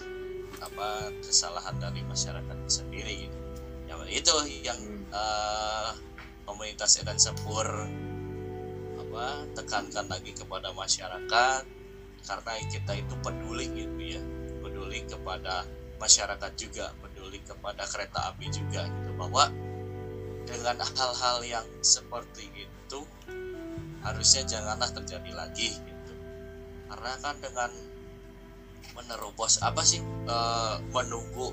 apa 0.60 1.10
kesalahan 1.24 1.78
dari 1.78 2.02
masyarakat 2.06 2.58
sendiri 2.66 3.26
gitu. 3.26 3.38
Ya 3.90 3.94
itu 4.06 4.34
yang 4.62 4.80
Hmm. 5.10 5.16
uh, 5.16 5.90
komunitas 6.46 6.98
Edan 7.02 7.18
Sepur 7.18 7.66
apa 8.98 9.42
tekankan 9.58 10.06
lagi 10.06 10.30
kepada 10.30 10.70
masyarakat 10.70 11.62
karena 12.26 12.52
kita 12.70 12.92
itu 12.94 13.14
peduli 13.22 13.66
gitu 13.74 13.98
ya. 14.18 14.22
Peduli 14.62 15.02
kepada 15.08 15.66
masyarakat 15.98 16.52
juga 16.54 16.94
peduli 17.02 17.42
kepada 17.42 17.82
kereta 17.90 18.30
api 18.30 18.46
juga 18.54 18.86
gitu. 18.86 19.10
Bahwa 19.18 19.50
dengan 20.46 20.78
hal-hal 20.78 21.38
yang 21.42 21.66
seperti 21.82 22.46
itu 22.54 23.00
harusnya 24.00 24.42
janganlah 24.48 24.88
terjadi 24.90 25.30
lagi 25.36 25.76
gitu 25.76 26.12
karena 26.88 27.12
kan 27.20 27.36
dengan 27.38 27.70
menerobos 28.96 29.60
apa 29.62 29.84
sih 29.84 30.00
eh, 30.04 30.76
menunggu 30.90 31.52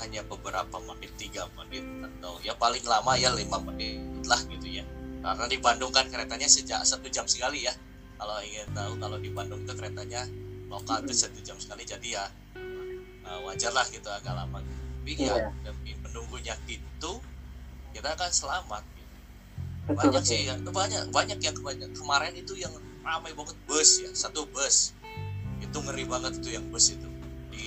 hanya 0.00 0.24
beberapa 0.24 0.80
menit 0.80 1.12
tiga 1.20 1.44
menit 1.58 1.84
atau 2.06 2.40
ya 2.40 2.56
paling 2.56 2.80
lama 2.88 3.12
ya 3.20 3.34
lima 3.36 3.60
menit 3.60 4.00
lah 4.24 4.40
gitu 4.48 4.80
ya 4.80 4.84
karena 5.20 5.44
di 5.50 5.58
Bandung 5.60 5.92
kan 5.92 6.08
keretanya 6.08 6.48
sejak 6.48 6.80
satu 6.88 7.12
jam 7.12 7.28
sekali 7.28 7.68
ya 7.68 7.74
kalau 8.16 8.40
ingin 8.40 8.68
tahu 8.72 8.96
kalau 8.96 9.20
di 9.20 9.28
Bandung 9.28 9.60
itu 9.68 9.72
keretanya 9.76 10.24
lokal 10.72 11.04
itu 11.04 11.12
satu 11.12 11.40
jam 11.44 11.60
sekali 11.60 11.84
jadi 11.84 12.08
ya 12.08 12.24
eh, 13.28 13.38
wajar 13.44 13.74
lah 13.76 13.84
gitu 13.92 14.08
agak 14.08 14.32
lama 14.32 14.64
tapi 15.10 15.26
Iya. 15.26 15.32
ya 15.32 15.50
demi 15.66 15.92
menunggunya 16.06 16.54
itu 16.70 17.12
kita 17.90 18.08
akan 18.14 18.30
selamat. 18.30 18.84
Betul 19.92 20.10
banyak 20.14 20.22
betul. 20.22 20.30
sih 20.30 20.40
yang 20.46 20.58
banyak 20.62 21.02
banyak 21.10 21.38
yang 21.42 21.54
kemarin, 21.54 21.90
kemarin 21.92 22.32
itu 22.38 22.54
yang 22.56 22.72
ramai 23.04 23.32
banget 23.34 23.56
bus 23.66 24.00
ya. 24.02 24.10
Satu 24.14 24.46
bus. 24.50 24.94
Itu 25.60 25.78
ngeri 25.82 26.04
banget 26.06 26.40
itu 26.40 26.54
yang 26.54 26.66
bus 26.70 26.94
itu. 26.94 27.08
Di 27.50 27.66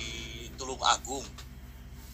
Tulung 0.56 0.80
Agung. 0.80 1.24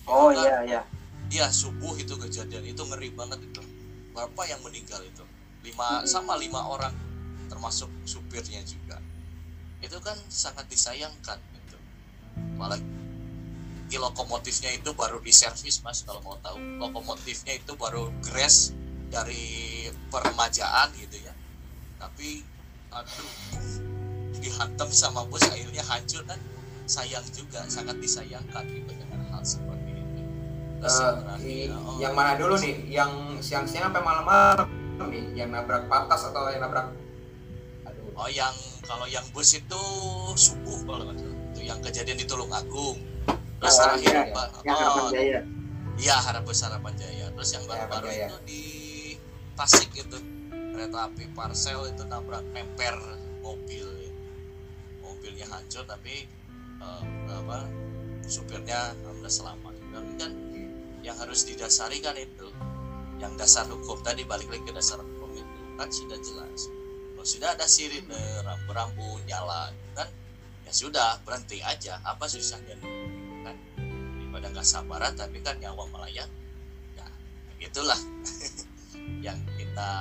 Oh 0.09 0.35
Itu 0.35 0.43
kan 0.43 0.45
iya 0.45 0.59
iya. 0.67 0.83
Iya 1.31 1.47
subuh 1.55 1.95
itu 1.95 2.19
kejadian. 2.19 2.67
Itu 2.67 2.83
ngeri 2.89 3.15
banget 3.15 3.39
itu. 3.45 3.63
Berapa 4.11 4.43
yang 4.51 4.61
meninggal 4.67 5.01
itu? 5.07 5.23
Lima 5.63 6.03
sama 6.09 6.35
lima 6.35 6.67
orang 6.67 6.93
termasuk 7.47 7.91
supirnya 8.09 8.63
juga. 8.67 8.99
Itu 9.79 10.03
kan 10.03 10.19
sangat 10.27 10.67
disayangkan 10.67 11.39
gitu. 11.39 11.79
Apalagi 12.59 12.85
lokomotifnya 13.91 14.71
itu 14.71 14.95
baru 14.95 15.19
diservis 15.23 15.83
mas 15.83 16.03
kalau 16.03 16.23
mau 16.23 16.39
tahu. 16.43 16.59
Lokomotifnya 16.79 17.59
itu 17.59 17.73
baru 17.79 18.11
gres 18.23 18.75
dari 19.11 19.45
permajaan 20.09 20.89
gitu 20.97 21.19
ya 21.21 21.35
tapi 21.99 22.47
aduh 22.91 23.31
dihantam 24.41 24.89
sama 24.89 25.27
bus 25.29 25.45
akhirnya 25.45 25.85
hancur 25.85 26.25
kan 26.25 26.39
sayang 26.87 27.23
juga 27.31 27.63
sangat 27.67 27.99
disayangkan 28.01 28.65
gitu 28.67 28.91
dengan 28.91 29.21
hal 29.31 29.43
seperti 29.45 29.91
itu 29.95 30.21
Terus 30.81 30.97
Eh, 31.41 31.69
yang 31.69 31.77
oh, 31.85 32.01
yang 32.01 32.15
mana 32.17 32.35
dulu 32.35 32.57
nih 32.57 32.89
yang 32.89 33.37
siang-siang 33.39 33.91
sampai 33.91 34.01
malam-malam 34.01 34.67
nih 35.07 35.25
yang 35.37 35.53
nabrak 35.53 35.85
patas 35.87 36.25
atau 36.31 36.49
yang 36.49 36.65
nabrak 36.65 36.89
aduh 37.85 38.11
Oh 38.17 38.29
yang 38.29 38.53
kalau 38.83 39.05
yang 39.07 39.23
bus 39.31 39.55
itu 39.55 39.83
subuh 40.35 40.79
kalau 40.83 41.05
nggak 41.07 41.21
salah. 41.21 41.37
itu 41.53 41.61
yang 41.63 41.79
kejadian 41.79 42.17
di 42.17 42.27
Tulung 42.27 42.51
Agung. 42.51 42.97
Terus 43.61 43.75
Oh, 43.77 43.81
terakhir 43.87 44.13
iya. 44.13 44.23
Pak, 44.33 44.49
yang 44.65 44.77
harapan 44.77 45.05
oh, 45.05 45.11
jaya 45.13 45.41
iya 45.97 46.17
Harapan 46.17 46.55
Harapan 46.57 46.93
Jaya. 46.97 47.27
Terus 47.31 47.51
yang 47.53 47.65
baru-baru 47.69 48.07
Jaya. 48.09 48.27
itu 48.27 48.37
di 48.49 48.63
Tasik 49.61 49.93
itu. 49.93 50.17
Kereta 50.73 51.13
api 51.13 51.29
parcel 51.37 51.93
itu 51.93 52.09
nabrak 52.09 52.41
nemper 52.57 52.97
mobil. 53.45 53.85
Mobilnya 55.05 55.45
hancur 55.53 55.85
tapi 55.85 56.25
uh, 56.81 57.05
apa 57.29 57.69
supirnya 58.25 58.97
alhamdulillah 59.05 59.29
selamat. 59.29 59.75
Tapi 59.93 60.13
kan 60.17 60.33
yang 61.05 61.13
harus 61.21 61.45
didasari 61.45 62.01
kan 62.01 62.17
itu 62.17 62.49
yang 63.21 63.37
dasar 63.37 63.69
hukum 63.69 64.01
tadi 64.01 64.25
balik 64.25 64.49
lagi 64.49 64.65
ke 64.65 64.73
dasar 64.73 64.97
hukum 64.97 65.29
itu 65.37 65.61
kan 65.77 65.93
sudah 65.93 66.17
jelas. 66.25 66.61
Kalau 67.13 67.27
sudah 67.29 67.53
ada 67.53 67.69
sirine 67.69 68.17
rambu-rambu 68.41 69.21
nyala 69.29 69.77
kan 69.93 70.09
ya 70.65 70.73
sudah 70.73 71.21
berhenti 71.21 71.61
aja. 71.61 72.01
Apa 72.01 72.25
susahnya? 72.25 72.81
Kan 73.45 73.61
daripada 73.77 74.57
nggak 74.57 74.65
sabaran 74.65 75.13
tapi 75.13 75.45
kan 75.45 75.61
nyawa 75.61 75.85
melayang 75.93 76.33
ya 76.97 77.05
itulah 77.61 78.01
yang 79.21 79.39
kita 79.57 79.93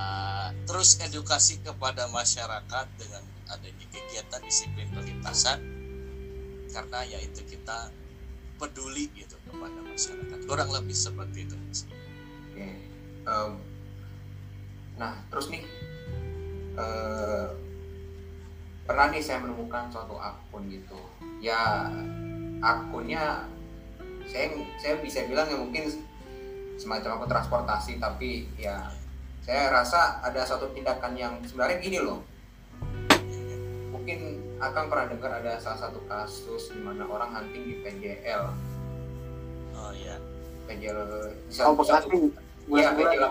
terus 0.63 0.99
edukasi 1.03 1.59
kepada 1.59 2.07
masyarakat 2.09 2.85
dengan 2.95 3.23
adanya 3.51 3.85
kegiatan 3.91 4.41
disiplin 4.43 4.87
perlintasan 4.95 5.59
karena 6.69 6.99
ya 7.05 7.19
itu 7.19 7.41
kita 7.45 7.89
peduli 8.59 9.09
gitu 9.15 9.35
kepada 9.49 9.79
masyarakat 9.83 10.39
kurang 10.45 10.69
lebih 10.69 10.93
seperti 10.93 11.47
itu 11.47 11.55
Oke. 12.51 12.67
Um, 13.23 13.61
nah 14.99 15.15
terus 15.31 15.47
nih 15.47 15.63
uh, 16.75 17.55
pernah 18.83 19.07
nih 19.13 19.23
saya 19.23 19.39
menemukan 19.41 19.87
suatu 19.93 20.19
akun 20.19 20.67
gitu 20.67 20.97
ya 21.39 21.87
akunnya 22.59 23.47
saya 24.27 24.51
saya 24.77 24.99
bisa 24.99 25.23
bilang 25.25 25.47
ya 25.47 25.57
mungkin 25.57 25.87
semacam 26.75 27.19
akun 27.19 27.29
transportasi 27.31 27.97
tapi 27.97 28.49
ya 28.59 28.91
saya 29.49 29.73
rasa 29.73 30.21
ada 30.21 30.45
suatu 30.45 30.69
tindakan 30.77 31.17
yang 31.17 31.33
sebenarnya 31.41 31.81
gini 31.81 31.97
loh 31.97 32.21
mungkin 33.89 34.37
akan 34.61 34.83
pernah 34.85 35.09
dengar 35.09 35.41
ada 35.41 35.57
salah 35.57 35.89
satu 35.89 36.05
kasus 36.05 36.69
di 36.69 36.77
mana 36.77 37.09
orang 37.09 37.33
hunting 37.33 37.65
di 37.65 37.75
PJL 37.81 38.53
oh 39.73 39.91
ya 39.97 40.21
PJL 40.69 41.01
Oh, 41.65 41.73
Bekasi. 41.73 42.13
Iya, 42.69 42.93
Gua- 42.93 42.93
PJL 42.93 43.25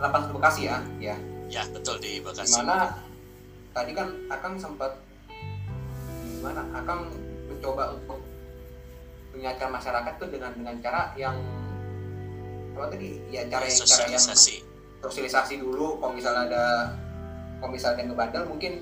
81 0.00 0.32
Bekasi 0.40 0.62
ya, 0.64 0.80
ya. 0.96 1.16
ya 1.52 1.62
betul 1.68 2.00
di 2.00 2.24
Bekasi 2.24 2.56
Di 2.56 2.64
mana 2.64 2.96
tadi 3.76 3.92
kan 3.92 4.08
Akang 4.32 4.56
sempat 4.56 4.96
gimana? 6.24 6.64
Akang 6.72 7.12
mencoba 7.52 8.00
untuk 8.00 8.16
mengingatkan 9.36 9.68
masyarakat 9.68 10.12
tuh 10.16 10.28
dengan 10.32 10.56
dengan 10.56 10.80
cara 10.80 11.12
yang 11.20 11.36
apa 12.72 12.96
tadi? 12.96 13.20
Ya 13.28 13.44
cara 13.44 13.68
yang 13.68 13.76
cara 13.76 14.08
yang 14.08 14.24
sosialisasi 15.00 15.58
dulu. 15.58 15.98
Kalau 15.98 16.12
misalnya 16.12 16.42
ada 16.46 16.64
kalau 17.58 17.72
misalnya 17.72 17.94
ada 17.96 18.00
yang 18.00 18.10
ngebandel 18.12 18.44
mungkin 18.46 18.72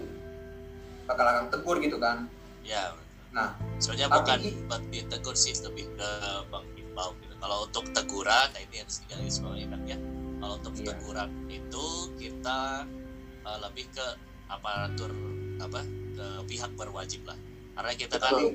bakal 1.04 1.24
Akang 1.24 1.48
tegur 1.48 1.76
gitu 1.78 1.96
kan. 1.96 2.28
ya 2.60 2.92
Nah, 3.28 3.52
sebenarnya 3.76 4.08
tapi 4.08 4.18
bukan 4.64 4.82
ditegur 4.88 5.32
sih 5.32 5.52
lebih 5.60 5.84
ke 5.94 6.10
bang 6.48 6.64
himbau 6.74 7.12
gitu 7.20 7.34
kalau 7.38 7.64
untuk 7.64 7.84
teguran 7.92 8.46
nah 8.50 8.60
ini 8.60 8.80
harus 8.80 9.04
digaris 9.04 9.36
bawahi 9.38 9.68
kan 9.68 9.80
ya 9.84 9.98
kalau 10.38 10.54
untuk 10.56 10.72
Iya. 10.74 10.84
teguran 10.90 11.28
itu 11.46 11.86
kita 12.16 12.88
uh, 13.44 13.58
lebih 13.60 13.84
ke 13.90 14.06
aparatur 14.48 15.12
apa 15.60 15.80
ke 16.12 16.26
pihak 16.44 16.72
berwajib 16.74 17.20
lah 17.24 17.36
karena 17.76 17.92
kita 17.94 18.16
kan 18.16 18.32
Betul. 18.32 18.52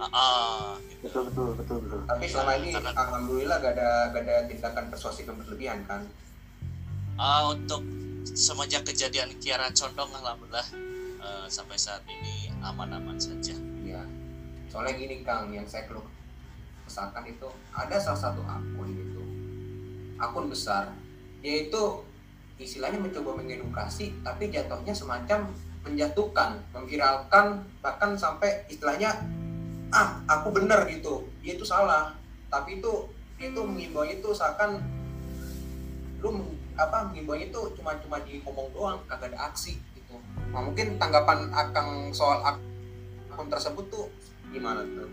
ah, 0.00 0.08
ah, 0.08 0.68
gitu. 0.82 1.04
betul 1.04 1.22
betul 1.28 1.46
betul 1.54 1.76
betul 1.84 1.98
tapi 2.04 2.24
selama 2.24 2.52
ini 2.58 2.68
Karena- 2.72 2.96
alhamdulillah 2.96 3.56
gak 3.60 3.72
ada 3.76 3.88
gak 4.10 4.22
ada 4.24 4.36
tindakan 4.46 4.84
persuasif 4.88 5.24
yang 5.24 5.36
berlebihan 5.36 5.78
kan. 5.84 6.00
Ah, 7.14 7.46
untuk 7.54 7.86
semenjak 8.26 8.82
kejadian 8.82 9.30
Kiara 9.38 9.70
Condong 9.70 10.10
alhamdulillah 10.18 10.66
uh, 11.22 11.46
sampai 11.46 11.78
saat 11.78 12.02
ini 12.10 12.50
aman-aman 12.58 13.14
saja 13.14 13.54
Iya. 13.86 14.02
Soalnya 14.66 14.98
gini 14.98 15.22
Kang, 15.22 15.54
yang 15.54 15.62
saya 15.68 15.86
keluh 15.86 16.02
kesahkan 16.82 17.22
itu 17.30 17.46
ada 17.70 17.94
salah 18.02 18.18
satu 18.18 18.42
akun 18.42 18.90
gitu. 18.90 19.22
Akun 20.18 20.50
besar. 20.50 20.90
Dia 21.38 21.70
itu 21.70 22.02
istilahnya 22.58 22.98
mencoba 22.98 23.38
mengedukasi 23.38 24.18
tapi 24.26 24.50
jatuhnya 24.50 24.90
semacam 24.90 25.54
menjatuhkan, 25.86 26.58
memviralkan 26.74 27.62
bahkan 27.78 28.18
sampai 28.18 28.66
istilahnya 28.66 29.14
ah 29.94 30.18
aku 30.26 30.50
bener 30.50 30.82
gitu. 30.90 31.30
Dia 31.46 31.54
itu 31.54 31.62
salah. 31.62 32.18
Tapi 32.50 32.82
itu 32.82 33.06
itu 33.38 33.60
mengimbau 33.62 34.02
itu 34.02 34.34
seakan 34.34 34.82
lu 36.18 36.42
apa 36.74 37.06
mengimbau 37.06 37.34
itu 37.34 37.60
cuma 37.74 37.94
cuma 37.96 38.18
di 38.20 38.40
ngomong 38.40 38.68
doang 38.70 38.98
kagak 39.06 39.30
ada 39.30 39.48
aksi 39.48 39.78
gitu. 39.94 40.18
Nah, 40.50 40.60
mungkin 40.60 40.96
tanggapan 40.96 41.50
Akang 41.50 42.10
soal 42.10 42.42
ak- 42.42 42.66
akun 43.28 43.46
tersebut 43.46 43.86
tuh 43.88 44.06
gimana 44.48 44.82
tuh? 44.84 45.10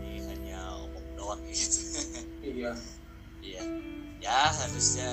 Ini 0.00 0.20
hanya 0.26 0.58
omong 0.80 1.06
doang 1.14 1.40
gitu 1.44 1.80
Iya. 2.42 2.72
Iya, 3.38 3.62
ya 4.18 4.38
harusnya 4.48 5.10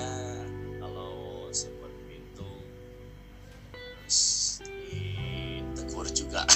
kalau 0.78 1.12
seperti 1.50 2.22
itu 2.22 2.48
harus 3.74 4.20
ditegur 4.62 6.06
juga. 6.08 6.42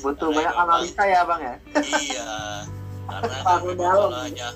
butuh 0.00 0.28
Karena 0.28 0.36
banyak 0.40 0.54
memang- 0.54 0.70
analisa 0.72 1.02
ya 1.04 1.20
bang 1.22 1.40
ya 1.42 1.54
iya, 2.00 2.32
karena 3.04 3.36
kalau 3.76 4.08
hanya 4.16 4.48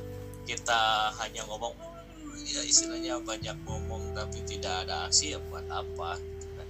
kita 0.43 0.81
hanya 1.17 1.43
ngomong, 1.45 1.73
"Hmm, 1.77 1.94
ya 2.45 2.61
istilahnya 2.63 3.19
banyak 3.21 3.57
ngomong 3.65 4.13
tapi 4.13 4.45
tidak 4.45 4.85
ada 4.87 5.09
aksi 5.09 5.33
ya 5.35 5.39
buat 5.49 5.65
apa? 5.69 6.21
gitu 6.21 6.47
kan. 6.55 6.69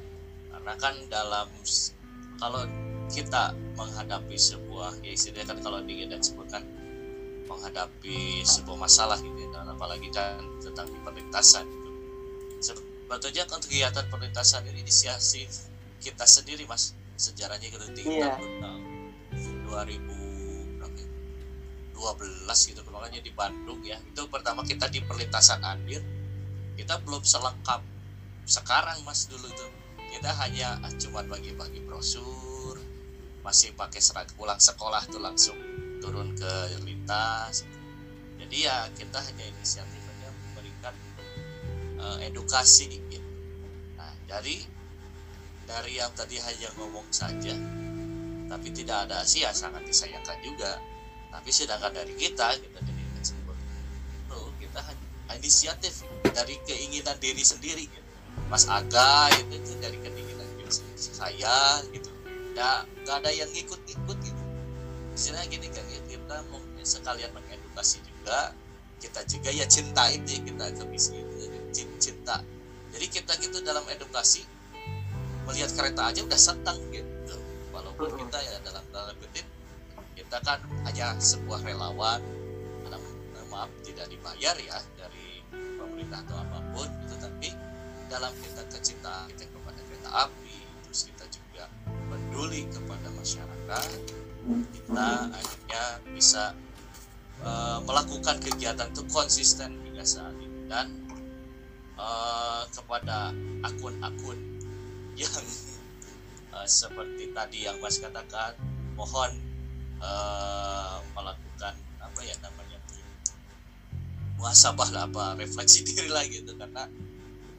Karena 0.55 0.73
kan 0.79 0.95
dalam 1.11 1.49
kalau 2.39 2.63
kita 3.11 3.53
menghadapi 3.77 4.37
sebuah 4.39 5.03
ya 5.05 5.13
istilahnya 5.13 5.55
kan 5.55 5.59
kalau 5.61 5.79
di 5.85 6.03
Gedan 6.03 6.23
sebutkan 6.25 6.65
menghadapi 7.45 8.41
sebuah 8.41 8.79
masalah 8.81 9.21
gitu 9.21 9.37
ya, 9.37 9.49
dan 9.53 9.69
apalagi 9.69 10.09
kan 10.09 10.41
tentang 10.65 10.89
perlintasan 11.05 11.69
gitu. 11.69 11.91
Sebetulnya 12.65 13.45
kan 13.45 13.61
kegiatan 13.61 14.05
perlintasan 14.09 14.65
ini 14.71 14.81
inisiasi 14.81 15.45
kita 16.01 16.25
sendiri 16.25 16.65
mas 16.65 16.97
sejarahnya 17.15 17.69
kita 17.71 17.87
di 17.95 18.03
Iya. 18.03 18.35
tahun 18.35 18.51
uh, 18.65 18.81
2000 19.71 20.81
berapa 20.81 20.99
ya? 20.99 21.09
12 21.95 22.71
gitu 22.73 22.81
makanya 23.05 23.21
di 23.21 23.37
Bandung 23.37 23.85
ya. 23.85 24.01
Itu 24.01 24.25
pertama 24.33 24.65
kita 24.65 24.89
di 24.89 25.05
perlintasan 25.05 25.61
Andir. 25.61 26.01
Kita 26.73 26.97
belum 27.05 27.21
selengkap 27.21 27.85
sekarang 28.49 29.05
mas 29.05 29.29
dulu 29.29 29.45
tuh. 29.53 29.69
Kita 30.09 30.33
hanya 30.41 30.81
ah, 30.81 30.89
cuman 30.89 31.29
bagi-bagi 31.29 31.85
brosur 31.85 32.81
masih 33.45 33.77
pakai 33.77 34.01
seragam 34.01 34.33
pulang 34.41 34.57
sekolah 34.57 35.05
tuh 35.13 35.21
langsung 35.21 35.61
turun 36.01 36.33
ke 36.33 36.81
lintas. 36.89 37.69
Jadi 38.41 38.65
ya 38.65 38.89
kita 38.97 39.21
hanya 39.21 39.53
inisiatif 39.53 40.01
aja 40.01 40.33
memberikan 40.33 40.97
eh, 42.01 42.33
edukasi 42.33 42.89
gitu. 42.89 43.21
Nah 44.01 44.17
dari 44.25 44.65
dari 45.69 45.93
yang 46.01 46.09
tadi 46.17 46.41
hanya 46.41 46.73
ngomong 46.81 47.05
saja 47.13 47.53
tapi 48.49 48.73
tidak 48.73 49.09
ada 49.09 49.21
aksi 49.21 49.45
ya 49.45 49.53
sangat 49.53 49.85
disayangkan 49.85 50.41
juga. 50.41 50.81
Tapi 51.35 51.51
sedangkan 51.51 51.91
dari 51.91 52.15
kita 52.15 52.55
kita 52.57 52.94
inisiatif 55.45 56.09
dari 56.33 56.57
keinginan 56.65 57.21
diri 57.21 57.45
sendiri 57.45 57.85
gitu. 57.85 58.11
Mas 58.49 58.65
Aga 58.65 59.29
itu, 59.37 59.61
itu 59.61 59.77
dari 59.77 60.01
keinginan 60.01 60.49
diri 60.57 60.73
sendiri 60.73 60.97
saya 60.97 61.85
gitu. 61.93 62.09
Nggak 62.57 62.89
nggak 63.05 63.17
ada 63.21 63.29
yang 63.29 63.53
ikut-ikut 63.53 64.19
gitu. 64.25 64.43
Istilahnya 65.13 65.53
gini 65.53 65.69
kan 65.69 65.85
ya, 65.93 66.01
kita 66.09 66.37
mau 66.49 66.65
sekalian 66.81 67.29
mengedukasi 67.37 68.01
juga 68.01 68.57
kita 69.05 69.21
juga 69.29 69.53
ya 69.53 69.69
cinta 69.69 70.09
itu 70.09 70.41
ya, 70.41 70.41
kita 70.49 70.65
ke 70.81 70.85
misi 70.89 71.13
itu 71.21 71.37
cin- 71.77 71.97
cinta. 72.01 72.41
Jadi 72.97 73.07
kita 73.13 73.37
gitu 73.37 73.61
dalam 73.61 73.85
edukasi 73.85 74.49
melihat 75.45 75.77
kereta 75.77 76.09
aja 76.09 76.25
udah 76.25 76.41
senang 76.41 76.81
gitu. 76.89 77.37
Walaupun 77.69 78.17
kita 78.17 78.41
ya 78.41 78.57
dalam 78.65 78.81
tanda 78.89 79.13
kutip 79.21 79.45
kita 80.17 80.41
kan 80.41 80.57
hanya 80.89 81.21
sebuah 81.21 81.61
relawan 81.69 82.25
dalam 82.81 83.03
maaf 83.53 83.71
tidak 83.87 84.09
dibayar 84.11 84.57
ya 84.59 84.79
dari 84.99 85.24
pemerintah 86.05 86.21
atau 86.29 86.37
apa 86.37 86.59
pun 86.77 86.89
itu 87.01 87.15
tapi 87.17 87.49
dalam 88.13 88.33
kita 88.45 88.63
kecintaan 88.69 89.25
kita 89.33 89.49
kepada 89.49 89.81
kereta 89.89 90.11
api 90.29 90.57
terus 90.85 91.01
kita 91.09 91.25
juga 91.33 91.65
peduli 92.13 92.69
kepada 92.69 93.09
masyarakat 93.17 93.89
kita 94.69 95.09
akhirnya 95.33 95.85
bisa 96.13 96.53
eh, 97.41 97.79
melakukan 97.89 98.37
kegiatan 98.45 98.93
itu 98.93 99.03
konsisten 99.09 99.81
hingga 99.89 100.05
saat 100.05 100.37
ini. 100.37 100.69
Dan 100.69 100.93
eh, 101.97 102.63
kepada 102.69 103.33
akun-akun 103.65 104.37
yang 105.17 105.33
eh, 106.61 106.69
seperti 106.69 107.33
tadi 107.33 107.65
yang 107.65 107.81
Mas 107.81 107.97
katakan 107.97 108.53
mohon 108.93 109.33
eh, 110.05 110.97
melakukan 111.17 111.75
apa 111.97 112.21
ya 112.21 112.37
namanya 112.45 112.84
muhasabah 114.39 114.89
lah 114.95 115.03
apa 115.07 115.25
refleksi 115.39 115.83
diri 115.87 116.11
lagi 116.11 116.43
gitu. 116.43 116.55
Karena 116.59 116.87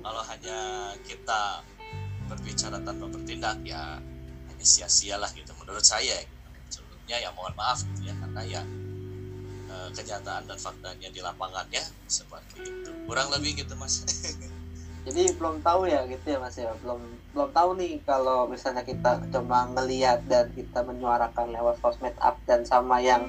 kalau 0.01 0.21
hanya 0.29 0.91
kita 1.01 1.65
berbicara 2.25 2.81
tanpa 2.81 3.05
bertindak 3.09 3.61
ya 3.65 4.01
hanya 4.51 4.65
sia-sialah 4.65 5.29
gitu 5.33 5.51
menurut 5.57 5.83
saya. 5.83 6.21
Sebelumnya 6.69 7.17
ya 7.21 7.29
mohon 7.33 7.53
maaf 7.57 7.81
gitu 7.85 8.09
ya 8.09 8.13
karena 8.17 8.41
ya 8.45 8.61
eh, 9.69 9.89
kenyataan 9.93 10.43
dan 10.49 10.57
faktanya 10.59 11.09
di 11.09 11.19
lapangannya 11.21 11.83
seperti 12.09 12.61
itu. 12.61 12.91
Kurang 13.05 13.31
lebih 13.33 13.65
gitu 13.65 13.73
mas. 13.77 14.03
Jadi 15.05 15.37
belum 15.37 15.61
tahu 15.61 15.85
ya 15.85 16.01
gitu 16.09 16.33
ya 16.33 16.41
mas 16.41 16.57
ya. 16.57 16.73
Belum 16.81 16.97
belum 17.35 17.49
tahu 17.53 17.77
nih 17.77 18.01
kalau 18.07 18.49
misalnya 18.49 18.81
kita 18.81 19.21
cuma 19.29 19.69
ngelihat 19.69 20.25
dan 20.25 20.49
kita 20.55 20.81
menyuarakan 20.81 21.53
lewat 21.53 21.77
sosmed 21.83 22.17
up 22.23 22.41
dan 22.49 22.65
sama 22.65 22.97
yang 23.03 23.21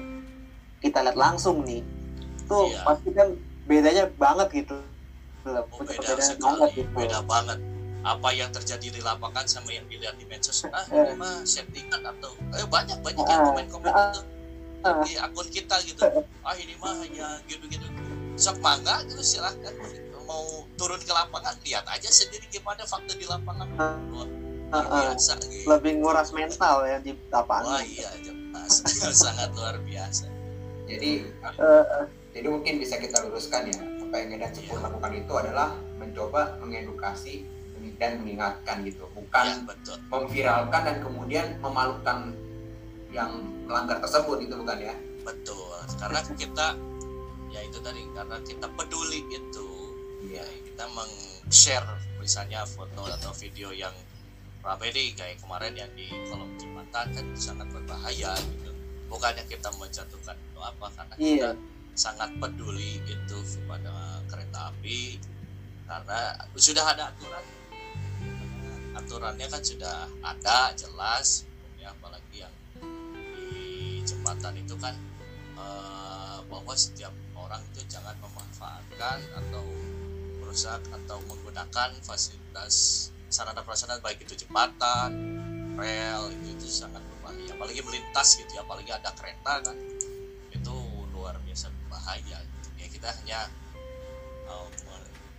kita 0.81 1.01
lihat 1.05 1.17
langsung 1.17 1.61
nih 1.65 1.81
tuh 2.47 2.65
Iya. 2.67 2.81
pasti 2.83 3.09
kan 3.11 3.27
bedanya 3.63 4.03
banget 4.13 4.47
gitu. 4.55 4.75
Oh, 5.45 5.63
beda 5.79 6.13
banget 6.35 6.69
gitu. 6.73 6.89
beda 6.91 7.19
banget. 7.23 7.59
Apa 8.01 8.29
yang 8.31 8.49
terjadi 8.49 8.87
di 8.89 9.01
lapangan 9.01 9.43
sama 9.45 9.69
yang 9.69 9.83
dilihat 9.85 10.15
di 10.15 10.23
medsos? 10.23 10.63
Ah 10.65 10.83
Eh. 10.85 10.95
ini 11.05 11.15
mah 11.15 11.43
settingan 11.43 12.01
atau 12.01 12.31
eh 12.53 12.63
banyak 12.65 12.99
banyak 13.01 13.19
Ah, 13.21 13.29
yang 13.29 13.41
komen 13.45 13.65
komen 13.67 13.91
ah, 13.91 14.11
itu 14.11 14.21
ah. 14.81 15.03
di 15.03 15.13
akun 15.15 15.47
kita 15.47 15.75
gitu. 15.83 16.01
Ah 16.41 16.55
ini 16.55 16.75
mah 16.77 16.95
hanya 16.97 17.39
gitu-gitu. 17.45 17.87
Sok 18.35 18.59
mangga 18.59 19.03
gitu 19.03 19.19
silahkan. 19.19 19.71
Mau 20.23 20.43
turun 20.75 20.99
ke 20.99 21.09
lapangan 21.09 21.55
lihat 21.63 21.87
aja 21.87 22.07
sendiri 22.09 22.47
gimana 22.47 22.83
fakta 22.83 23.11
di 23.11 23.23
lapangan. 23.23 23.67
Luar 24.07 24.27
Heeh. 24.67 24.83
biasa 25.07 25.39
gitu. 25.41 25.63
Lebih 25.65 25.91
nguras 25.97 26.29
mental 26.31 26.83
ya 26.83 26.99
di 26.99 27.11
wah 27.11 27.39
lapangan 27.39 27.79
iya 27.81 28.11
jelas 28.19 28.83
sangat 29.23 29.51
luar 29.51 29.79
biasa. 29.79 30.27
Jadi 30.85 31.23
Eh, 31.23 31.63
eh, 31.63 32.03
jadi 32.37 32.53
mungkin 32.53 32.77
bisa 32.77 33.01
kita 33.01 33.25
luruskan 33.25 33.65
ya. 33.73 33.81
Apa 33.81 34.21
yang 34.21 34.37
Medan 34.37 34.53
Sepur 34.53 34.77
lakukan 34.77 35.09
itu 35.09 35.33
adalah 35.33 35.73
mencoba 35.97 36.61
mengedukasi 36.61 37.41
dan 37.97 38.21
mengingatkan 38.21 38.85
gitu. 38.85 39.09
Ya 39.09 39.17
bukan 39.17 39.45
betul. 39.65 39.97
memviralkan 40.13 40.81
dan 40.85 40.97
kemudian 41.01 41.57
memalukan 41.57 42.37
yang 43.09 43.41
melanggar 43.65 43.97
tersebut 43.97 44.45
itu 44.45 44.53
bukan 44.53 44.77
ya? 44.77 44.93
Betul. 45.25 45.81
Karena 45.97 46.21
kita 46.37 46.67
ya 47.49 47.59
itu 47.65 47.81
tadi 47.81 48.05
karena 48.13 48.37
kita 48.45 48.69
peduli 48.77 49.25
itu. 49.33 49.69
Ya 50.29 50.45
kita 50.45 50.85
meng-share 50.93 51.89
misalnya 52.21 52.69
foto 52.69 53.01
atau 53.09 53.33
video 53.33 53.73
yang 53.73 53.93
rame 54.61 54.93
nih 54.93 55.17
kayak 55.17 55.41
kemarin 55.41 55.73
yang 55.73 55.89
di 55.97 56.05
kolom 56.29 56.53
jembatan 56.61 57.05
kan 57.17 57.25
sangat 57.33 57.65
berbahaya 57.73 58.37
gitu. 58.37 58.69
Bukannya 59.09 59.41
kita 59.49 59.73
menjatuhkan 59.73 60.37
itu 60.37 60.59
apa 60.61 60.85
karena 60.93 61.15
kita 61.17 61.25
iya 61.25 61.49
sangat 61.97 62.29
peduli 62.37 63.01
gitu 63.09 63.41
kepada 63.41 64.21
kereta 64.29 64.69
api 64.69 65.17
karena 65.89 66.37
sudah 66.53 66.85
ada 66.93 67.09
aturan. 67.09 67.45
Aturannya 68.93 69.47
kan 69.49 69.61
sudah 69.65 70.05
ada 70.21 70.77
jelas 70.77 71.49
ya 71.81 71.89
apalagi 71.89 72.45
yang 72.45 72.53
di 73.41 74.05
jembatan 74.05 74.61
itu 74.61 74.77
kan 74.77 74.93
eh, 75.57 76.37
bahwa 76.45 76.73
setiap 76.77 77.13
orang 77.33 77.65
itu 77.73 77.81
jangan 77.89 78.13
memanfaatkan 78.21 79.17
atau 79.33 79.65
merusak 80.37 80.81
atau 80.93 81.17
menggunakan 81.25 81.97
fasilitas 82.05 83.09
sarana 83.27 83.61
prasarana 83.65 83.99
baik 83.99 84.23
itu 84.23 84.47
jembatan 84.47 85.11
rel 85.77 86.33
itu, 86.33 86.57
itu 86.57 86.67
sangat 86.71 87.03
berbahaya 87.05 87.53
apalagi 87.53 87.81
melintas 87.85 88.39
gitu 88.39 88.51
ya 88.57 88.65
apalagi 88.65 88.89
ada 88.89 89.11
kereta 89.13 89.53
kan 89.61 89.77
itu 90.49 90.75
luar 91.13 91.37
biasa 91.45 91.69
gitu. 92.15 92.67
ya 92.77 92.87
kita 92.87 93.09
hanya 93.23 93.39
um, 94.47 94.71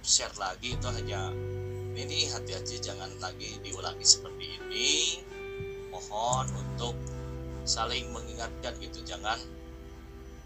share 0.05 0.33
lagi 0.37 0.77
itu 0.77 0.89
hanya 0.89 1.33
ini 1.99 2.31
hati-hati 2.31 2.79
jangan 2.79 3.11
lagi 3.19 3.59
diulangi 3.61 4.07
seperti 4.07 4.57
ini. 4.63 4.89
Mohon 5.91 6.47
untuk 6.55 6.95
saling 7.67 8.09
mengingatkan 8.15 8.73
gitu 8.81 9.03
jangan 9.05 9.37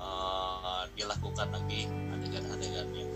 uh, 0.03 0.83
dilakukan 0.99 1.55
lagi 1.55 1.87
adegan-adegan 2.19 2.89
yang 2.91 3.11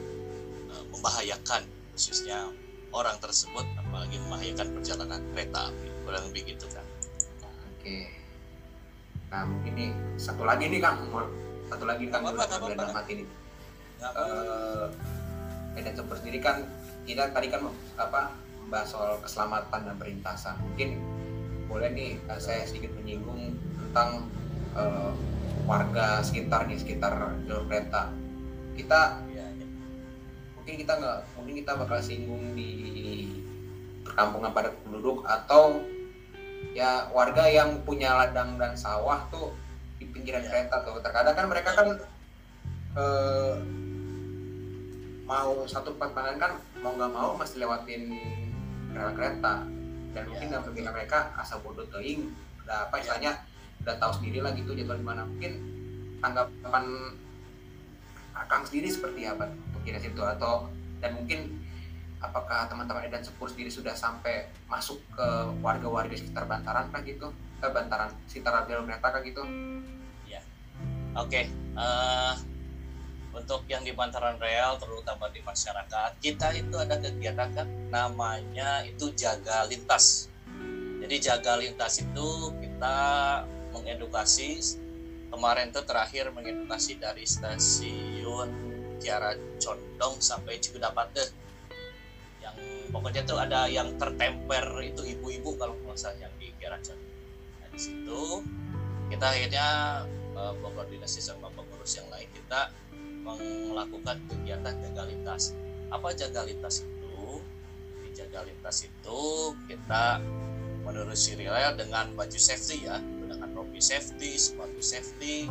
uh, 0.70 0.84
membahayakan 0.94 1.66
khususnya 1.96 2.52
orang 2.94 3.18
tersebut 3.18 3.66
apalagi 3.80 4.20
membahayakan 4.22 4.68
perjalanan 4.78 5.20
kereta 5.34 5.74
kurang 6.06 6.22
lebih 6.30 6.54
gitu 6.54 6.70
kan 6.70 6.86
oke. 7.42 7.96
Nah 9.26 9.42
mungkin 9.42 9.74
satu 10.14 10.46
lagi 10.46 10.70
nih 10.70 10.78
kang 10.78 11.02
satu 11.66 11.84
lagi 11.84 12.06
biar 12.06 12.22
apa-apa. 12.22 12.74
dalam 12.74 12.94
hati 12.94 13.12
nih 13.22 13.28
Nggak 13.96 14.12
eh 14.12 14.86
Medan 15.76 15.92
sendiri 16.08 16.38
kan 16.40 16.64
kita 17.04 17.28
tadi 17.36 17.52
kan 17.52 17.68
apa 18.00 18.32
membahas 18.64 18.88
soal 18.88 19.20
keselamatan 19.20 19.92
dan 19.92 19.96
perintasan 20.00 20.56
mungkin 20.64 20.98
boleh 21.68 21.92
nih 21.92 22.16
eh, 22.16 22.40
saya 22.40 22.64
sedikit 22.64 22.96
menyinggung 22.96 23.54
tentang 23.76 24.26
eh, 24.72 25.12
warga 25.68 26.22
sekitar 26.24 26.64
nih 26.70 26.78
sekitar 26.80 27.12
jalur 27.44 27.66
kereta 27.68 28.08
kita 28.78 29.20
ya, 29.32 29.44
ya. 29.44 29.66
mungkin 30.56 30.74
kita 30.80 30.92
nggak 30.96 31.18
mungkin 31.36 31.54
kita 31.60 31.72
bakal 31.76 31.98
singgung 32.00 32.44
di 32.54 32.70
perkampungan 34.06 34.54
padat 34.54 34.74
penduduk 34.86 35.26
atau 35.26 35.82
ya 36.72 37.08
warga 37.10 37.48
yang 37.48 37.82
punya 37.82 38.14
ladang 38.14 38.56
dan 38.56 38.78
sawah 38.78 39.26
tuh 39.28 39.52
pinggiran 40.26 40.42
Ya. 40.42 40.50
kereta 40.50 40.76
tuh. 40.82 40.98
Terkadang 40.98 41.34
kan 41.38 41.46
mereka 41.46 41.70
kan 41.70 41.88
eh, 42.98 43.54
mau 45.22 45.62
satu 45.70 45.94
panen 45.94 46.34
kan 46.42 46.58
mau 46.82 46.90
nggak 46.98 47.12
mau 47.14 47.38
mesti 47.38 47.62
lewatin 47.62 48.10
rel 48.90 49.14
kereta. 49.14 49.62
Dan 50.10 50.26
Ya, 50.26 50.26
mungkin 50.26 50.46
dalam 50.50 50.64
pikiran 50.66 50.96
mereka 50.98 51.30
asa 51.38 51.62
bodoh 51.62 51.86
teing 51.94 52.34
udah 52.66 52.90
apa 52.90 52.98
istilahnya 52.98 53.38
udah 53.86 53.94
tahu 54.02 54.12
sendiri 54.18 54.42
lah 54.42 54.50
gitu 54.58 54.74
jadwal 54.74 54.98
di 54.98 55.06
mana. 55.06 55.22
Mungkin 55.22 55.52
tanggapan 56.18 56.84
akang 58.34 58.66
sendiri 58.66 58.90
seperti 58.90 59.30
apa 59.30 59.46
kira 59.86 60.02
situ? 60.02 60.18
Atau 60.18 60.66
dan 60.98 61.14
mungkin 61.14 61.62
apakah 62.18 62.66
teman-teman 62.66 63.06
Edan 63.06 63.22
Sepur 63.22 63.46
sendiri 63.46 63.70
sudah 63.70 63.94
sampai 63.94 64.50
masuk 64.66 64.98
ke 65.14 65.26
warga-warga 65.62 66.16
sekitar 66.18 66.48
Bantaran 66.50 66.90
kah 66.90 67.04
gitu? 67.06 67.30
Eh, 67.62 67.70
Bantaran 67.70 68.10
sekitar 68.26 68.66
jalur 68.66 68.88
kereta 68.88 69.14
kah 69.14 69.22
gitu 69.22 69.44
Oke, 71.16 71.48
eh, 71.48 72.34
untuk 73.32 73.64
yang 73.68 73.84
di 73.84 73.92
bantaran 73.96 74.36
rel, 74.36 74.76
terutama 74.76 75.32
di 75.32 75.40
masyarakat, 75.40 76.20
kita 76.20 76.52
itu 76.56 76.76
ada 76.76 76.96
kegiatan 77.00 77.48
kan, 77.56 77.68
namanya 77.88 78.84
itu 78.84 79.12
jaga 79.16 79.64
lintas. 79.64 80.28
Jadi 81.00 81.16
jaga 81.20 81.56
lintas 81.60 82.00
itu 82.04 82.28
kita 82.60 82.98
mengedukasi, 83.72 84.60
kemarin 85.32 85.72
tuh 85.72 85.84
terakhir 85.84 86.32
mengedukasi 86.32 87.00
dari 87.00 87.24
stasiun 87.24 88.48
Kiara 89.00 89.36
Condong 89.60 90.20
sampai 90.20 90.56
Cikudapate. 90.56 91.28
Yang 92.40 92.56
pokoknya 92.92 93.22
tuh 93.24 93.40
ada 93.40 93.68
yang 93.68 93.96
tertemper 94.00 94.80
itu 94.84 95.04
ibu-ibu 95.04 95.56
kalau 95.60 95.76
nggak 95.80 95.96
salah 95.96 96.16
yang 96.20 96.32
di 96.40 96.52
Kiara 96.56 96.80
Condong. 96.80 97.12
Nah, 97.60 97.68
di 97.72 97.78
situ 97.80 98.22
kita 99.12 99.26
akhirnya 99.32 99.68
berkoordinasi 100.36 101.24
sama 101.24 101.48
pengurus 101.56 101.96
yang 101.96 102.08
lain 102.12 102.28
kita 102.30 102.70
melakukan 103.26 104.22
kegiatan 104.30 104.74
jaga 104.86 105.02
lintas. 105.08 105.56
Apa 105.90 106.14
jaga 106.14 106.46
lintas 106.46 106.84
itu? 106.86 107.42
Di 108.04 108.08
jaga 108.14 108.46
lintas 108.46 108.86
itu 108.86 109.22
kita 109.66 110.22
menelusuri 110.86 111.50
rel 111.50 111.74
dengan 111.74 112.14
baju 112.14 112.38
safety 112.38 112.86
ya, 112.86 113.02
dengan 113.02 113.50
rompi 113.58 113.82
safety, 113.82 114.38
sepatu 114.38 114.78
safety, 114.78 115.50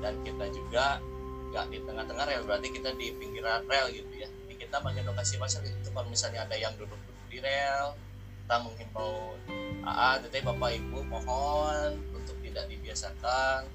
dan 0.00 0.16
kita 0.24 0.48
juga 0.48 1.02
nggak 1.52 1.66
di 1.70 1.78
tengah-tengah 1.84 2.24
rel 2.24 2.42
berarti 2.48 2.72
kita 2.72 2.96
di 2.96 3.12
pinggiran 3.20 3.68
rel 3.68 3.92
gitu 3.92 4.14
ya. 4.16 4.28
Jadi 4.28 4.54
kita 4.56 4.80
mengedukasi 4.80 5.36
masyarakat 5.36 5.76
itu 5.76 5.90
kalau 5.92 6.08
misalnya 6.08 6.48
ada 6.48 6.56
yang 6.56 6.72
duduk-duduk 6.80 7.26
di 7.28 7.38
rel, 7.44 7.92
kita 8.44 8.56
menghimbau 8.64 9.36
AA, 9.84 10.10
teteh 10.24 10.40
bapak 10.40 10.80
ibu 10.80 11.04
mohon 11.04 12.00
untuk 12.16 12.36
tidak 12.40 12.64
dibiasakan 12.72 13.68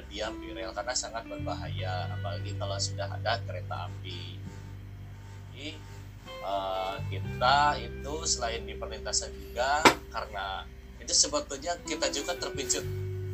berdiam 0.00 0.32
di 0.40 0.56
rel 0.56 0.72
karena 0.72 0.96
sangat 0.96 1.28
berbahaya 1.28 2.08
apalagi 2.08 2.56
kalau 2.56 2.80
sudah 2.80 3.04
ada 3.04 3.36
kereta 3.44 3.84
api. 3.92 4.40
Jadi 5.52 5.76
eh, 6.24 6.94
kita 7.12 7.76
itu 7.76 8.14
selain 8.24 8.64
di 8.64 8.72
perlintasan 8.80 9.28
juga 9.36 9.84
karena 10.08 10.64
itu 10.96 11.12
sebetulnya 11.12 11.76
kita 11.84 12.08
juga 12.08 12.32
terpicu 12.40 12.80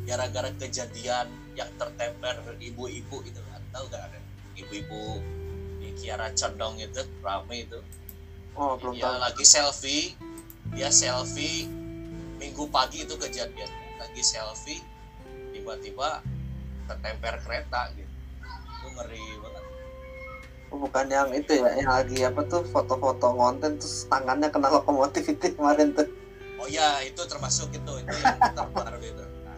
gara-gara 0.03 0.51
kejadian 0.59 1.31
yang 1.55 1.71
tertemper 1.79 2.35
ibu-ibu 2.59 3.23
itu 3.23 3.39
kan. 3.47 3.63
Tahu 3.71 3.87
gak 3.87 4.11
ada? 4.11 4.19
Ibu-ibu 4.59 5.23
di 5.79 5.95
Kiara 5.95 6.35
Condong 6.35 6.83
itu 6.83 6.99
rame 7.23 7.63
itu. 7.63 7.79
Oh 8.59 8.75
belum 8.75 8.99
dia 8.99 9.07
tahu. 9.07 9.23
lagi 9.23 9.45
selfie 9.47 10.19
dia 10.75 10.91
selfie 10.91 11.63
minggu 12.35 12.67
pagi 12.67 13.07
itu 13.07 13.15
kejadiannya. 13.15 14.03
Lagi 14.03 14.19
selfie 14.19 14.83
tiba-tiba 15.55 16.19
tertemper 16.87 17.35
kereta 17.43 17.91
gitu. 17.93 18.13
Itu 18.47 18.87
ngeri 18.95 19.25
banget. 19.43 19.63
Bukan 20.67 21.05
yang 21.07 21.29
itu 21.31 21.51
ya 21.59 21.71
yang 21.79 21.91
lagi 21.91 22.19
apa 22.27 22.41
tuh 22.43 22.63
foto-foto 22.67 23.35
konten 23.35 23.79
terus 23.79 24.03
tangannya 24.11 24.51
kena 24.51 24.67
lokomotif 24.71 25.27
itu 25.27 25.55
kemarin 25.55 25.95
tuh. 25.95 26.07
Oh 26.57 26.67
ya 26.67 26.99
itu 27.05 27.21
termasuk 27.23 27.69
itu 27.71 27.91
itu 28.01 28.15
yang 28.23 28.39
terbaru 28.57 28.99
itu 28.99 29.23
nah, 29.45 29.57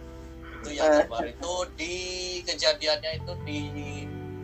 itu 0.59 0.69
yang 0.75 0.91
terbaru 1.01 1.27
itu 1.32 1.53
di 1.80 1.95
kejadiannya 2.43 3.11
itu 3.23 3.34
di 3.47 3.59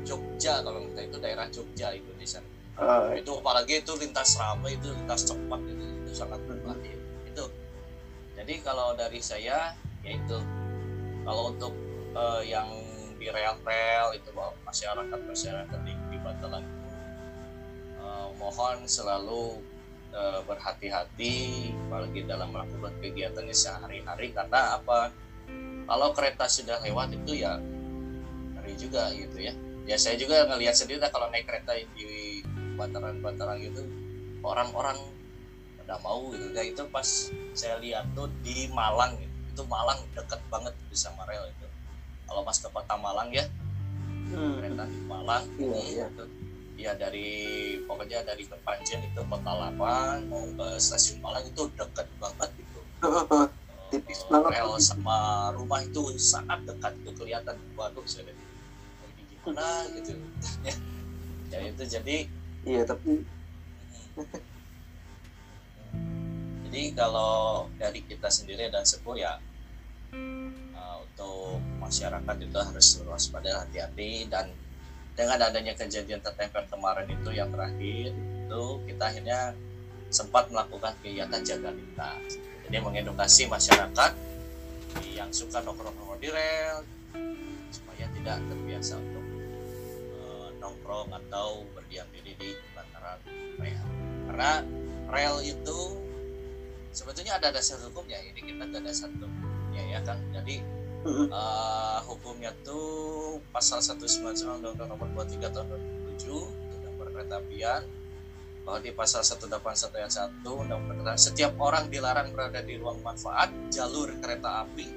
Jogja 0.06 0.62
kalau 0.62 0.86
kita 0.90 1.02
itu 1.10 1.18
daerah 1.20 1.46
Jogja 1.50 1.92
itu 1.94 2.12
di 2.16 2.28
sana. 2.30 2.48
Oh, 2.76 3.08
itu 3.16 3.32
apalagi 3.40 3.82
itu 3.82 3.94
lintas 3.96 4.36
ramai 4.36 4.76
itu 4.76 4.92
lintas 4.92 5.24
cepat 5.24 5.64
itu, 5.64 5.86
itu 6.04 6.12
sangat 6.12 6.44
berbahaya 6.44 6.96
itu. 7.24 7.46
Jadi 8.36 8.54
kalau 8.62 8.92
dari 9.00 9.24
saya 9.24 9.72
yaitu 10.04 10.38
kalau 11.24 11.56
untuk 11.56 11.74
eh, 12.16 12.42
yang 12.48 12.70
di 13.16 13.28
rel-rel 13.32 14.16
itu 14.16 14.30
masyarakat 14.64 15.20
masyarakat 15.24 15.80
di, 15.84 15.94
di 16.12 16.18
itu 16.20 16.48
eh, 18.00 18.28
mohon 18.40 18.78
selalu 18.88 19.60
eh, 20.16 20.40
berhati-hati 20.48 21.36
apalagi 21.88 22.24
dalam 22.24 22.50
melakukan 22.52 22.94
kegiatannya 23.04 23.56
sehari-hari 23.56 24.32
karena 24.32 24.80
apa? 24.80 25.12
Kalau 25.86 26.10
kereta 26.18 26.50
sudah 26.50 26.82
lewat 26.82 27.14
itu 27.14 27.46
ya 27.46 27.62
ngeri 28.58 28.74
juga 28.74 29.14
gitu 29.14 29.38
ya. 29.38 29.54
Ya 29.86 30.02
saya 30.02 30.18
juga 30.18 30.50
ngelihat 30.50 30.74
sendiri 30.74 30.98
lah 30.98 31.14
kalau 31.14 31.30
naik 31.30 31.46
kereta 31.46 31.78
di 31.94 32.42
bantaran-bantaran 32.74 33.62
gitu 33.62 33.86
orang-orang 34.42 34.98
pada 35.78 36.02
mau 36.02 36.34
gitu. 36.34 36.50
Kayak 36.58 36.74
itu 36.74 36.84
pas 36.90 37.08
saya 37.54 37.78
lihat 37.78 38.10
tuh 38.18 38.26
di 38.42 38.66
Malang 38.74 39.14
gitu. 39.22 39.34
itu 39.56 39.64
Malang 39.70 40.02
deket 40.18 40.42
banget 40.50 40.74
sama 40.98 41.24
rel 41.30 41.46
itu 41.54 41.65
kalau 42.26 42.42
pas 42.42 42.56
ke 42.56 42.68
kota 42.68 42.96
Malang 42.96 43.30
ya 43.30 43.46
hmm. 44.30 44.54
kereta 44.60 44.84
di 44.86 45.00
Malang 45.04 45.44
Iya, 45.56 45.78
iya. 45.82 46.06
itu 46.10 46.26
ya 46.76 46.92
dari 46.94 47.30
pokoknya 47.82 48.20
dari 48.22 48.44
Kepanjen 48.44 49.00
itu 49.02 49.22
kota 49.24 49.52
Lapang 49.54 50.28
mau 50.28 50.44
ke 50.44 50.68
stasiun 50.76 51.20
Malang 51.20 51.46
itu 51.46 51.64
deket 51.74 52.08
banget 52.18 52.50
gitu 52.54 52.80
Tipis 53.86 54.20
Eh, 54.20 54.28
banget. 54.28 54.58
rel 54.58 54.74
sama 54.78 55.18
rumah 55.54 55.80
itu 55.80 56.02
sangat 56.18 56.66
dekat 56.66 56.98
itu 57.00 57.12
kelihatan 57.14 57.54
waduh 57.74 58.02
saya 58.04 58.26
lihat, 58.26 58.40
ini 59.14 59.22
gimana 59.30 59.68
gitu 59.94 60.12
ya 61.54 61.60
itu 61.64 61.84
jadi 61.86 62.18
iya 62.66 62.82
tapi 62.84 63.22
Jadi 66.66 66.92
kalau 66.92 67.70
dari 67.78 68.04
kita 68.04 68.28
sendiri 68.28 68.68
dan 68.68 68.84
sepuh 68.84 69.16
ya 69.16 69.40
uh, 70.12 70.50
untuk 71.16 71.64
masyarakat 71.80 72.36
itu 72.44 72.58
harus 72.60 72.88
waspada 73.08 73.64
hati-hati 73.64 74.28
dan 74.28 74.52
dengan 75.16 75.48
adanya 75.48 75.72
kejadian 75.72 76.20
tertempel 76.20 76.68
kemarin 76.68 77.08
itu 77.08 77.32
yang 77.32 77.48
terakhir 77.56 78.12
itu 78.12 78.64
kita 78.84 79.04
akhirnya 79.08 79.40
sempat 80.12 80.52
melakukan 80.52 80.92
kegiatan 81.00 81.40
jaga 81.40 81.72
lintas. 81.72 82.36
Jadi 82.68 82.84
mengedukasi 82.84 83.48
masyarakat 83.48 84.12
yang 85.16 85.32
suka 85.32 85.64
nongkrong-nongkrong 85.64 86.20
di 86.20 86.28
rel 86.36 86.84
supaya 87.72 88.12
tidak 88.12 88.44
terbiasa 88.52 89.00
untuk 89.00 89.26
uh, 90.20 90.52
nongkrong 90.60 91.16
atau 91.16 91.64
berdiam 91.72 92.12
diri 92.12 92.36
di 92.36 92.52
bantaran 92.76 93.24
rel. 93.56 93.88
Karena 94.28 94.52
rel 95.16 95.36
itu 95.48 95.80
sebetulnya 96.92 97.40
ada 97.40 97.56
dasar 97.56 97.80
hukumnya 97.88 98.20
ini 98.20 98.52
kita 98.52 98.68
ada 98.68 98.84
dasar 98.84 99.08
hukumnya 99.16 99.84
ya 99.96 100.00
kan 100.04 100.20
jadi 100.36 100.75
Eh, 101.06 102.00
hukumnya 102.10 102.50
tuh 102.66 103.38
pasal 103.54 103.78
199 103.78 104.58
Undang-Undang 104.58 104.90
Nomor 104.90 105.08
23 105.30 105.54
Tahun 105.54 105.68
2007 106.18 106.50
tentang 106.50 106.94
perkereta 106.98 107.38
apian 107.46 107.86
bahwa 108.66 108.82
di 108.82 108.90
pasal 108.90 109.22
181 109.22 110.02
ayat 110.02 110.10
1 110.42 110.42
Undang 110.66 110.82
Perkereta 110.90 111.14
setiap 111.22 111.54
orang 111.62 111.94
dilarang 111.94 112.34
berada 112.34 112.58
di 112.66 112.82
ruang 112.82 113.06
manfaat 113.06 113.54
jalur 113.70 114.18
kereta 114.18 114.66
api 114.66 114.90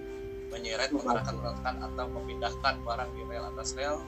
menyeret 0.49 0.89
menggerakkan 0.97 1.37
meletakkan 1.37 1.77
atau 1.77 2.07
memindahkan 2.09 2.75
barang 2.81 3.11
di 3.13 3.23
rel 3.29 3.45
atas 3.53 3.77
rel 3.77 4.01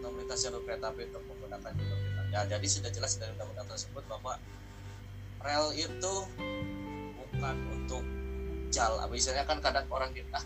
atau 0.00 0.08
melintas 0.08 0.40
jalur 0.40 0.64
kereta 0.64 0.88
api 0.88 1.04
untuk 1.12 1.24
menggunakan 1.28 1.72
jalur 1.84 1.98
kereta. 2.00 2.22
Ya, 2.32 2.40
jadi 2.48 2.64
sudah 2.64 2.88
jelas 2.88 3.20
dari 3.20 3.36
undang-undang 3.36 3.68
tersebut 3.68 4.08
bahwa 4.08 4.40
rel 5.44 5.68
itu 5.76 6.14
bukan 7.20 7.56
untuk 7.76 8.00
jalan 8.72 9.04
misalnya 9.12 9.44
kan 9.44 9.60
kadang 9.60 9.84
orang 9.92 10.08
kita 10.16 10.40
ah, 10.40 10.44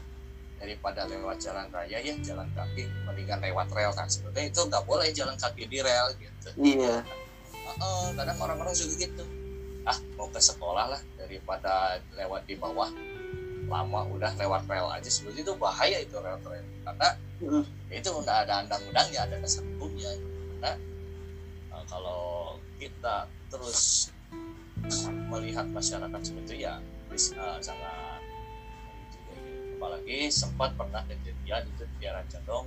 daripada 0.59 1.07
lewat 1.07 1.39
jalan 1.39 1.71
raya 1.71 1.99
ya 2.03 2.15
jalan 2.21 2.51
kaki 2.53 2.91
mendingan 3.07 3.39
lewat 3.39 3.71
rel 3.71 3.95
kan 3.95 4.11
sebetulnya 4.11 4.51
itu 4.51 4.61
nggak 4.67 4.85
boleh 4.85 5.09
jalan 5.15 5.39
kaki 5.39 5.65
di 5.71 5.79
rel 5.79 6.11
gitu. 6.19 6.49
Iya. 6.59 7.07
Heeh, 7.55 8.05
kadang 8.19 8.39
orang-orang 8.43 8.75
juga 8.75 8.95
gitu. 9.07 9.25
Ah 9.87 9.99
mau 10.19 10.27
ke 10.29 10.43
sekolah 10.43 10.91
lah 10.93 11.01
daripada 11.17 12.03
lewat 12.19 12.45
di 12.51 12.59
bawah. 12.59 12.91
Lama 13.69 14.01
udah 14.11 14.33
lewat 14.35 14.65
rel 14.67 14.89
aja 14.91 15.09
sebetulnya 15.09 15.45
itu 15.45 15.55
bahaya 15.61 15.99
itu 16.03 16.17
rel 16.19 16.41
rel 16.43 16.67
karena 16.85 17.09
Mm. 17.39 17.63
itu 17.95 18.11
udah 18.11 18.43
ada 18.43 18.67
undang-undangnya 18.67 19.31
ada 19.31 19.39
dasar 19.39 19.63
hukumnya 19.63 20.11
karena 20.11 20.75
eh, 21.71 21.85
kalau 21.87 22.59
kita 22.83 23.31
terus 23.47 24.11
melihat 25.31 25.63
masyarakat 25.71 26.19
seperti 26.19 26.59
itu 26.59 26.67
ya 26.67 26.83
bisa 27.07 27.39
sangat. 27.63 27.98
Apalagi 29.79 30.27
sempat 30.27 30.75
pernah 30.75 31.07
kejadian 31.07 31.63
itu 31.71 31.87
di 31.87 31.97
daerah 32.03 32.27
Jadong. 32.27 32.67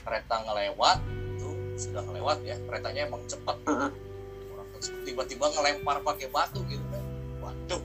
Kereta 0.00 0.40
ngelewat 0.48 0.98
itu 1.36 1.48
sudah 1.76 2.00
ngelewat 2.08 2.40
ya 2.48 2.56
keretanya 2.64 3.04
emang 3.04 3.20
cepat. 3.28 3.60
Orang 3.68 4.72
tiba-tiba 5.04 5.52
ngelempar 5.52 6.00
pakai 6.00 6.32
batu 6.32 6.64
gitu 6.64 6.80
kan. 6.88 7.04
Waduh. 7.44 7.80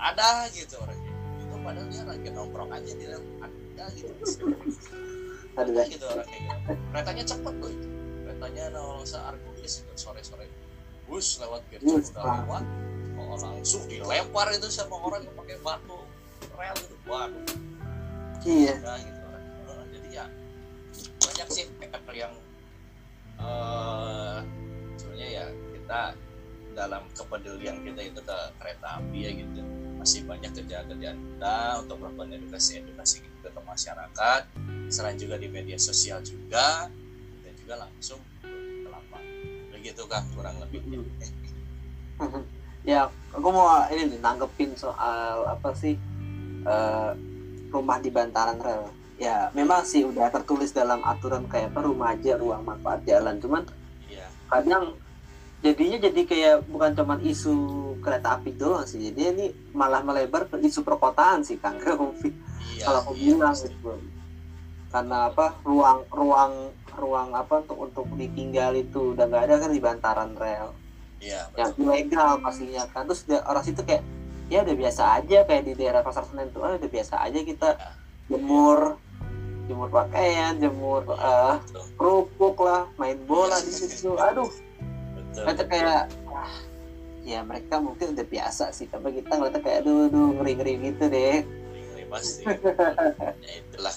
Ada 0.00 0.48
gitu 0.56 0.80
orang. 0.80 0.96
Itu 1.36 1.54
padahal 1.60 1.86
dia 1.92 2.02
lagi 2.08 2.28
nongkrong 2.32 2.72
aja 2.72 2.92
di 2.96 3.04
rel 3.04 3.20
ada 3.44 3.84
gitu. 3.92 4.08
Ada. 5.52 5.80
Gitu 5.84 6.04
orang 6.08 6.24
kayak 6.24 6.42
gitu. 6.48 6.72
Keretanya 6.96 7.24
cepet 7.28 7.54
loh 7.60 7.68
itu. 7.68 7.88
Keretanya 8.24 8.64
nol 8.72 9.04
seargulis 9.04 9.84
itu 9.84 9.92
sore-sore. 10.00 10.48
Bus 11.04 11.36
lewat 11.44 11.60
gitu 11.70 12.00
udah 12.00 12.24
lewat 12.42 12.64
oh, 13.18 13.36
langsung 13.40 13.82
dilempar 13.88 14.52
itu 14.52 14.68
sama 14.68 14.96
orang 15.00 15.24
yang 15.24 15.34
pakai 15.36 15.56
batu. 15.64 16.00
Rel 16.56 16.76
itu. 16.76 16.96
Waduh. 17.08 17.44
Iya. 18.46 18.74
Ada 18.78 18.94
gitu. 19.02 19.20
Orang 19.66 19.88
jadi 19.90 20.08
ya 20.12 20.26
banyak 21.16 21.48
sih 21.52 21.64
yang 22.16 22.32
eh 23.36 24.38
sebenarnya 24.96 25.28
ya 25.28 25.44
kita 25.52 26.00
dalam 26.72 27.04
kepedulian 27.12 27.84
kita 27.84 28.00
itu 28.08 28.20
ke 28.24 28.38
kereta 28.56 29.00
api 29.00 29.18
ya 29.20 29.30
gitu. 29.36 29.60
Masih 30.00 30.24
banyak 30.24 30.52
kerjaan-kerjaan 30.54 31.18
kita 31.18 31.56
untuk 31.84 31.96
melakukan 32.00 32.36
edukasi 32.40 32.80
edukasi 32.80 33.20
juga 33.20 33.48
ke 33.52 33.60
masyarakat. 33.60 34.42
Selain 34.88 35.18
juga 35.20 35.36
di 35.36 35.48
media 35.52 35.76
sosial 35.76 36.24
juga 36.24 36.88
dan 37.44 37.52
juga 37.60 37.74
langsung 37.84 38.20
ke 38.40 38.88
lapangan. 38.88 39.24
Begitu 39.76 40.02
kan 40.08 40.24
kurang 40.32 40.56
lebihnya 40.62 41.04
ya 42.86 43.10
aku 43.34 43.48
mau 43.50 43.82
ini 43.90 44.14
nih 44.14 44.20
nanggepin 44.22 44.72
soal 44.78 45.44
apa 45.50 45.74
sih 45.74 45.98
eh, 46.62 47.10
rumah 47.74 47.98
di 47.98 48.08
bantaran 48.14 48.56
rel. 48.62 48.88
Ya 49.18 49.50
memang 49.52 49.82
sih 49.82 50.06
udah 50.06 50.30
tertulis 50.30 50.70
dalam 50.70 51.02
aturan 51.02 51.50
kayak 51.50 51.74
apa 51.74 51.80
rumah 51.82 52.14
aja 52.14 52.38
ruang 52.38 52.62
manfaat 52.62 53.02
jalan. 53.04 53.36
Cuman 53.42 53.66
iya. 54.06 54.30
kadang 54.46 54.94
jadinya 55.64 55.98
jadi 55.98 56.20
kayak 56.22 56.56
bukan 56.70 56.92
cuman 56.94 57.20
isu 57.26 57.54
kereta 58.00 58.38
api 58.38 58.54
doang 58.54 58.86
sih. 58.86 59.02
Jadi 59.10 59.20
ini 59.34 59.46
malah 59.74 60.06
melebar 60.06 60.46
ke 60.46 60.62
isu 60.62 60.86
perkotaan 60.86 61.42
sih 61.42 61.58
kang. 61.58 61.82
Iya 61.82 62.84
kalau 62.86 62.98
aku 63.02 63.12
iya, 63.18 63.34
bilang 63.34 63.52
pasti. 63.52 63.72
gitu. 63.74 63.94
karena 64.86 65.28
apa 65.28 65.58
ruang 65.66 66.08
ruang 66.14 66.72
ruang 66.94 67.34
apa 67.34 67.60
untuk 67.60 67.90
untuk 67.90 68.06
ditinggal 68.16 68.72
itu 68.78 69.12
udah 69.12 69.28
nggak 69.28 69.44
ada 69.50 69.54
kan 69.66 69.70
di 69.74 69.82
bantaran 69.82 70.32
rel 70.38 70.72
iya 71.20 71.48
yang 71.56 71.72
ilegal 71.80 72.40
pastinya 72.40 72.84
kan. 72.92 73.08
Terus 73.08 73.24
orang 73.44 73.64
situ 73.64 73.80
kayak 73.82 74.02
ya 74.46 74.62
udah 74.62 74.76
biasa 74.78 75.02
aja 75.22 75.38
kayak 75.42 75.62
di 75.66 75.72
daerah 75.74 76.00
pasar 76.06 76.22
senen 76.26 76.50
tuh 76.54 76.62
ah, 76.62 76.78
udah 76.78 76.90
biasa 76.90 77.14
aja 77.18 77.38
kita 77.42 77.68
jemur 78.30 78.94
jemur 79.66 79.90
pakaian 79.90 80.54
jemur 80.62 81.02
betul. 81.02 81.82
kerupuk 81.98 82.56
lah 82.62 82.86
main 82.94 83.18
bola 83.26 83.58
di 83.58 83.72
situ. 83.74 84.14
Aduh. 84.14 84.46
Betul 85.18 85.42
kita 85.50 85.64
kayak 85.66 86.02
ah, 86.30 86.54
ya 87.26 87.42
mereka 87.42 87.82
mungkin 87.82 88.14
udah 88.14 88.26
biasa 88.26 88.70
sih 88.70 88.86
tapi 88.86 89.18
kita 89.18 89.34
ngeliatnya 89.34 89.60
kayak 89.66 89.78
aduh 89.82 90.06
aduh 90.06 90.28
ngeri 90.38 90.52
ngeri 90.54 90.74
gitu 90.94 91.04
deh. 91.10 91.36
Ngeri 91.42 92.04
pasti. 92.06 92.42
Ya 93.46 93.52
itulah. 93.66 93.94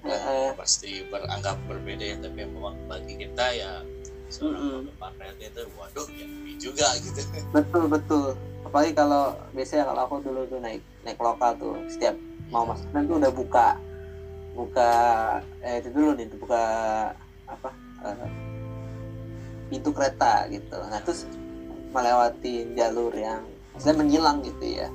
Dan 0.00 0.56
pasti 0.56 1.04
beranggap 1.12 1.60
berbeda 1.68 2.00
ya 2.00 2.16
tapi 2.16 2.48
memang 2.48 2.72
bagi 2.88 3.20
kita 3.20 3.46
ya 3.52 3.84
itu 4.30 5.62
waduh 5.74 6.06
ya 6.14 6.26
juga 6.56 6.86
gitu. 7.02 7.20
Betul 7.50 7.84
betul. 7.90 8.26
Apalagi 8.62 8.92
kalau 8.94 9.34
biasanya 9.50 9.84
kalau 9.90 10.00
aku 10.06 10.14
dulu 10.22 10.46
tuh 10.46 10.62
naik 10.62 10.82
naik 11.02 11.18
lokal 11.18 11.58
tuh 11.58 11.74
setiap 11.90 12.14
mau 12.54 12.62
masuk 12.62 12.86
dan 12.94 13.02
tuh 13.10 13.16
udah 13.18 13.32
buka. 13.34 13.68
Buka 14.54 14.92
eh 15.66 15.82
itu 15.82 15.88
dulu 15.90 16.14
nih 16.14 16.26
buka 16.38 16.64
apa 17.50 17.70
eh, 18.06 18.30
pintu 19.72 19.90
kereta 19.90 20.46
gitu. 20.46 20.78
Nah 20.78 21.00
terus 21.02 21.26
melewati 21.90 22.70
jalur 22.78 23.10
yang 23.18 23.42
saya 23.82 23.98
menyilang 23.98 24.46
gitu 24.46 24.62
ya. 24.62 24.88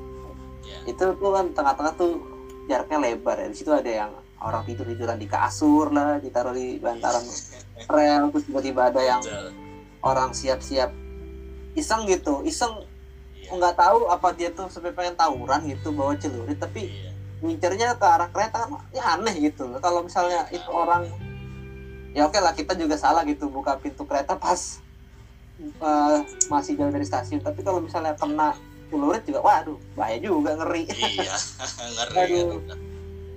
Ya. 0.64 0.78
Itu 0.88 1.12
tuh 1.20 1.32
kan 1.36 1.52
tengah-tengah 1.52 1.94
tuh 2.00 2.24
jaraknya 2.72 2.98
lebar 3.12 3.36
ya. 3.42 3.48
Di 3.52 3.58
situ 3.58 3.72
ada 3.76 3.92
yang 3.92 4.12
orang 4.46 4.64
tidur 4.68 4.86
tiduran 4.86 5.18
di 5.18 5.28
kasur 5.28 5.90
lah 5.90 6.22
ditaruh 6.22 6.54
di 6.54 6.78
bantaran 6.78 7.24
rel 7.92 8.32
terus 8.32 8.44
tiba-tiba 8.48 8.90
ada 8.90 9.02
yang 9.04 9.22
betul 9.22 9.66
orang 10.06 10.32
siap-siap 10.38 10.94
iseng 11.74 12.06
gitu. 12.08 12.46
Iseng 12.46 12.86
iya. 13.36 13.52
nggak 13.52 13.76
tahu 13.76 14.08
apa 14.08 14.32
dia 14.38 14.54
tuh 14.54 14.70
sampai 14.70 14.94
pengen 14.94 15.18
tawuran 15.18 15.66
gitu 15.66 15.92
bawa 15.92 16.14
celurit 16.16 16.62
tapi 16.62 16.88
iya. 16.94 17.12
ngincernya 17.42 17.98
ke 17.98 18.06
arah 18.06 18.30
kereta 18.32 18.70
kan 18.70 18.80
ya 18.96 19.18
aneh 19.18 19.36
gitu 19.52 19.68
kalau 19.84 20.06
misalnya 20.06 20.48
itu 20.54 20.70
orang 20.72 21.10
ya 22.16 22.32
oke 22.32 22.40
lah 22.40 22.56
kita 22.56 22.78
juga 22.80 22.96
salah 22.96 23.28
gitu 23.28 23.52
buka 23.52 23.76
pintu 23.76 24.08
kereta 24.08 24.40
pas 24.40 24.80
eh, 25.60 26.18
masih 26.48 26.80
jauh 26.80 26.94
dari 26.94 27.04
stasiun. 27.04 27.44
Tapi 27.44 27.60
kalau 27.66 27.84
misalnya 27.84 28.16
kena 28.16 28.56
celurit 28.88 29.26
juga 29.28 29.42
waduh 29.44 29.76
bahaya 29.98 30.22
juga 30.22 30.56
ngeri. 30.62 30.88
Iya 30.94 31.36
ngeri 31.98 32.16
Aduh. 32.16 32.40
kan 32.40 32.58
udah. 32.62 32.78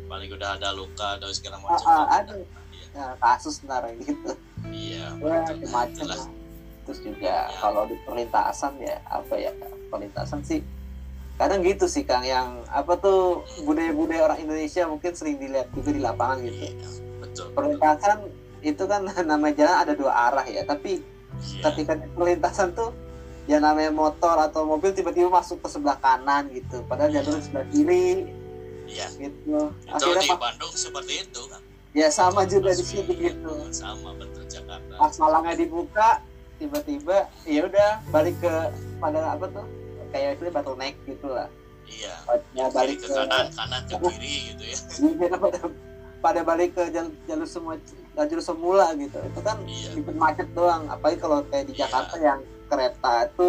paling 0.09 0.31
udah 0.33 0.57
ada 0.57 0.73
luka 0.73 1.21
dan 1.21 1.29
segala 1.37 1.61
Ah, 1.61 1.69
macam 1.69 1.85
ah, 1.85 2.25
kan 2.91 2.99
ada. 2.99 3.07
udah. 3.07 3.15
ya, 3.15 3.21
kasus 3.21 3.55
ntar 3.63 3.83
gitu 3.95 4.31
iya 4.69 5.13
ya 5.15 5.41
betul. 5.47 5.69
macam 5.69 6.05
lah 6.07 6.23
terus 6.85 6.99
juga 7.01 7.35
Ya. 7.47 7.53
kalau 7.61 7.85
di 7.85 7.97
perlintasan 8.03 8.73
ya 8.79 8.97
apa 9.05 9.35
ya 9.37 9.53
perlintasan 9.89 10.41
sih 10.41 10.61
kadang 11.35 11.63
gitu 11.63 11.87
sih 11.87 12.03
kang 12.03 12.25
yang 12.25 12.65
apa 12.67 12.97
tuh 12.97 13.45
budaya-budaya 13.63 14.25
orang 14.25 14.41
Indonesia 14.41 14.83
mungkin 14.85 15.13
sering 15.13 15.37
dilihat 15.37 15.71
juga 15.71 15.91
di 15.93 16.01
lapangan 16.01 16.39
gitu 16.43 16.65
iya 16.67 16.89
betul 17.19 17.47
perlintasan 17.53 18.19
itu 18.61 18.83
kan 18.85 19.07
nama 19.31 19.49
jalan 19.51 19.77
ada 19.79 19.93
dua 19.93 20.13
arah 20.29 20.45
ya 20.45 20.65
tapi 20.65 21.05
Iya. 21.39 21.71
ketika 21.71 21.95
di 21.95 22.09
perlintasan 22.11 22.75
tuh 22.75 22.91
ya 23.47 23.63
namanya 23.63 23.95
motor 23.95 24.35
atau 24.41 24.67
mobil 24.67 24.91
tiba-tiba 24.91 25.31
masuk 25.31 25.63
ke 25.63 25.69
sebelah 25.71 25.95
kanan 25.97 26.51
gitu 26.51 26.83
padahal 26.85 27.09
Iya. 27.09 27.23
jalur 27.23 27.39
sebelah 27.39 27.67
kiri 27.71 28.27
iya 28.89 29.07
gitu 29.15 29.71
itu 29.71 29.87
akhirnya 29.87 30.25
di 30.25 30.35
Bandung 30.35 30.73
seperti 30.75 31.23
itu 31.23 31.41
kan 31.47 31.63
ya 31.93 32.09
sama 32.09 32.45
juga 32.45 32.73
di 32.73 32.85
sini. 32.85 33.15
Gitu 33.33 33.53
sama 33.73 34.13
betul 34.17 34.45
Jakarta. 34.47 34.93
Pas 34.97 35.15
malangnya 35.17 35.55
dibuka 35.57 36.09
tiba-tiba 36.59 37.31
ya 37.47 37.65
udah 37.65 37.91
balik 38.11 38.37
ke 38.41 38.55
pada 38.99 39.35
apa 39.35 39.47
tuh? 39.49 39.67
Kayak 40.11 40.41
itu 40.41 40.43
bottleneck 40.51 40.95
gitu 41.05 41.27
lah. 41.29 41.49
Iya. 41.89 42.15
Ya 42.53 42.65
kiri 42.69 42.75
balik 42.77 42.97
ke 43.01 43.07
ke 43.09 43.15
kanan 43.15 43.47
kanan 43.59 43.83
ke 43.89 43.95
kiri 43.97 44.35
gitu 44.53 44.63
ya. 44.65 44.77
Iya, 44.99 45.37
pada 45.37 45.59
pada 46.19 46.41
balik 46.43 46.71
ke 46.75 46.83
jalur, 46.91 47.15
jalur 47.25 47.49
semua 47.49 47.75
jalur 48.17 48.43
semula 48.43 48.87
gitu. 48.99 49.19
Itu 49.23 49.41
kan 49.41 49.57
iya. 49.65 49.91
bikin 49.97 50.17
macet 50.19 50.49
doang. 50.53 50.85
Apalagi 50.91 51.19
kalau 51.21 51.41
kayak 51.49 51.71
di 51.71 51.75
Iya. 51.77 51.87
Jakarta 51.87 52.17
yang 52.19 52.41
kereta 52.69 53.13
itu 53.31 53.49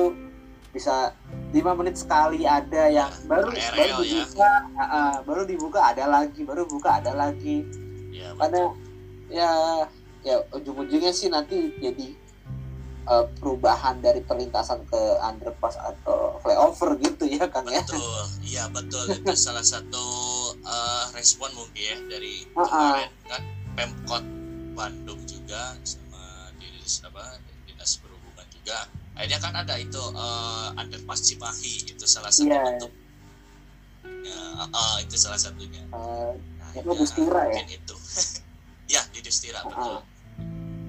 bisa 0.69 1.17
lima 1.49 1.73
menit 1.73 1.97
sekali 1.97 2.45
ada 2.45 2.85
yang 2.93 3.09
Iya, 3.09 3.25
baru 3.25 3.49
baru 3.49 3.57
ya. 3.57 3.97
dibuka. 4.05 4.51
Ah, 4.77 4.83
ah, 4.85 5.11
baru 5.25 5.41
dibuka 5.43 5.79
ada 5.81 6.05
lagi 6.05 6.41
baru 6.45 6.63
buka 6.69 6.89
ada 7.01 7.11
lagi 7.17 7.65
iya 8.19 8.29
karena 8.35 8.63
ya 9.31 9.51
ya 10.19 10.35
ujung-ujungnya 10.51 11.15
sih 11.15 11.31
nanti 11.31 11.71
jadi 11.79 12.11
eh, 13.07 13.25
perubahan 13.39 14.03
dari 14.03 14.19
perlintasan 14.19 14.83
ke 14.83 15.01
underpass 15.23 15.79
atau 15.79 16.35
flyover 16.43 16.99
gitu 16.99 17.23
ya 17.25 17.47
Kang 17.47 17.65
ya. 17.71 17.79
Betul. 17.87 18.21
Iya 18.43 18.63
betul. 18.69 19.05
Itu 19.23 19.33
salah 19.39 19.63
satu 19.63 20.05
eh, 20.59 21.05
respon 21.15 21.49
mungkin 21.55 21.79
ya 21.79 21.97
dari 22.11 22.43
ah. 22.53 22.67
kemarin 22.67 23.11
kan? 23.31 23.41
Pemkot 23.79 24.25
Bandung 24.75 25.21
juga 25.23 25.75
sama 25.87 26.51
dinas 26.59 26.99
apa 27.07 27.39
dinas 27.63 27.95
perhubungan 28.03 28.47
juga. 28.51 28.91
Akhirnya 29.15 29.39
kan 29.39 29.53
ada 29.55 29.75
itu 29.79 30.03
eh, 30.03 30.67
underpass 30.75 31.23
Cimahi 31.23 31.95
itu 31.95 32.03
salah 32.03 32.31
satu 32.31 32.51
Iya. 32.51 32.59
bentuk. 32.67 32.91
Ya, 34.19 34.41
eh, 34.67 34.95
itu 35.07 35.15
salah 35.15 35.39
satunya. 35.39 35.79
Eh, 35.95 36.31
nah, 36.71 36.79
Itu 36.79 36.91
Dustira 36.93 37.41
ya? 37.47 37.61
itu 37.63 37.95
ya 38.87 39.01
di 39.07 39.19
Dustira 39.19 39.59
betul 39.61 39.97
Ah. 39.97 40.01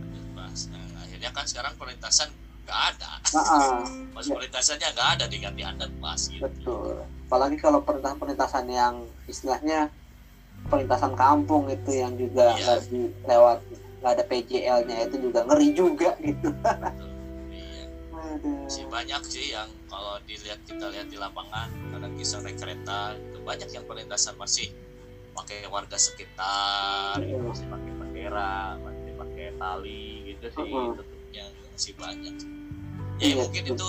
underpass 0.03 0.69
nah 0.69 0.81
akhirnya 1.01 1.31
kan 1.31 1.45
sekarang 1.45 1.73
perlintasan 1.75 2.29
nggak 2.63 2.81
ada 2.91 3.11
ah, 3.31 3.39
ah, 3.39 3.81
pas 4.15 4.23
Ya. 4.23 4.33
perlintasannya 4.33 4.89
nggak 4.91 5.09
ada 5.15 5.25
diganti 5.27 5.63
underpass 5.63 6.21
gitu 6.29 6.43
betul 6.43 6.97
apalagi 7.25 7.57
kalau 7.57 7.81
perlintasan-perlintasan 7.81 8.67
yang 8.67 8.95
istilahnya 9.25 9.89
perlintasan 10.63 11.15
kampung 11.15 11.67
itu 11.67 11.91
yang 11.95 12.15
juga 12.15 12.53
Iya. 12.53 12.77
nggak 12.79 12.81
lewat 13.27 13.59
nggak 14.01 14.13
ada 14.13 14.25
PJL-nya 14.25 14.97
itu 15.05 15.17
juga 15.21 15.45
ngeri 15.45 15.69
juga 15.71 16.11
gitu 16.19 16.49
iya 17.53 17.85
Aduh. 18.11 18.65
sih 18.67 18.85
banyak 18.87 19.23
sih 19.23 19.47
yang 19.51 19.69
kalau 19.87 20.17
dilihat 20.23 20.57
kita 20.65 20.89
lihat 20.89 21.07
di 21.07 21.17
lapangan 21.17 21.69
kadang 21.91 22.13
kisah 22.15 22.41
naik 22.41 22.57
kereta 22.57 22.99
itu 23.15 23.39
banyak 23.41 23.69
yang 23.69 23.85
perlintasan 23.85 24.35
masih 24.35 24.73
pakai 25.33 25.67
warga 25.67 25.95
sekitar 25.95 27.19
gitu, 27.21 27.39
masih 27.41 27.67
pakai 27.67 27.91
bendera 27.93 28.77
masih 28.79 29.13
pakai 29.15 29.47
tali 29.55 30.05
gitu 30.29 30.47
sih 30.51 30.63
Mm-mm. 30.67 30.97
tutupnya 30.97 31.45
masih 31.71 31.93
banyak 31.97 32.35
ya 32.37 32.49
Iya, 33.21 33.35
mungkin 33.37 33.65
itu. 33.69 33.89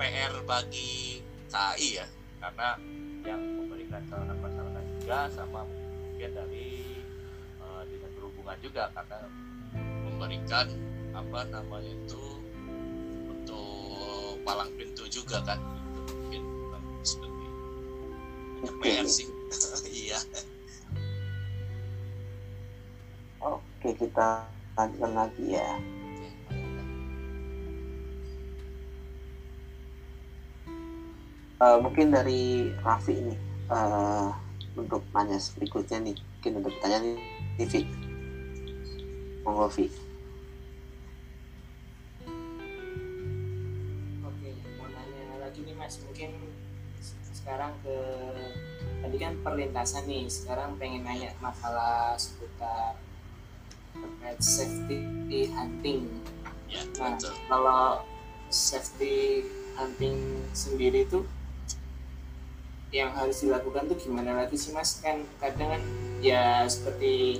PR 0.00 0.32
bagi 0.48 1.20
KAI 1.46 2.00
ya 2.00 2.06
karena 2.40 2.68
yang 3.20 3.36
memberikan 3.36 4.00
sarana 4.08 4.32
prasarana 4.32 4.80
juga 4.88 5.28
sama 5.28 5.60
mungkin 5.68 6.30
dari 6.32 6.72
eh, 7.60 7.82
dinas 7.84 8.10
perhubungan 8.16 8.56
juga 8.64 8.88
karena 8.96 9.28
memberikan 10.00 10.66
apa 11.12 11.40
namanya 11.46 11.92
itu 11.92 12.24
untuk 13.28 13.76
palang 14.40 14.72
pintu 14.72 15.04
juga 15.06 15.44
kan 15.44 15.60
itu 15.60 16.00
mungkin 16.08 16.42
seperti. 17.02 17.44
PR 18.80 19.04
sih 19.04 19.28
iya 20.08 20.16
oke 23.40 23.88
kita 23.96 24.46
lanjutkan 24.76 25.12
lagi 25.12 25.56
ya. 25.56 25.68
Eh, 31.60 31.76
mungkin 31.76 32.08
dari 32.08 32.72
Raffi 32.80 33.20
nih 33.20 33.36
eh, 33.68 34.28
untuk 34.80 35.04
nanya 35.12 35.36
berikutnya 35.60 36.00
nih 36.08 36.16
mungkin 36.16 36.56
ada 36.56 36.68
pertanyaan 36.72 37.04
nih 37.04 37.20
TV 37.60 37.84
monggo 39.44 39.68
Vi 39.68 39.92
Oke, 44.24 44.48
mau 44.80 44.88
nanya 44.88 45.36
lagi 45.36 45.60
nih 45.60 45.76
Mas, 45.76 46.00
mungkin 46.00 46.32
sekarang 47.28 47.76
ke 47.84 47.96
tadi 49.04 49.16
kan 49.20 49.36
perlintasan 49.44 50.08
nih, 50.08 50.32
sekarang 50.32 50.80
pengen 50.80 51.04
nanya 51.04 51.28
masalah 51.44 52.16
seputar 52.16 52.96
terkait 53.94 54.40
safety 54.40 55.00
hunting. 55.54 56.06
ya 56.70 56.86
Nah, 56.98 57.18
betul 57.18 57.34
kalau 57.50 57.82
safety 58.50 59.46
hunting 59.74 60.42
sendiri 60.54 61.06
tuh 61.06 61.26
yang 62.90 63.14
harus 63.14 63.42
dilakukan 63.42 63.86
tuh 63.86 63.98
gimana 63.98 64.44
lagi 64.44 64.58
sih 64.58 64.74
Mas? 64.74 64.98
Kan 64.98 65.22
kadang 65.38 65.78
kan 65.78 65.82
ya 66.18 66.66
seperti 66.66 67.38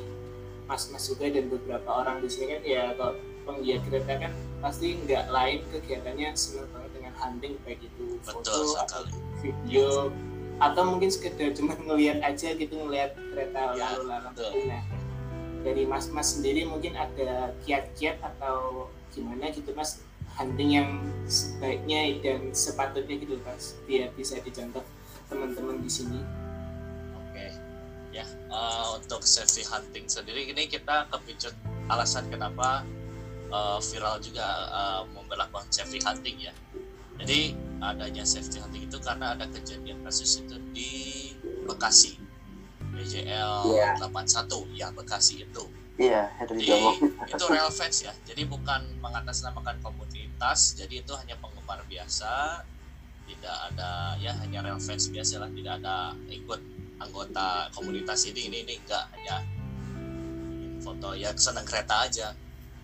Mas-mas 0.70 1.10
juga 1.10 1.26
dan 1.26 1.50
beberapa 1.50 1.90
orang 1.90 2.22
di 2.22 2.30
sini 2.30 2.46
kan 2.54 2.62
ya 2.62 2.82
kalau 2.94 3.14
penggiat 3.42 3.82
kereta 3.82 4.12
kan 4.22 4.32
pasti 4.62 4.94
nggak 5.02 5.24
lain 5.34 5.58
kegiatannya 5.74 6.28
senang 6.38 6.70
banget 6.70 6.90
dengan 6.94 7.14
hunting 7.18 7.54
baik 7.66 7.80
itu 7.82 8.20
betul 8.22 8.30
foto 8.30 8.78
atau 8.78 9.00
video 9.42 10.12
atau 10.60 10.82
mungkin 10.86 11.10
sekedar 11.10 11.50
cuma 11.56 11.74
ngelihat 11.74 12.20
aja 12.22 12.54
gitu 12.54 12.70
ngelihat 12.76 13.16
kereta 13.16 13.74
Ya, 13.74 13.96
lalu 13.96 14.02
lalang 14.06 14.34
nah 14.68 14.82
dari 15.60 15.84
mas-mas 15.84 16.38
sendiri 16.38 16.64
mungkin 16.64 16.96
ada 16.96 17.52
kiat-kiat 17.64 18.20
atau 18.20 18.88
gimana 19.12 19.50
gitu 19.52 19.72
mas? 19.76 20.00
Hunting 20.38 20.70
yang 20.72 20.90
sebaiknya 21.28 22.16
dan 22.24 22.54
sepatutnya 22.56 23.16
gitu 23.20 23.36
mas 23.44 23.76
biar 23.84 24.08
bisa 24.16 24.40
dicontoh 24.40 24.80
teman-teman 25.28 25.82
di 25.84 25.90
sini. 25.90 26.20
Oke, 27.18 27.46
ya 28.14 28.24
eh, 28.26 28.86
untuk 28.96 29.20
safety 29.26 29.66
hunting 29.68 30.08
sendiri 30.08 30.48
ini 30.48 30.64
kita 30.70 31.10
kepicut 31.12 31.52
alasan 31.92 32.30
kenapa 32.32 32.86
eh, 33.52 33.78
viral 33.84 34.16
juga 34.24 34.46
eh, 34.70 35.02
memperlakukan 35.12 35.68
safety 35.68 36.00
hunting 36.00 36.36
ya. 36.40 36.54
Jadi 37.20 37.52
adanya 37.84 38.24
safety 38.24 38.64
hunting 38.64 38.88
itu 38.88 38.96
karena 38.96 39.36
ada 39.36 39.44
kejadian 39.52 40.00
kasus 40.04 40.40
itu 40.40 40.56
di 40.72 40.90
Bekasi, 41.68 42.18
BJL 43.00 43.54
Iya. 43.72 43.88
81 43.96 44.68
ya 44.76 44.88
Bekasi 44.92 45.42
itu. 45.42 45.64
iya 45.96 46.32
itu 46.40 46.52
Jadi 46.56 46.80
itu 47.28 47.44
real 47.48 47.68
fans 47.68 47.96
ya. 48.00 48.12
Jadi 48.24 48.48
bukan 48.48 48.80
mengatasnamakan 49.00 49.80
komunitas, 49.84 50.72
jadi 50.72 51.04
itu 51.04 51.12
hanya 51.12 51.36
penggemar 51.36 51.80
biasa, 51.84 52.64
tidak 53.28 53.56
ada 53.68 54.16
ya 54.16 54.32
hanya 54.40 54.64
real 54.64 54.80
fans 54.80 55.08
biasa 55.08 55.44
lah, 55.44 55.50
tidak 55.52 55.76
ada 55.84 56.16
ikut 56.32 56.60
anggota 57.00 57.68
komunitas 57.72 58.28
ini 58.28 58.48
ini 58.48 58.58
ini 58.64 58.74
enggak 58.80 59.08
hanya 59.12 59.40
foto 60.80 61.12
ya 61.12 61.32
senang 61.32 61.64
kereta 61.64 62.04
aja 62.04 62.28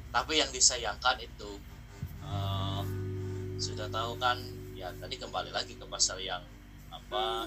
tapi 0.08 0.40
yang 0.40 0.48
disayangkan 0.48 1.16
itu 1.20 1.60
eh, 2.20 2.82
sudah 3.56 3.88
tahu 3.88 4.16
kan 4.16 4.40
ya 4.72 4.88
tadi 4.96 5.16
kembali 5.16 5.52
lagi 5.52 5.76
ke 5.76 5.84
pasal 5.84 6.16
yang 6.20 6.40
apa 6.88 7.44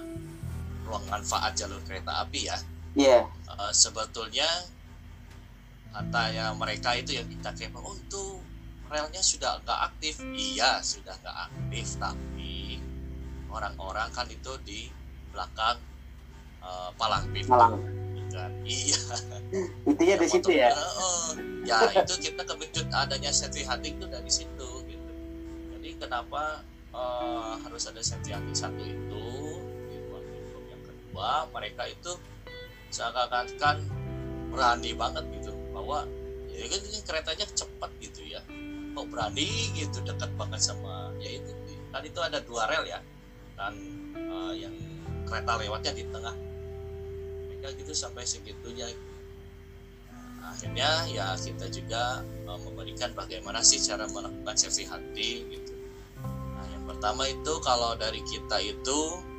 manfaat 1.06 1.54
jalur 1.54 1.78
kereta 1.86 2.26
api 2.26 2.50
ya 2.50 2.58
Iya. 2.90 3.22
Eh, 3.22 3.70
sebetulnya 3.70 4.50
katanya 5.90 6.54
mereka 6.54 6.94
itu 6.94 7.18
yang 7.18 7.26
kita 7.26 7.50
kayak 7.54 7.74
oh 7.74 7.94
itu 7.94 8.38
relnya 8.86 9.22
sudah 9.22 9.58
nggak 9.62 9.80
aktif 9.90 10.18
iya 10.34 10.78
sudah 10.82 11.14
nggak 11.18 11.36
aktif 11.50 11.86
tapi 11.98 12.78
orang-orang 13.50 14.06
kan 14.10 14.26
itu 14.26 14.52
di 14.66 14.80
belakang 15.30 15.78
eh, 16.62 16.90
palang 16.98 17.26
pintu 17.30 17.50
Malang. 17.50 17.78
kan 18.30 18.50
iya 18.66 18.98
Intinya 19.82 20.16
di 20.22 20.28
situ 20.30 20.50
ya. 20.54 20.70
Heeh. 20.70 21.26
ya 21.66 21.78
itu 21.98 22.14
kita 22.22 22.42
kebejut 22.46 22.86
adanya 22.94 23.34
safety 23.34 23.66
hunting 23.66 23.98
itu 23.98 24.06
dari 24.06 24.30
situ 24.30 24.68
gitu 24.86 25.10
jadi 25.74 25.90
kenapa 25.98 26.62
eh, 26.94 27.52
harus 27.66 27.82
ada 27.90 27.98
safety 27.98 28.30
hunting 28.30 28.54
satu 28.54 28.82
itu 28.82 29.49
kedua 31.10 31.50
mereka 31.50 31.90
itu 31.90 32.14
seakan-akan 32.94 33.82
berani 34.54 34.94
banget 34.94 35.26
gitu 35.34 35.50
bahwa 35.74 36.06
ya 36.46 36.70
kan 36.70 36.80
ini 36.86 36.98
keretanya 37.02 37.46
cepat 37.50 37.90
gitu 37.98 38.22
ya. 38.30 38.38
Kok 38.94 39.06
berani 39.10 39.74
gitu 39.74 40.06
dekat 40.06 40.30
banget 40.38 40.62
sama 40.62 41.10
ya 41.18 41.34
itu. 41.34 41.50
Kan 41.90 42.06
itu 42.06 42.20
ada 42.22 42.38
dua 42.46 42.70
rel 42.70 42.86
ya. 42.86 43.02
Dan 43.58 43.74
eh, 44.14 44.52
yang 44.62 44.74
kereta 45.26 45.58
lewatnya 45.58 45.98
di 45.98 46.06
tengah. 46.06 46.34
Mereka 47.50 47.74
gitu 47.74 47.90
sampai 47.90 48.22
segitunya. 48.22 48.86
Akhirnya 50.46 51.10
ya 51.10 51.34
kita 51.34 51.66
juga 51.74 52.22
eh, 52.22 52.58
memberikan 52.70 53.10
bagaimana 53.18 53.66
sih 53.66 53.82
cara 53.82 54.06
melakukan 54.06 54.54
safety 54.54 54.86
hunting 54.86 55.58
gitu. 55.58 55.74
Nah 56.54 56.66
yang 56.70 56.86
pertama 56.86 57.26
itu 57.26 57.52
kalau 57.66 57.98
dari 57.98 58.22
kita 58.22 58.62
itu 58.62 59.29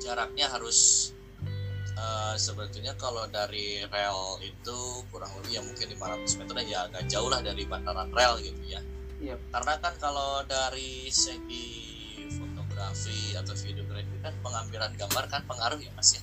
jaraknya 0.00 0.48
harus 0.48 1.12
eh, 1.94 2.34
sebetulnya 2.34 2.96
kalau 2.96 3.28
dari 3.28 3.84
rel 3.86 4.40
itu 4.40 4.78
kurang 5.12 5.30
lebih 5.40 5.60
ya 5.60 5.62
mungkin 5.62 5.86
500 5.92 6.40
meter 6.40 6.54
ya 6.64 6.78
agak 6.88 7.04
jauh 7.06 7.28
lah 7.28 7.40
dari 7.44 7.62
bantaran 7.68 8.08
rel 8.10 8.40
gitu 8.40 8.60
ya 8.66 8.80
Iya. 9.20 9.36
karena 9.52 9.76
kan 9.84 9.92
kalau 10.00 10.40
dari 10.48 11.12
segi 11.12 11.68
fotografi 12.32 13.36
atau 13.36 13.52
videografi 13.52 14.16
kan 14.24 14.32
pengambilan 14.40 14.96
gambar 14.96 15.24
kan 15.28 15.44
pengaruh 15.44 15.76
ya 15.76 15.92
mas 15.92 16.16
ya 16.16 16.22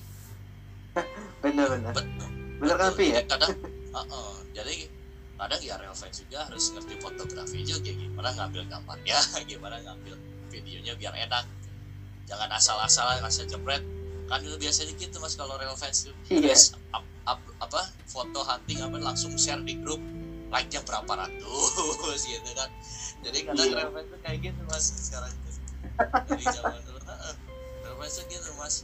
Bener-bener. 1.46 1.94
betul 1.94 2.26
Bener 2.58 2.74
kan, 2.74 2.90
Pi, 2.98 3.14
ya? 3.14 3.22
Kadang 3.22 3.54
uh-uh, 3.94 4.42
jadi 4.50 4.90
kadang 5.38 5.62
ya 5.62 5.78
real 5.78 5.94
fans 5.94 6.18
juga 6.18 6.42
harus 6.50 6.74
ngerti 6.74 6.98
fotografi 6.98 7.62
juga 7.62 7.86
gimana 7.94 8.34
ngambil 8.34 8.66
gambarnya 8.66 9.18
gimana 9.50 9.76
ngambil 9.86 10.18
videonya 10.50 10.92
biar 10.98 11.14
enak 11.14 11.44
jangan 12.28 12.52
asal-asalan 12.52 13.24
asal 13.24 13.44
jepret 13.44 13.80
kan 14.28 14.44
itu 14.44 14.54
biasanya 14.54 14.92
gitu 14.94 15.16
mas 15.18 15.32
kalau 15.32 15.56
real 15.56 15.72
fans 15.72 16.04
tuh 16.04 16.12
Iya. 16.28 16.52
Terus 16.52 16.76
up, 16.92 17.00
up, 17.24 17.40
apa 17.58 17.80
foto 18.04 18.44
hunting 18.44 18.78
apa 18.78 19.00
langsung 19.00 19.32
share 19.34 19.64
di 19.64 19.80
grup. 19.80 19.98
Like 20.48 20.68
nya 20.68 20.80
berapa 20.80 21.08
ratus 21.08 22.20
gitu 22.32 22.50
kan. 22.52 22.68
Jadi 23.20 23.38
kadang 23.44 23.64
Iya. 23.66 23.76
real 23.80 23.90
fans 23.90 24.08
tuh 24.08 24.20
kayak 24.20 24.38
gitu 24.44 24.60
mas 24.64 24.84
sekarang 24.84 25.32
tuh 25.34 25.54
dari 26.28 26.44
zaman 26.46 26.80
dulu 26.84 27.00
heeh. 27.02 27.34
real 27.82 27.96
fans 27.96 28.12
tuh 28.14 28.24
gitu 28.28 28.50
mas. 28.54 28.74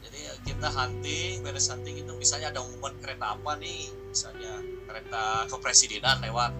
Jadi 0.00 0.18
ya, 0.18 0.32
kita 0.42 0.68
hunting 0.68 1.32
beres 1.40 1.68
hunting 1.68 1.96
itu 1.98 2.12
misalnya 2.16 2.50
ada 2.50 2.60
momen 2.64 2.98
kereta 2.98 3.38
apa 3.38 3.52
nih? 3.56 3.92
Misalnya 4.08 4.58
kereta 4.88 5.22
kepresidenan 5.46 6.18
lewat 6.20 6.50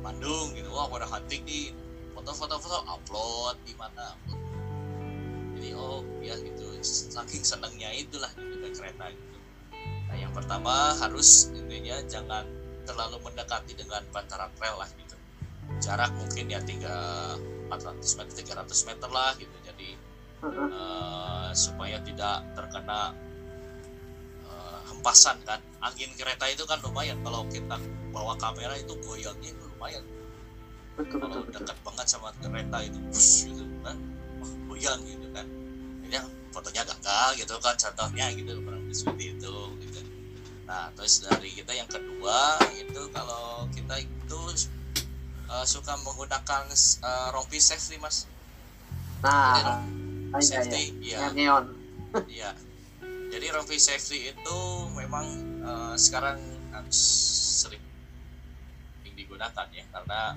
Bandung 0.00 0.52
gitu. 0.52 0.68
Wah 0.68 0.84
pada 0.84 1.08
hunting 1.08 1.40
nih. 1.44 1.72
Foto-foto 2.12 2.58
foto 2.58 2.78
upload 2.84 3.56
di 3.64 3.72
mana? 3.72 4.12
upload. 4.28 4.49
Jadi 5.60 5.76
oh 5.76 6.00
ya 6.24 6.32
gitu. 6.40 6.64
Saking 7.12 7.44
senengnya 7.44 7.92
itulah 7.92 8.32
gitu 8.32 8.56
ke 8.64 8.68
kereta 8.72 9.12
gitu. 9.12 9.36
Nah 10.08 10.16
yang 10.16 10.32
pertama 10.32 10.96
harus 10.96 11.52
intinya 11.52 12.00
jangan 12.08 12.48
terlalu 12.88 13.20
mendekati 13.20 13.76
dengan 13.76 14.00
bantaran 14.08 14.48
rel 14.56 14.80
lah 14.80 14.88
gitu. 14.96 15.16
Jarak 15.84 16.16
mungkin 16.16 16.48
ya 16.48 16.64
tiga 16.64 16.96
400 17.68 18.00
meter 18.24 18.32
300 18.64 18.88
meter 18.88 19.08
lah 19.12 19.36
gitu. 19.36 19.56
Jadi 19.68 19.88
eh, 20.48 21.50
supaya 21.52 22.00
tidak 22.00 22.40
terkena 22.56 23.12
eh, 24.48 24.80
hempasan 24.88 25.36
kan. 25.44 25.60
Angin 25.84 26.08
kereta 26.16 26.48
itu 26.48 26.64
kan 26.64 26.80
lumayan. 26.80 27.20
Kalau 27.20 27.44
kita 27.52 27.76
bawa 28.16 28.32
kamera 28.40 28.80
itu 28.80 28.96
goyangnya 29.04 29.52
itu 29.52 29.64
lumayan. 29.76 30.00
Betul 30.96 31.20
betul 31.20 31.20
kalau 31.20 31.44
betul. 31.44 31.52
dekat 31.52 31.78
banget 31.84 32.06
sama 32.08 32.28
kereta 32.40 32.78
itu 32.80 32.98
bus 33.12 33.28
gitu 33.44 33.64
kan 33.84 34.19
wah 34.80 34.96
goyang 34.96 35.00
gitu 35.04 35.26
kan 35.36 35.46
jadi 36.08 36.16
fotonya 36.50 36.82
gagal 36.88 37.28
gitu 37.36 37.54
kan 37.60 37.74
contohnya 37.76 38.26
gitu 38.32 38.52
kurang 38.64 38.80
lebih 38.88 38.96
seperti 38.96 39.24
itu 39.36 39.54
gitu 39.84 40.00
nah 40.64 40.88
terus 40.96 41.20
dari 41.20 41.50
kita 41.52 41.72
yang 41.76 41.88
kedua 41.90 42.56
itu 42.72 43.02
kalau 43.12 43.68
kita 43.76 44.00
itu 44.00 44.40
eh, 45.52 45.66
suka 45.68 45.94
menggunakan 46.00 46.64
eh, 47.04 47.28
rompi 47.36 47.60
safety 47.60 48.00
mas 48.00 48.24
Jadi 49.20 49.28
Nah, 49.28 49.52
ah, 49.52 49.84
iya, 49.84 50.32
iya. 50.32 50.40
safety 50.40 50.82
ya 51.04 51.18
Yang 51.28 51.34
neon. 51.36 51.64
Iya. 52.24 52.50
Jadi 53.28 53.46
rompi 53.52 53.76
safety 53.76 54.32
itu 54.32 54.58
memang 54.96 55.28
eh, 55.60 55.94
sekarang 56.00 56.40
harus 56.72 56.96
sering 57.60 57.84
digunakan 59.12 59.68
ya 59.76 59.84
karena 59.92 60.32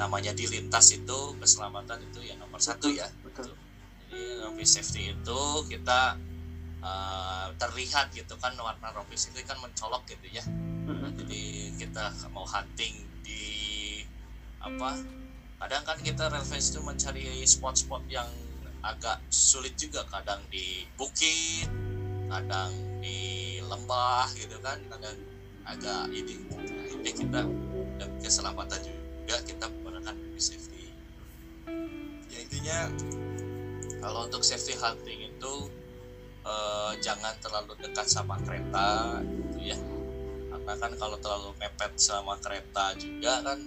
namanya 0.00 0.32
di 0.32 0.48
lintas 0.48 0.96
itu 0.96 1.18
keselamatan 1.36 2.00
itu 2.08 2.24
ya 2.24 2.40
nomor 2.40 2.56
satu 2.56 2.88
ya. 2.88 3.04
Rompi 4.56 4.72
safety 4.72 5.12
itu 5.12 5.42
kita 5.68 6.16
eh, 6.80 7.46
terlihat 7.60 8.08
gitu 8.16 8.40
kan 8.40 8.56
warna 8.56 8.88
rompi 8.96 9.12
safety 9.12 9.44
kan 9.44 9.60
mencolok 9.60 10.08
gitu 10.08 10.32
ya. 10.32 10.40
Mm-mm. 10.88 11.12
Jadi 11.12 11.76
kita 11.76 12.08
mau 12.32 12.48
hunting 12.48 13.04
di 13.20 13.44
apa? 14.56 14.96
Kadang 15.60 15.84
kan 15.84 16.00
kita 16.00 16.32
revenge 16.32 16.72
itu 16.72 16.80
mencari 16.80 17.44
spot-spot 17.44 18.00
yang 18.08 18.24
agak 18.80 19.20
sulit 19.28 19.76
juga 19.76 20.08
kadang 20.08 20.40
di 20.48 20.88
bukit 20.96 21.68
kadang 22.32 22.72
di 23.04 23.60
lembah 23.60 24.32
gitu 24.40 24.56
kan 24.64 24.80
kadang 24.88 25.20
agak 25.68 26.08
ini 26.16 26.48
nah, 26.48 26.86
ini 26.96 27.10
kita 27.12 27.40
dan 28.00 28.10
keselamatan 28.24 28.80
juga 28.88 29.36
kita 29.42 29.68
menggunakan 29.68 30.16
safety 30.38 30.94
ya 32.30 32.38
intinya 32.40 32.78
kalau 34.06 34.22
untuk 34.22 34.46
safety 34.46 34.78
hunting 34.78 35.34
itu 35.34 35.52
eh, 36.46 36.92
jangan 37.02 37.34
terlalu 37.42 37.74
dekat 37.82 38.06
sama 38.06 38.38
kereta 38.38 39.18
gitu 39.26 39.74
ya. 39.74 39.78
Karena 40.46 40.72
kan 40.78 40.92
kalau 40.94 41.18
terlalu 41.18 41.50
mepet 41.58 41.92
sama 41.98 42.38
kereta 42.38 42.94
juga 42.94 43.42
kan 43.42 43.58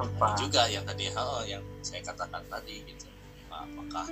Apa? 0.00 0.32
juga 0.40 0.64
yang 0.72 0.88
tadi 0.88 1.12
oh, 1.12 1.44
yang 1.44 1.60
saya 1.84 2.00
katakan 2.00 2.40
tadi 2.48 2.80
gitu. 2.88 3.04
Nah, 3.52 3.68
apakah 3.68 4.08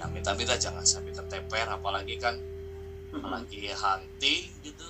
yang 0.00 0.08
minta-minta 0.08 0.56
jangan 0.56 0.80
sampai 0.80 1.12
tertemper 1.12 1.68
apalagi 1.68 2.16
kan 2.16 2.40
apalagi 3.12 3.68
hunting 3.76 4.56
gitu. 4.64 4.88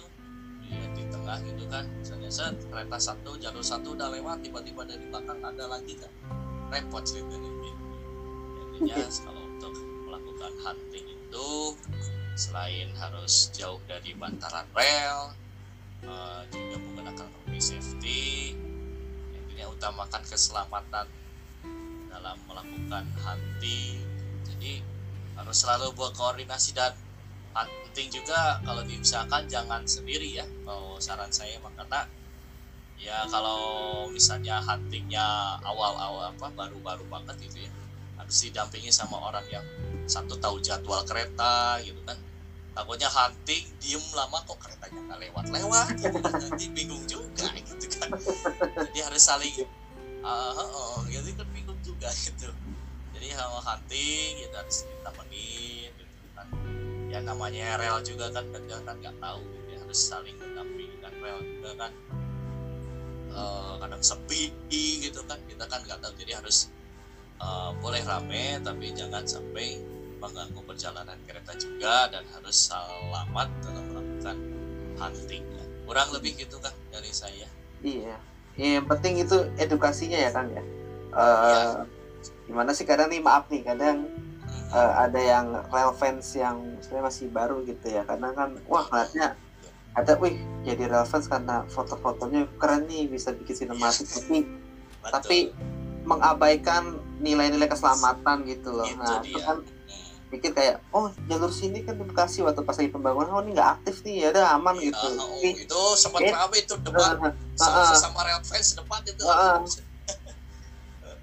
Ya, 0.66 0.82
di 0.94 1.02
tengah 1.10 1.42
gitu 1.42 1.66
kan. 1.66 1.90
Misalnya 1.98 2.30
set 2.30 2.54
kereta 2.70 3.02
satu 3.02 3.34
jalur 3.42 3.66
satu 3.66 3.98
udah 3.98 4.14
lewat 4.14 4.46
tiba-tiba 4.46 4.86
dari 4.86 5.10
belakang 5.10 5.42
ada 5.42 5.66
lagi 5.66 5.98
kan 5.98 6.10
repot 6.70 7.02
ceritanya. 7.02 7.50
Gitu. 7.50 7.70
jadinya 8.78 9.06
melakukan 10.36 10.68
hunting 10.68 11.06
itu 11.16 11.48
selain 12.36 12.92
harus 13.00 13.48
jauh 13.56 13.80
dari 13.88 14.12
bantaran 14.12 14.68
rel 14.76 15.32
eh, 16.04 16.42
juga 16.52 16.76
menggunakan 16.76 17.24
rompi 17.24 17.56
safety 17.56 18.52
intinya 19.32 19.72
utamakan 19.72 20.20
keselamatan 20.28 21.08
dalam 22.12 22.36
melakukan 22.44 23.04
hunting. 23.24 24.04
Jadi 24.44 24.84
harus 25.40 25.56
selalu 25.56 25.96
buat 25.96 26.12
koordinasi 26.12 26.76
dan 26.76 26.92
hunting 27.56 28.12
juga 28.12 28.60
kalau 28.60 28.84
diusahakan 28.84 29.48
jangan 29.48 29.88
sendiri 29.88 30.36
ya 30.36 30.44
kalau 30.68 31.00
saran 31.00 31.32
saya 31.32 31.56
mah 31.64 31.72
karena 31.72 32.04
ya 33.00 33.24
kalau 33.32 34.04
misalnya 34.12 34.60
huntingnya 34.60 35.56
awal-awal 35.64 36.28
apa 36.28 36.52
baru-baru 36.52 37.08
banget 37.08 37.48
gitu 37.48 37.64
ya 37.64 37.72
harus 38.26 38.42
didampingi 38.42 38.90
sama 38.90 39.22
orang 39.22 39.46
yang 39.54 39.62
satu 40.10 40.34
tahu 40.42 40.58
jadwal 40.58 41.06
kereta 41.06 41.78
gitu 41.86 42.02
kan. 42.02 42.18
Takutnya 42.74 43.06
hunting 43.06 43.70
diem 43.78 44.02
lama 44.18 44.42
kok 44.42 44.58
keretanya 44.58 44.98
nggak 45.06 45.18
lewat-lewat 45.30 45.86
gitu 45.94 46.18
kan. 46.18 46.34
nanti 46.34 46.66
bingung 46.74 47.06
juga 47.06 47.46
gitu 47.54 47.86
kan. 48.02 48.10
Jadi 48.90 48.98
harus 48.98 49.22
saling 49.22 49.54
ah 50.26 50.58
oh, 50.58 51.06
jadi 51.06 51.38
kan 51.38 51.46
bingung 51.54 51.78
juga 51.86 52.10
gitu. 52.10 52.50
Jadi 53.14 53.26
kalau 53.30 53.62
hunting 53.62 54.42
kita 54.42 54.56
harus 54.58 54.78
ditemenin 54.90 55.90
gitu 55.94 56.26
kan. 56.34 56.46
Ya 57.06 57.22
namanya 57.22 57.78
rel 57.78 58.02
juga 58.02 58.34
kan 58.34 58.42
kadang 58.50 58.82
kan 58.82 58.98
nggak 58.98 59.16
tahu 59.22 59.40
gitu 59.54 59.68
ya 59.70 59.78
harus 59.86 60.00
saling 60.02 60.34
mendampingi 60.34 60.98
dan 60.98 61.14
rel 61.22 61.38
juga 61.46 61.70
kan. 61.78 61.92
Eh, 63.30 63.74
kadang 63.78 64.02
sepi 64.02 64.50
gitu 64.98 65.22
kan 65.30 65.38
kita 65.46 65.62
kan 65.70 65.78
nggak 65.86 66.02
tahu. 66.02 66.10
Jadi 66.18 66.34
harus 66.34 66.74
eh, 67.36 67.70
boleh 67.78 68.02
rame 68.02 68.58
tapi 68.60 68.90
jangan 68.90 69.22
sampai 69.22 69.80
mengganggu 70.16 70.60
perjalanan 70.62 71.18
kereta 71.24 71.52
juga 71.54 72.08
dan 72.08 72.24
harus 72.30 72.56
selamat 72.66 73.48
dalam 73.60 73.84
melakukan 73.86 74.36
hunting 74.96 75.44
ya. 75.46 75.64
kurang 75.84 76.08
lebih 76.10 76.34
gitu 76.34 76.56
kan 76.58 76.72
dari 76.88 77.12
saya 77.12 77.46
Iya. 77.78 78.16
Ya, 78.56 78.80
yang 78.80 78.88
penting 78.88 79.20
itu 79.20 79.36
edukasinya 79.54 80.16
ya 80.16 80.32
kan 80.32 80.48
ya. 80.48 80.64
Eh 81.12 81.20
Iya. 81.46 81.84
gimana 82.48 82.72
sih 82.72 82.82
kadang 82.82 83.12
nih 83.12 83.20
maaf 83.20 83.46
nih 83.46 83.60
kadang 83.62 84.08
Hmm. 84.46 84.70
eh, 84.72 84.92
ada 85.04 85.20
yang 85.20 85.46
real 85.68 85.92
fans 85.92 86.32
yang 86.32 86.56
sebenarnya 86.80 87.04
masih 87.04 87.26
baru 87.28 87.60
gitu 87.62 87.86
ya. 87.86 88.02
Kadang 88.02 88.32
kan 88.32 88.50
wah 88.64 88.82
ngeliatnya 88.88 89.36
ada 89.92 90.12
wih 90.16 90.34
jadi 90.62 90.88
real 90.88 91.04
fans 91.04 91.28
karena 91.28 91.62
foto-fotonya 91.68 92.48
keren 92.56 92.88
nih 92.88 93.06
bisa 93.06 93.30
bikin 93.30 93.54
sinematik 93.54 94.08
tapi 94.08 94.38
Betul. 94.42 95.10
tapi 95.12 95.38
mengabaikan 96.02 96.98
nilai-nilai 97.26 97.66
keselamatan 97.66 98.46
gitu 98.46 98.70
loh. 98.70 98.86
Itu 98.86 99.02
nah, 99.02 99.18
itu 99.20 99.34
dia. 99.34 99.42
kan 99.44 99.58
pikir 100.26 100.50
kayak 100.52 100.82
oh 100.90 101.06
jalur 101.26 101.50
sini 101.50 101.82
kan 101.82 101.94
di 101.94 102.02
Bekasi 102.02 102.42
waktu 102.42 102.58
pas 102.60 102.74
lagi 102.74 102.90
pembangunan 102.90 103.30
oh 103.30 103.40
ini 103.40 103.54
nggak 103.54 103.70
aktif 103.78 104.02
nih 104.02 104.26
ya 104.26 104.28
udah 104.30 104.46
aman 104.54 104.74
Ya, 104.76 104.90
gitu. 104.90 105.06
oh, 105.14 105.38
itu 105.38 105.80
sempat 105.94 106.18
Eh, 106.20 106.34
rame 106.34 106.56
itu 106.58 106.74
debat 106.78 107.14
eh, 107.20 107.32
sama 107.54 107.78
ah. 107.78 107.86
sesama 107.86 108.20
real 108.22 108.42
fans 108.42 108.74
debat 108.74 109.02
itu 109.02 109.22
Ah. 109.22 109.62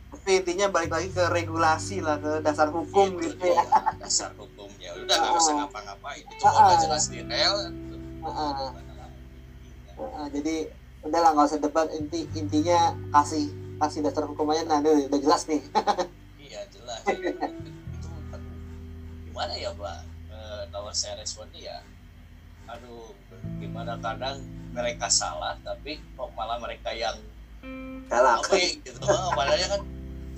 tapi 0.09 0.39
intinya 0.39 0.71
balik 0.71 0.87
lagi 0.89 1.09
ke 1.09 1.19
regulasi 1.27 1.99
lah 1.99 2.15
ke 2.15 2.39
dasar 2.39 2.71
hukum 2.71 3.19
Itu 3.19 3.27
gitu 3.27 3.43
ya. 3.43 3.59
dia, 3.59 3.91
dasar 3.99 4.31
hukumnya 4.33 4.95
udah 4.95 5.15
nggak 5.19 5.35
usah 5.35 5.51
Ah. 5.51 5.57
ngapa-ngapain 5.59 6.23
itu 6.23 6.43
Ah. 6.45 6.55
udah 6.63 6.77
jelas 6.79 7.03
di 7.11 7.19
rel 7.21 7.55
Ah. 8.23 8.71
Heeh, 9.93 10.25
jadi 10.31 10.55
udahlah 11.03 11.29
nggak 11.35 11.47
usah 11.49 11.59
debat 11.59 11.87
inti 11.91 12.23
intinya 12.33 12.79
kasih 13.11 13.51
kasih 13.83 13.99
dasar 14.01 14.23
hukumannya 14.25 14.63
nah 14.63 14.79
udah, 14.79 15.11
udah 15.11 15.19
jelas 15.19 15.43
nih. 15.45 15.61
iya 16.45 16.61
jelas 16.71 17.01
itu, 17.05 17.29
itu 17.35 18.37
gimana 19.27 19.53
ya 19.55 19.71
pak 19.75 19.99
Eh, 20.33 20.63
kalau 20.73 20.89
saya 20.91 21.15
responnya 21.17 21.59
ya 21.61 21.77
aduh 22.65 23.11
gimana 23.59 23.95
kadang 23.99 24.39
mereka 24.71 25.07
salah 25.07 25.55
tapi 25.61 25.99
kok 26.15 26.29
malah 26.33 26.57
mereka 26.57 26.89
yang 26.91 27.15
Galak. 28.07 28.43
apa 28.43 28.55
ya, 28.55 28.69
gitu 28.83 28.99
oh, 29.07 29.29
padahal 29.31 29.67
kan 29.77 29.81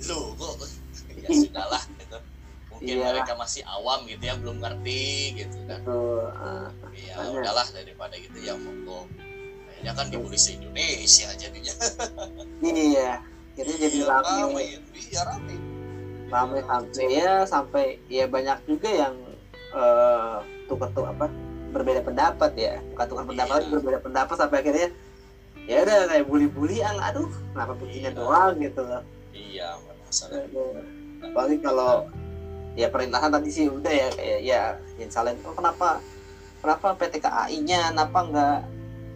lu 0.04 0.18
kok 0.36 0.54
ya 1.22 1.28
sudahlah 1.32 1.82
gitu 1.96 2.18
mungkin 2.70 2.92
Iya. 2.92 3.08
mereka 3.08 3.32
masih 3.34 3.62
awam 3.64 4.04
gitu 4.04 4.20
ya 4.20 4.34
belum 4.36 4.56
ngerti 4.60 5.04
gitu 5.38 5.56
kan 5.64 5.80
Tuh, 5.82 6.28
ah, 6.36 6.68
ya 6.92 7.14
Banyak. 7.16 7.40
udahlah 7.40 7.66
daripada 7.72 8.14
gitu 8.20 8.36
ya 8.42 8.52
monggo 8.54 9.08
kayaknya 9.66 9.92
kan 9.96 10.06
dibully 10.12 10.36
se 10.36 10.54
Indonesia 10.54 11.28
jadinya 11.34 11.74
iya. 12.62 13.22
Jadi 13.56 13.72
jadi 13.80 13.98
Iya, 13.98 14.16
rame, 14.20 14.62
iya 14.92 15.20
rame. 15.24 15.54
Rame 16.28 16.58
sampai 16.60 17.04
ya 17.08 17.32
sampai 17.42 17.84
ya 18.06 18.24
banyak 18.28 18.58
juga 18.68 18.90
yang 18.92 19.14
eh 19.72 20.36
tukar 20.68 20.88
tuh 20.92 21.08
apa 21.08 21.26
berbeda 21.72 22.04
pendapat 22.04 22.52
ya. 22.54 22.74
Bukan 22.92 23.06
tukar 23.08 23.24
pendapat 23.24 23.60
Iya. 23.64 23.70
berbeda 23.72 23.98
pendapat 24.00 24.36
sampai 24.36 24.58
akhirnya 24.60 24.88
ya 25.66 25.82
udah 25.82 25.98
kayak 26.06 26.24
bully-bulian 26.28 26.94
aduh 27.00 27.26
kenapa 27.50 27.72
begini 27.74 28.08
Iya. 28.08 28.14
doang 28.14 28.54
gitu 28.60 28.80
loh. 28.84 29.02
Iya 29.32 29.68
masalah 30.06 30.44
apalagi 31.16 31.56
kalau 31.58 31.92
ya 32.76 32.92
perintahan 32.92 33.32
tadi 33.32 33.48
sih 33.48 33.66
udah 33.66 33.88
ya 33.90 34.08
kayak 34.12 34.40
ya 34.44 34.62
yang 35.00 35.08
salin 35.08 35.40
oh, 35.42 35.56
kenapa 35.56 35.98
kenapa 36.60 36.92
PT 36.94 37.14
KAI 37.18 37.56
nya 37.64 37.88
kenapa 37.88 38.18
enggak 38.20 38.58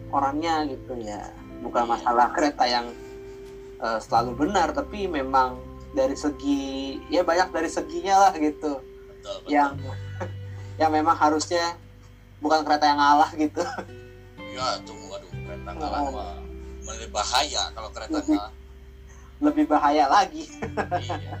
orangnya? 0.09 0.65
Gitu 0.65 0.93
ya. 0.99 1.29
Bukan 1.61 1.85
Iya. 1.85 1.91
masalah 1.93 2.27
kereta 2.33 2.65
yang 2.65 2.89
eh, 3.81 3.99
selalu 3.99 4.31
benar 4.37 4.71
tapi 4.71 5.09
memang 5.09 5.57
dari 5.91 6.15
segi 6.15 6.95
ya 7.11 7.25
banyak 7.25 7.51
dari 7.51 7.67
seginya 7.67 8.29
lah 8.29 8.33
gitu. 8.37 8.79
Betul 8.81 9.35
betul. 9.43 9.51
Yang 9.51 9.71
yang 10.81 10.91
memang 10.93 11.17
harusnya 11.17 11.75
bukan 12.39 12.63
kereta 12.63 12.85
yang 12.87 12.99
ngalah 13.01 13.31
gitu. 13.35 13.61
Ya 14.51 14.79
tunggu 14.87 15.07
aduh 15.15 15.31
kereta 15.31 15.69
ngalah 15.75 15.99
Oh. 16.01 16.11
mah 16.15 16.35
lebih 16.81 17.09
bahaya 17.13 17.63
kalau 17.71 17.89
kereta 17.93 18.17
Lebih. 18.17 18.35
ngalah. 18.39 18.53
Lebih 19.41 19.65
bahaya 19.67 20.05
lagi. 20.05 20.43
Iya. 20.45 21.37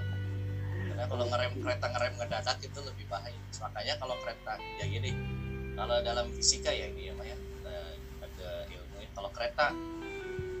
Karena 0.89 1.03
kalau 1.05 1.25
ngerem 1.29 1.53
kereta 1.61 1.85
ngerem 1.89 2.13
ngedadak 2.17 2.57
itu 2.61 2.79
lebih 2.81 3.05
bahaya. 3.09 3.37
Makanya 3.61 3.93
kalau 3.97 4.15
kereta 4.21 4.53
ya 4.77 4.85
gini 4.85 5.09
kalau 5.71 5.97
dalam 6.03 6.27
fisika 6.35 6.69
ya 6.69 6.89
ini 6.91 7.09
ya 7.09 7.13
ya 7.15 7.37
eh, 7.65 7.91
ada 8.21 8.49
ilmunya 8.67 9.09
kalau 9.15 9.29
kereta 9.31 9.71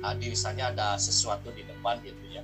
ah, 0.01 0.13
di 0.17 0.33
misalnya 0.33 0.73
ada 0.73 0.97
sesuatu 0.97 1.49
di 1.53 1.65
depan 1.65 2.01
gitu 2.01 2.25
ya. 2.29 2.43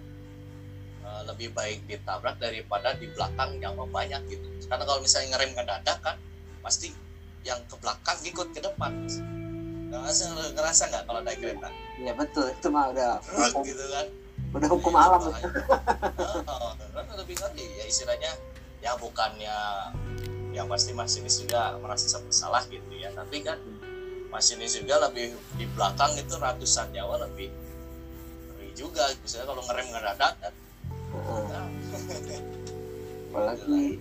Eh, 1.07 1.21
lebih 1.23 1.55
baik 1.55 1.87
ditabrak 1.87 2.35
daripada 2.35 2.91
di 2.99 3.07
belakang 3.15 3.55
yang 3.63 3.79
banyak 3.79 4.21
gitu. 4.27 4.47
Karena 4.67 4.83
kalau 4.83 4.99
misalnya 4.99 5.39
ngerem 5.39 5.51
ngedadak 5.55 5.97
kan 6.03 6.15
pasti 6.59 6.91
yang 7.47 7.63
ke 7.71 7.79
belakang 7.79 8.19
ikut 8.27 8.47
ke 8.51 8.59
depan. 8.59 8.91
Ngerasa 9.87 10.23
ngerasa 10.51 10.81
nggak 10.91 11.03
kalau 11.07 11.21
naik 11.23 11.39
kereta? 11.39 11.71
Ya 12.03 12.11
betul. 12.11 12.51
Itu 12.51 12.67
mah 12.67 12.91
udah 12.91 13.23
Rut, 13.39 13.55
gitu 13.63 13.85
kan. 13.87 14.05
udah 14.51 14.69
hukum 14.69 14.93
alam. 14.99 15.21
Bahaya. 15.31 15.47
Oh, 16.43 16.75
karena 16.75 17.13
lebih 17.23 17.35
ngerti. 17.39 17.65
Ya 17.79 17.85
istilahnya 17.87 18.31
ya 18.83 18.91
bukannya 18.99 19.57
yang 20.51 20.67
pasti 20.67 20.91
masinis 20.91 21.39
juga 21.39 21.79
merasa 21.79 22.19
bersalah 22.19 22.67
gitu 22.67 22.91
ya. 22.99 23.15
Tapi 23.15 23.47
kan 23.47 23.63
masinis 24.37 24.77
juga 24.77 25.01
lebih 25.09 25.33
di 25.57 25.65
belakang 25.73 26.13
itu 26.13 26.37
ratusan 26.37 26.93
nyawa 26.93 27.25
lebih 27.25 27.49
ngeri 28.53 28.69
juga. 28.77 29.09
Misalnya 29.25 29.49
kalau 29.49 29.61
ngerem 29.65 29.87
ngedadak 29.89 30.33
kan 30.37 30.53
Heeh. 31.07 31.41
nah, 31.49 31.67
apalagi 33.33 33.97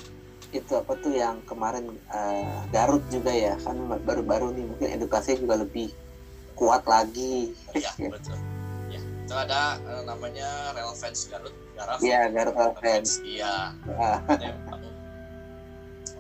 itu 0.53 0.72
apa 0.76 0.93
tuh 1.01 1.12
yang 1.16 1.41
kemarin 1.49 1.89
eh, 2.12 2.57
Garut 2.68 3.01
juga 3.09 3.32
ya 3.32 3.57
kan 3.64 3.80
baru-baru 4.05 4.53
nih 4.53 4.64
mungkin 4.68 4.89
edukasinya 5.01 5.41
juga 5.41 5.55
lebih 5.64 5.89
kuat 6.53 6.84
lagi. 6.84 7.57
Ya 7.72 7.93
betul. 7.97 8.37
Ya 8.93 9.01
itu 9.01 9.34
ada 9.34 9.80
eh, 9.80 10.03
namanya 10.05 10.76
relevance 10.76 11.32
Garut 11.32 11.57
Garaf 11.72 11.97
Iya, 12.05 12.28
Garut 12.28 12.55
iya. 13.24 13.72
Ah, 13.97 14.20
Itu 14.28 14.45
yang 14.45 14.61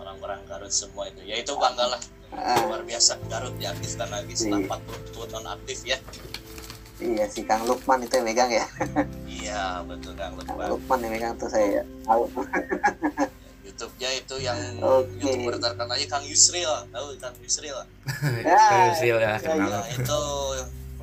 orang-orang 0.00 0.40
Garut 0.48 0.72
semua 0.72 1.04
itu. 1.12 1.20
Ya 1.28 1.36
itu 1.36 1.52
bangga 1.52 1.84
lah. 1.92 2.00
ah, 2.00 2.15
luar 2.34 2.82
biasa 2.82 3.18
Garut 3.30 3.54
ya 3.58 3.70
aktif 3.72 3.96
dan 3.96 4.10
lagi 4.10 4.34
setelah 4.34 4.78
40 4.78 5.14
tahun 5.14 5.28
non 5.32 5.46
aktif 5.54 5.78
ya. 5.86 5.98
Iya 6.96 7.28
si 7.28 7.44
Kang 7.44 7.68
Lukman 7.68 8.08
itu 8.08 8.16
yang 8.16 8.24
megang 8.26 8.50
ya. 8.50 8.64
Iya 9.28 9.84
betul 9.84 10.16
Kang 10.16 10.32
Kang 10.40 10.56
Lukman 10.56 10.68
Lukman 10.72 10.98
yang 11.04 11.12
megang 11.12 11.32
tuh 11.36 11.48
saya 11.52 11.84
tahu. 12.08 12.24
YouTube-nya 13.66 14.10
itu 14.16 14.34
yang 14.40 14.56
Oke. 14.80 15.20
youtuber 15.20 15.60
terkenal 15.60 15.92
aja 15.92 16.06
Kang 16.08 16.24
Yusril. 16.24 16.72
Tahu 16.88 17.06
Kang 17.20 17.36
Yusril? 17.44 17.76
Ya, 18.46 18.94
Kecil 18.96 19.18
ya, 19.20 19.36
ya, 19.36 19.42
kenal. 19.42 19.68
nah, 19.68 19.84
itu 19.92 20.20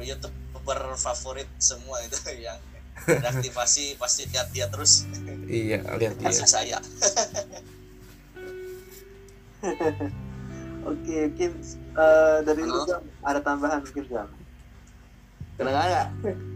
youtuber 0.01 0.79
favorit 0.97 1.45
semua 1.61 2.01
itu 2.01 2.17
yang 2.41 2.57
reaktivasi 3.21 3.99
pasti 4.01 4.25
lihat 4.33 4.49
dia 4.49 4.65
terus. 4.71 5.05
Iya, 5.45 5.83
lihat 5.99 6.15
dia. 6.17 6.25
masuk 6.31 6.47
saya 6.49 6.79
oke 10.83 11.17
mungkin 11.31 11.51
eh, 11.95 12.37
dari 12.43 12.61
Halo? 12.63 12.75
lu 12.75 12.79
Jam, 12.87 13.01
ada 13.23 13.39
tambahan 13.39 13.79
mungkin 13.83 14.05
Jam 14.07 14.27
Kedengaran 15.53 15.85
nggak? 15.85 16.07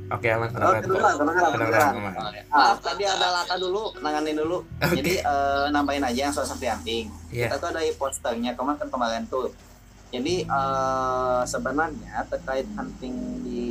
Oke, 0.08 0.28
aman. 0.32 0.50
oh 0.50 0.74
Kedengeran, 0.80 1.14
kedengeran 1.20 1.94
aman. 2.02 2.14
Maaf, 2.50 2.78
tadi 2.82 3.04
ada 3.06 3.28
Laka 3.30 3.56
dulu, 3.60 3.94
nanganin 4.02 4.40
dulu. 4.40 4.66
Jadi 4.82 5.22
eh, 5.22 5.66
nambahin 5.70 6.02
aja 6.02 6.20
yang 6.30 6.34
soal 6.34 6.50
samping. 6.50 7.12
Iya. 7.30 7.52
Kita 7.52 7.56
tuh 7.62 7.70
ada 7.76 7.82
posternya 7.94 8.58
kemarin 8.58 8.78
kan 8.82 8.90
kemarin 8.90 9.24
tuh. 9.30 9.54
Jadi 10.10 10.50
eh, 10.50 11.42
sebenarnya 11.46 12.26
terkait 12.26 12.66
hunting 12.74 13.16
di 13.46 13.66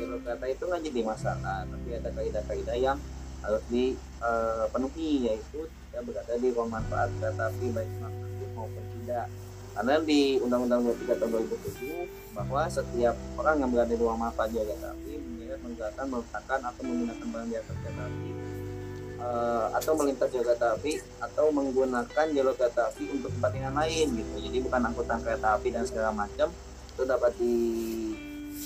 jalur 0.00 0.18
kereta 0.24 0.46
itu 0.48 0.62
nggak 0.64 0.82
jadi 0.88 1.00
masalah, 1.04 1.58
tapi 1.68 1.88
ada 1.92 2.10
kaidah-kaidah 2.16 2.76
yang 2.80 2.98
harus 3.42 3.62
dipenuhi 3.68 5.26
yaitu 5.28 5.66
kita 5.66 5.98
berada 6.06 6.34
di 6.38 6.48
ruang 6.54 6.70
manfaat 6.70 7.10
kereta 7.20 7.50
api 7.50 7.66
baik 7.74 7.90
manfaat 8.00 8.48
maupun 8.56 8.84
tidak. 8.96 9.26
Karena 9.72 9.94
di 10.04 10.36
Undang-Undang 10.44 10.80
23 10.84 11.16
tahun 11.16 11.30
2007 11.48 12.36
bahwa 12.36 12.62
setiap 12.68 13.14
orang 13.40 13.56
yang 13.64 13.70
berada 13.72 13.92
di 13.92 13.96
ruang 13.96 14.20
manfaat 14.20 14.52
jalur 14.52 14.76
kereta 14.76 14.92
api 14.92 15.12
menyeret, 15.16 15.60
menggerakkan, 15.64 16.06
meletakkan 16.08 16.60
atau 16.60 16.82
menggunakan 16.84 17.26
barang 17.32 17.48
di 17.48 17.56
atas 17.56 17.76
kereta 17.80 18.02
api 18.04 18.30
eh, 19.20 19.66
atau 19.76 19.92
melintas 19.96 20.28
jalur 20.28 20.46
kereta 20.52 20.66
api 20.76 20.92
atau 21.24 21.46
menggunakan 21.52 22.26
jalur 22.32 22.54
kereta 22.56 22.82
api 22.92 23.04
untuk 23.16 23.30
kepentingan 23.36 23.74
lain 23.76 24.06
gitu. 24.16 24.32
Jadi 24.44 24.58
bukan 24.60 24.80
angkutan 24.92 25.18
kereta 25.24 25.48
api 25.56 25.68
dan 25.72 25.84
segala 25.88 26.10
macam 26.12 26.48
itu 26.92 27.02
dapat 27.08 27.32
di 27.40 27.56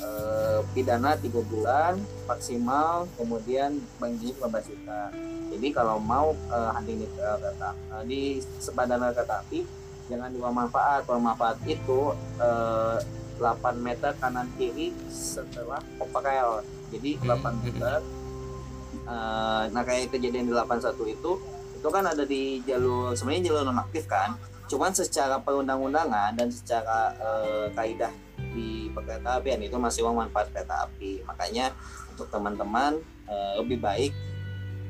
eh, 0.02 0.60
pidana 0.74 1.14
tiga 1.18 1.40
bulan 1.46 1.94
maksimal 2.26 3.06
kemudian 3.14 3.78
bagi 4.02 4.34
15 4.42 4.70
juta. 4.70 5.14
Jadi 5.54 5.68
kalau 5.70 6.02
mau 6.02 6.34
eh, 6.34 6.70
hunting 6.74 6.98
di 7.02 7.06
kereta 7.14 7.70
eh, 7.74 8.02
di 8.06 8.20
sepadan 8.58 9.06
kereta 9.14 9.46
api 9.46 9.85
jangan 10.06 10.30
ruang 10.34 10.54
manfaat. 10.54 11.04
Ruang 11.06 11.24
manfaat 11.24 11.58
itu 11.66 12.14
eh, 12.38 12.98
8 13.36 13.76
meter 13.84 14.16
kanan 14.16 14.48
kiri 14.56 14.96
setelah 15.12 15.80
overrail 16.00 16.64
jadi 16.88 17.20
8 17.20 17.36
Hmm. 17.36 17.60
meter 17.60 18.00
Eh, 19.06 19.62
nah 19.70 19.86
kayak 19.86 20.10
kejadian 20.10 20.50
di 20.50 20.52
81 20.52 21.06
itu 21.06 21.32
itu 21.78 21.88
kan 21.94 22.02
ada 22.02 22.26
di 22.26 22.58
jalur 22.66 23.14
sebenarnya 23.14 23.54
jalur 23.54 23.70
nonaktif 23.70 24.10
kan 24.10 24.34
cuman 24.66 24.90
secara 24.90 25.38
perundang-undangan 25.38 26.34
dan 26.34 26.50
secara 26.50 27.14
eh, 27.14 27.66
kaidah 27.70 28.10
di 28.50 28.90
perkereta 28.90 29.38
apian 29.38 29.62
itu 29.62 29.78
masih 29.78 30.02
uang 30.02 30.26
manfaat 30.26 30.50
kereta 30.50 30.90
api 30.90 31.22
makanya 31.22 31.70
untuk 32.10 32.26
teman-teman 32.34 32.98
eh, 33.30 33.52
lebih 33.62 33.78
baik 33.78 34.10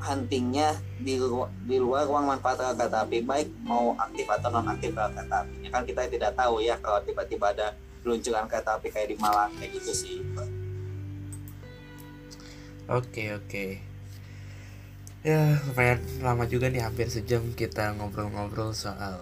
huntingnya 0.07 0.69
di, 0.97 1.19
lu- 1.19 1.51
di 1.63 1.77
luar 1.77 2.07
ruang 2.07 2.27
manfaat 2.27 2.57
rel 2.57 2.75
kereta 2.75 3.03
api 3.03 3.21
baik 3.21 3.49
mau 3.61 3.93
aktif 3.97 4.27
atau 4.27 4.49
non 4.49 4.65
aktif 4.65 4.91
rel 4.91 5.11
kereta 5.11 5.43
apinya 5.43 5.69
kan 5.69 5.83
kita 5.83 6.01
tidak 6.07 6.33
tahu 6.33 6.61
ya 6.61 6.79
kalau 6.79 7.03
tiba-tiba 7.03 7.51
ada 7.51 7.75
peluncuran 8.01 8.47
kereta 8.47 8.79
api 8.79 8.89
kayak 8.89 9.09
di 9.09 9.17
Malang 9.17 9.51
kayak 9.55 9.71
gitu 9.75 9.93
sih 9.93 10.17
Oke 12.87 13.35
oke. 13.35 13.83
Ya 15.27 15.59
lumayan 15.67 15.99
lama 16.23 16.47
juga 16.47 16.71
nih 16.71 16.79
hampir 16.79 17.11
sejam 17.11 17.43
kita 17.53 17.91
ngobrol-ngobrol 17.99 18.71
soal 18.71 19.19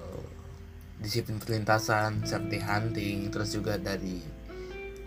disiplin 1.00 1.40
perlintasan 1.40 2.20
seperti 2.22 2.60
hunting 2.60 3.32
terus 3.32 3.56
juga 3.56 3.80
dari 3.80 4.20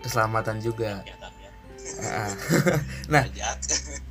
keselamatan 0.02 0.58
juga. 0.58 1.06
ya 1.06 1.14
kan 1.16 1.32
ya 1.38 1.50
Ah, 2.02 2.34
Nah. 3.08 3.24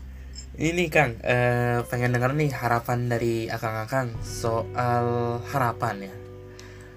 Ini 0.58 0.90
Kang, 0.90 1.22
eh, 1.22 1.86
pengen 1.86 2.18
denger 2.18 2.34
nih 2.34 2.50
harapan 2.50 3.06
dari 3.06 3.46
akang-akang 3.46 4.10
soal 4.26 5.38
harapan 5.54 6.10
ya. 6.10 6.16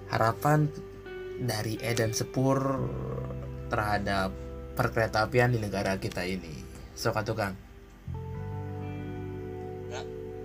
Harapan 0.08 0.64
dari 1.44 1.76
Eden 1.84 2.16
Sepur 2.16 2.56
terhadap 3.68 4.32
perkeretaapian 4.80 5.52
di 5.52 5.60
negara 5.60 6.00
kita 6.00 6.24
ini. 6.24 6.56
Sok 6.96 7.20
atuh 7.20 7.36
Kang. 7.36 7.54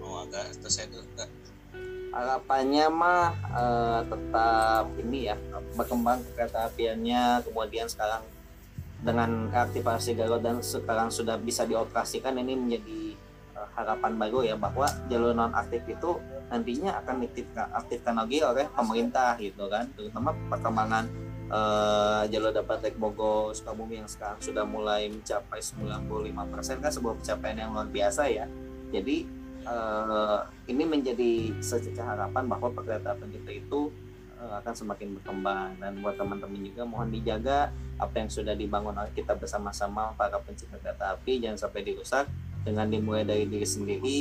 mau 0.03 0.27
agak 0.27 0.51
enggak 0.51 1.29
harapannya 2.11 2.85
mah 2.91 3.31
eh, 3.31 3.99
tetap 4.11 4.85
ini 4.99 5.31
ya 5.31 5.39
berkembang 5.79 6.19
kereta 6.35 6.67
apiannya 6.67 7.47
kemudian 7.47 7.87
sekarang 7.87 8.27
dengan 9.05 9.53
aktivasi 9.53 10.17
Garut 10.17 10.41
dan 10.41 10.65
sekarang 10.65 11.13
sudah 11.13 11.37
bisa 11.37 11.61
dioperasikan 11.69 12.33
ini 12.41 12.57
menjadi 12.57 13.04
harapan 13.75 14.15
baru 14.15 14.39
ya 14.47 14.55
bahwa 14.55 14.87
jalur 15.11 15.35
non 15.35 15.51
aktif 15.51 15.83
itu 15.85 16.17
nantinya 16.47 16.95
akan 17.03 17.25
diaktifkan 17.25 17.67
aktifkan 17.75 18.15
lagi 18.15 18.39
oleh 18.41 18.65
pemerintah 18.71 19.35
gitu 19.37 19.67
kan. 19.67 19.91
Terutama 19.93 20.31
perkembangan 20.47 21.05
eh, 21.51 22.23
jalur 22.31 22.51
dapat 22.55 22.77
Lek 22.89 22.95
Bogor 22.95 23.51
Sukabumi 23.51 23.99
yang 23.99 24.09
sekarang 24.09 24.39
sudah 24.39 24.63
mulai 24.63 25.11
mencapai 25.11 25.59
95% 25.59 26.83
kan 26.83 26.91
sebuah 26.91 27.13
pencapaian 27.19 27.57
yang 27.59 27.71
luar 27.75 27.89
biasa 27.91 28.31
ya. 28.31 28.47
Jadi 28.95 29.27
eh, 29.67 30.39
ini 30.71 30.83
menjadi 30.87 31.59
secerca 31.59 32.15
harapan 32.15 32.47
bahwa 32.47 32.71
perkereta 32.71 33.11
apian 33.11 33.29
kita 33.35 33.51
itu 33.59 33.91
eh, 34.39 34.53
akan 34.63 34.73
semakin 34.73 35.19
berkembang. 35.19 35.69
Dan 35.83 35.99
buat 35.99 36.15
teman-teman 36.15 36.63
juga 36.63 36.87
mohon 36.87 37.11
dijaga 37.11 37.75
apa 37.95 38.15
yang 38.19 38.29
sudah 38.31 38.55
dibangun 38.55 38.95
oleh 38.95 39.11
kita 39.15 39.35
bersama-sama 39.35 40.11
para 40.19 40.35
pencipta 40.43 40.75
kereta 40.83 41.15
api 41.15 41.39
jangan 41.39 41.55
sampai 41.67 41.81
dirusak 41.87 42.27
dengan 42.65 42.89
dimulai 42.89 43.21
dari 43.21 43.45
diri 43.45 43.67
sendiri 43.67 44.17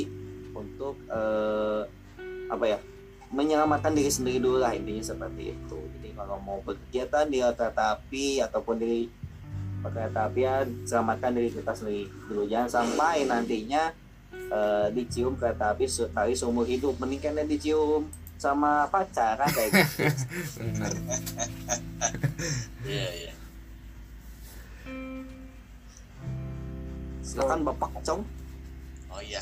untuk 0.53 1.01
eh, 1.09 1.81
apa 2.45 2.65
ya 2.69 2.77
menyelamatkan 3.33 3.97
diri 3.97 4.07
sendiri 4.07 4.37
dulu 4.37 4.61
lah 4.61 4.77
intinya 4.77 5.01
seperti 5.01 5.57
itu. 5.57 5.79
Jadi 5.97 6.09
kalau 6.13 6.37
mau 6.39 6.61
berkegiatan 6.61 7.25
di 7.27 7.41
kereta 7.41 7.97
api 7.97 8.39
ataupun 8.45 8.75
di 8.77 9.09
kereta 9.81 10.29
apian 10.29 10.85
selamatkan 10.85 11.33
diri 11.33 11.49
kita 11.49 11.73
sendiri 11.73 12.05
dulu. 12.29 12.45
Jangan 12.45 12.69
sampai 12.69 13.25
nantinya 13.25 13.89
eh, 14.31 14.87
dicium 14.93 15.33
kereta 15.35 15.73
api 15.73 15.89
sekali 15.89 16.37
seumur 16.37 16.69
hidup. 16.69 16.95
Mendingkannya 17.01 17.49
dicium 17.49 18.05
sama 18.37 18.85
pacar 18.93 19.41
kan 19.41 19.49
kayak 19.49 19.69
gitu. 19.73 20.05
Iya 22.85 23.09
iya 23.17 23.33
silakan 27.25 27.65
bapak 27.65 27.89
cong 28.05 28.21
oh 29.09 29.21
iya 29.25 29.41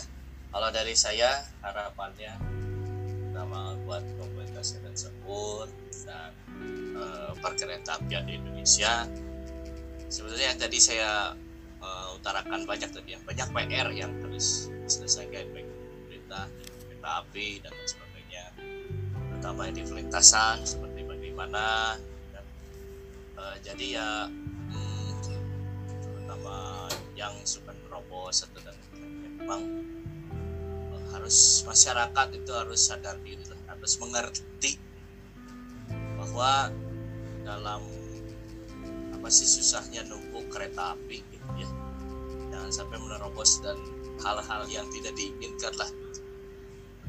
kalau 0.54 0.72
dari 0.72 0.96
saya 0.96 1.44
harapannya 1.60 2.54
pertama 3.34 3.76
buat 3.84 4.06
komunitas 4.22 4.78
sepur 4.94 5.66
dan 6.06 6.32
eh, 6.94 7.32
perkereta 7.42 7.98
di 8.06 8.38
Indonesia. 8.38 9.10
Sebetulnya 10.08 10.54
yang 10.54 10.62
tadi 10.62 10.78
saya 10.78 11.34
eh, 11.82 12.08
utarakan 12.14 12.70
banyak 12.70 12.94
tadi 12.94 13.18
ya 13.18 13.20
banyak 13.26 13.48
PR 13.50 13.90
yang 13.90 14.14
harus 14.22 14.70
diselesaikan 14.86 15.50
baik 15.50 15.66
pemerintah 15.66 16.46
kereta 16.86 17.10
api 17.26 17.48
dan 17.66 17.74
sebagainya. 17.90 18.46
Terutama 19.34 19.74
di 19.74 19.82
perlintasan 19.82 20.62
seperti 20.62 21.02
bagaimana 21.10 21.98
dan, 22.30 22.46
eh, 23.42 23.56
jadi 23.66 23.86
ya 23.98 24.10
hmm, 24.30 25.12
terutama 26.06 26.86
yang 27.18 27.34
suka 27.42 27.73
atau 28.32 28.62
dan 28.64 28.78
memang 29.42 29.62
eh, 30.96 31.04
harus 31.12 31.68
masyarakat 31.68 32.28
itu 32.38 32.52
harus 32.56 32.80
sadar 32.80 33.20
diri 33.26 33.44
harus 33.68 34.00
mengerti 34.00 34.80
bahwa 36.16 36.72
dalam 37.44 37.84
apa 39.12 39.28
sih 39.28 39.48
susahnya 39.48 40.08
nunggu 40.08 40.48
kereta 40.48 40.96
api 40.96 41.20
gitu 41.20 41.50
ya. 41.60 41.68
Jangan 42.52 42.72
sampai 42.72 42.98
menerobos 43.00 43.60
dan 43.60 43.76
hal-hal 44.24 44.64
yang 44.72 44.88
tidak 44.92 45.16
diinginkan 45.20 45.76
lah. 45.76 45.92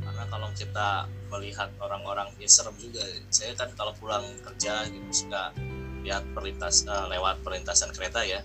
Karena 0.02 0.24
kalau 0.26 0.50
kita 0.58 1.06
melihat 1.30 1.70
orang-orang 1.78 2.30
ya 2.42 2.50
serem 2.50 2.74
juga. 2.78 3.02
Saya 3.30 3.54
kan 3.54 3.70
kalau 3.78 3.94
pulang 3.98 4.26
kerja 4.42 4.86
gitu 4.90 5.10
suka 5.10 5.54
lihat 6.02 6.26
perlintas 6.34 6.86
eh, 6.86 7.06
lewat 7.14 7.42
perlintasan 7.46 7.94
kereta 7.94 8.22
ya. 8.26 8.42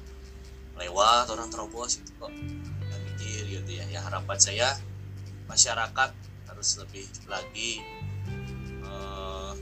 Lewat 0.78 1.30
orang 1.34 1.50
terobos 1.50 1.98
itu 1.98 2.10
kok 2.18 2.34
harapan 4.10 4.40
saya 4.42 4.70
masyarakat 5.46 6.12
harus 6.50 6.70
lebih 6.82 7.06
lagi 7.30 7.78
eh, 8.82 9.54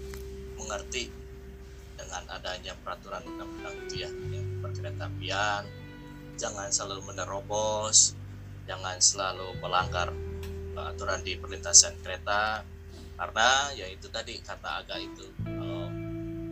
mengerti 0.56 1.12
dengan 2.00 2.24
adanya 2.32 2.72
peraturan 2.80 3.28
undang-undang 3.28 3.76
itu 3.84 4.08
ya 4.08 4.10
yang 4.32 4.48
jangan 6.40 6.72
selalu 6.72 7.04
menerobos 7.12 8.16
jangan 8.64 8.96
selalu 9.04 9.52
melanggar 9.60 10.16
eh, 10.80 10.86
aturan 10.96 11.20
di 11.28 11.36
perlintasan 11.36 12.00
kereta 12.00 12.64
karena 13.20 13.50
ya 13.76 13.92
itu 13.92 14.08
tadi 14.08 14.40
kata 14.40 14.86
agak 14.86 15.04
itu 15.04 15.26
kalau 15.44 15.92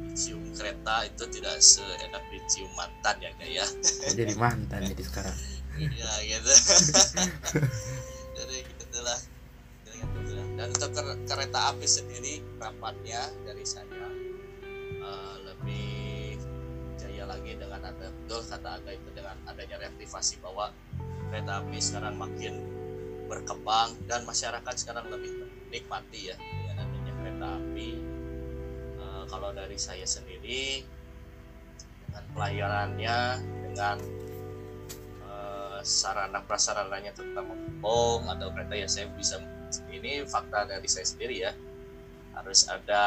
dicium 0.09 0.43
kereta 0.51 1.07
itu 1.07 1.23
tidak 1.31 1.55
seenak 1.63 2.23
dicium 2.27 2.71
mantan 2.75 3.15
ya 3.23 3.31
kayak 3.39 3.63
ya 3.63 3.65
Jadi 4.11 4.33
mantan 4.35 4.81
jadi 4.83 5.03
sekarang. 5.05 5.54
Ya 5.79 6.11
gitu. 6.23 6.51
Jadi 8.37 8.57
gitulah. 8.63 9.19
Gitu 9.95 10.33
lah. 10.35 10.47
dan 10.55 10.67
untuk 10.71 10.91
ker- 10.95 11.23
kereta 11.27 11.59
api 11.75 11.87
sendiri 11.87 12.39
rapatnya 12.59 13.27
dari 13.43 13.65
saya 13.67 14.07
eh, 15.03 15.35
lebih 15.43 16.39
jaya 16.95 17.27
lagi 17.27 17.59
dengan 17.59 17.91
ada 17.91 18.07
betul 18.07 18.41
kata 18.47 18.79
Aga 18.79 18.91
itu 18.95 19.09
dengan 19.11 19.35
adanya 19.47 19.75
reaktivasi 19.83 20.39
bahwa 20.39 20.71
kereta 21.31 21.59
api 21.59 21.77
sekarang 21.79 22.15
makin 22.15 22.53
berkembang 23.27 23.97
dan 24.07 24.23
masyarakat 24.23 24.75
sekarang 24.79 25.09
lebih 25.11 25.31
menikmati 25.67 26.31
ya 26.31 26.35
dengan 26.39 26.87
adanya 26.87 27.13
kereta 27.19 27.47
api. 27.59 27.91
Eh, 28.95 29.23
kalau 29.27 29.49
dari 29.51 29.75
saya 29.75 30.07
sendiri 30.07 30.85
dengan 32.07 32.23
pelayanannya 32.31 33.17
dengan 33.67 33.97
sarana 35.85 36.41
prasarananya 36.41 37.13
terutama 37.13 37.53
bom 37.77 38.25
atau 38.25 38.49
kereta 38.49 38.73
ya 38.73 38.89
saya 38.89 39.05
bisa 39.13 39.37
ini 39.93 40.25
fakta 40.25 40.65
dari 40.65 40.89
saya 40.89 41.05
sendiri 41.05 41.45
ya. 41.45 41.53
Harus 42.33 42.67
ada 42.67 43.05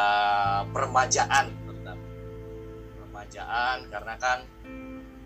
permajaan 0.70 1.52
terutama 1.66 2.06
permajaan 3.02 3.76
karena 3.90 4.14
kan 4.16 4.38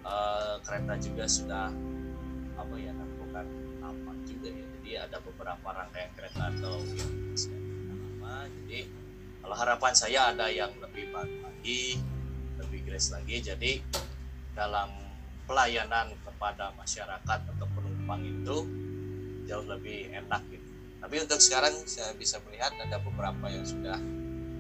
eh, 0.03 0.55
kereta 0.65 0.97
juga 0.99 1.25
sudah 1.29 1.69
apa 2.57 2.75
ya 2.81 2.97
bukan 3.21 3.47
lama 3.85 4.13
juga 4.25 4.49
ya. 4.49 4.65
Jadi 4.81 4.91
ada 4.97 5.17
beberapa 5.21 5.69
rangkaian 5.77 6.11
kereta 6.17 6.49
atau 6.57 6.81
yang 6.89 7.13
lama 7.93 8.49
jadi 8.65 8.89
kalau 9.45 9.55
harapan 9.61 9.93
saya 9.93 10.33
ada 10.33 10.49
yang 10.49 10.73
lebih 10.81 11.13
baik 11.13 11.37
lagi 11.45 12.01
lebih 12.59 12.81
grace 12.89 13.13
lagi. 13.13 13.45
Jadi 13.45 13.73
dalam 14.57 15.02
pelayanan 15.53 16.17
kepada 16.25 16.73
masyarakat 16.81 17.41
atau 17.45 17.67
penumpang 17.77 18.25
itu 18.25 18.57
jauh 19.45 19.69
lebih 19.69 20.09
enak 20.17 20.41
gitu. 20.49 20.65
Tapi 21.05 21.17
untuk 21.21 21.45
sekarang 21.45 21.77
saya 21.85 22.17
bisa 22.17 22.41
melihat 22.49 22.73
ada 22.81 22.97
beberapa 22.97 23.53
yang 23.53 23.69
sudah 23.69 24.01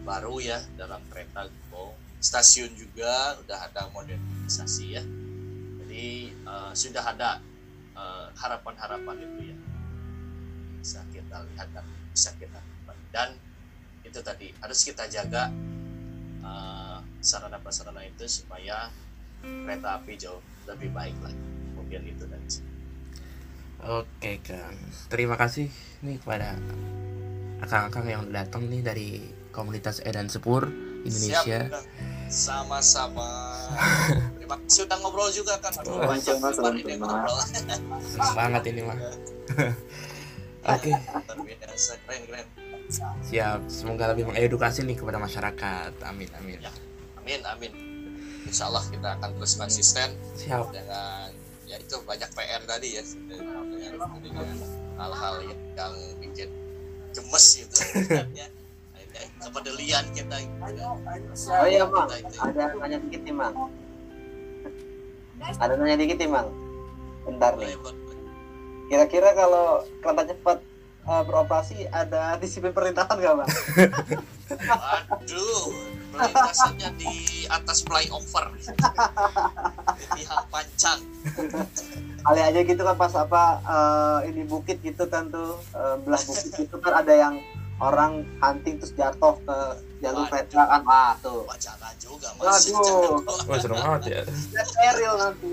baru 0.05 0.37
ya 0.45 0.61
dalam 0.77 1.01
kereta 1.09 1.49
Go 1.73 1.97
stasiun 2.21 2.77
juga 2.77 3.41
udah 3.41 3.59
ada 3.71 3.89
modernisasi 3.95 4.85
ya 4.95 5.03
jadi 5.83 6.31
eh, 6.35 6.73
sudah 6.75 7.03
ada 7.03 7.39
eh, 7.95 8.27
harapan-harapan 8.39 9.17
itu 9.23 9.41
ya 9.55 9.57
bisa 10.83 11.01
kita 11.15 11.47
lihat 11.55 11.69
dan 11.71 11.87
bisa 12.11 12.31
kita 12.39 12.59
lakukan. 12.59 12.99
dan 13.15 13.29
itu 14.03 14.19
tadi 14.19 14.51
harus 14.59 14.81
kita 14.83 15.07
jaga 15.07 15.51
eh, 16.43 16.99
sarana-prasarana 17.23 18.03
itu 18.07 18.27
supaya 18.27 18.91
kereta 19.43 20.03
api 20.03 20.15
jauh 20.19 20.43
lebih 20.69 20.91
baik 20.95 21.17
lagi 21.23 21.47
mungkin 21.75 22.01
itu 22.07 22.25
dari 22.27 22.49
saya. 22.49 22.71
Oke 23.83 24.39
Kang, 24.47 24.79
terima 25.11 25.35
kasih 25.35 25.67
nih 26.07 26.23
kepada 26.23 26.55
akang-akang 27.59 28.07
yang 28.07 28.23
datang 28.31 28.71
nih 28.71 28.83
dari 28.83 29.09
komunitas 29.51 29.99
Edan 30.07 30.31
Sepur 30.31 30.71
Indonesia. 31.03 31.67
Sama-sama 32.31 33.29
terima 34.39 34.57
kasih 34.65 34.89
udah 34.89 34.99
ngobrol 35.03 35.29
juga 35.29 35.59
kan 35.61 35.75
Aduh, 35.83 36.01
Oh, 36.01 36.09
panjang 36.09 36.41
lebar 36.41 36.73
ini 36.73 36.95
ngobrol 36.97 37.39
Senang 38.01 38.35
banget 38.39 38.63
ini 38.71 38.81
mah. 38.87 38.99
Oke, 40.73 40.95
luar 40.95 41.37
biasa 41.43 41.93
keren 42.07 42.23
keren 42.31 42.47
siap. 43.25 43.61
Semoga 43.67 44.15
lebih 44.15 44.31
mengedukasi 44.31 44.87
nih 44.87 44.95
kepada 44.95 45.19
masyarakat. 45.19 45.93
Amin 46.07 46.31
amin. 46.39 46.61
Ya. 46.63 46.73
amin 47.19 47.41
amin 47.51 47.92
Insya 48.47 48.69
Allah 48.69 48.85
kita 48.91 49.09
akan 49.19 49.31
terus 49.39 49.55
konsisten 49.55 50.09
Siap. 50.39 50.75
dengan 50.75 51.31
ya 51.67 51.77
itu 51.81 51.97
banyak 52.05 52.31
PR 52.37 52.63
tadi 52.69 52.89
ya 53.01 53.03
dengan, 53.27 53.65
dengan 54.21 54.47
hal-hal 54.99 55.35
yang 55.47 55.95
bikin 56.21 56.51
gemes 57.17 57.47
gitu 57.65 57.75
sebenarnya 57.81 58.47
Akhirnya 59.13 59.29
kepedulian 59.45 60.05
kita 60.17 60.37
gitu. 60.41 60.57
Oh 61.53 61.67
iya 61.69 61.85
itu. 61.85 62.39
ada 62.41 62.63
nanya 62.81 62.99
dikit 63.05 63.21
nih 63.29 63.35
mang. 63.35 63.55
Ada 65.61 65.73
nanya 65.77 65.97
dikit 66.01 66.17
nih 66.17 66.31
mang. 66.33 66.49
Bentar 67.29 67.53
nih. 67.61 67.77
Kira-kira 68.89 69.29
kalau 69.37 69.85
kereta 70.01 70.23
cepat 70.33 70.59
eh, 71.03 71.23
beroperasi 71.27 71.91
ada 71.91 72.39
disiplin 72.39 72.71
perintahan 72.71 73.17
nggak 73.19 73.35
bang? 73.43 73.51
Aduh, 75.19 75.73
perlintasannya 76.13 76.91
di 77.01 77.45
atas 77.49 77.83
flyover. 77.83 78.53
Di 80.15 80.23
hang 80.29 80.47
pancang. 80.53 81.01
Kali 82.23 82.41
aja 82.41 82.61
gitu 82.63 82.83
kan 82.87 82.95
pas 82.95 83.13
apa 83.19 83.43
eh, 83.67 84.19
ini 84.31 84.43
bukit 84.47 84.79
gitu 84.85 85.11
kan 85.11 85.27
tuh 85.33 85.59
eh, 85.75 85.97
belah 86.07 86.23
bukit 86.23 86.55
gitu 86.55 86.77
kan 86.79 87.03
ada 87.03 87.15
yang 87.15 87.35
orang 87.83 88.23
hunting 88.39 88.79
terus 88.79 88.95
jatuh 88.95 89.35
ke 89.43 89.59
jalur 89.99 90.23
kereta 90.31 90.71
kan 90.71 90.87
wah 90.87 91.19
tuh 91.19 91.43
jangan 91.59 91.91
juga 91.99 92.31
mas. 92.39 92.71
Waduh. 92.71 93.19
Wah 93.51 93.59
serem 93.59 93.79
banget 93.79 94.03
ya. 94.07 94.23
steril 94.63 95.13
nanti 95.19 95.51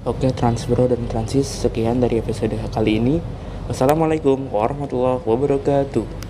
Oke 0.00 0.32
Transbro 0.32 0.88
dan 0.88 1.04
Transis 1.12 1.44
sekian 1.44 2.00
dari 2.00 2.24
episode 2.24 2.56
kali 2.72 2.96
ini. 2.96 3.20
Wassalamualaikum 3.68 4.48
warahmatullahi 4.48 5.20
wabarakatuh. 5.28 6.29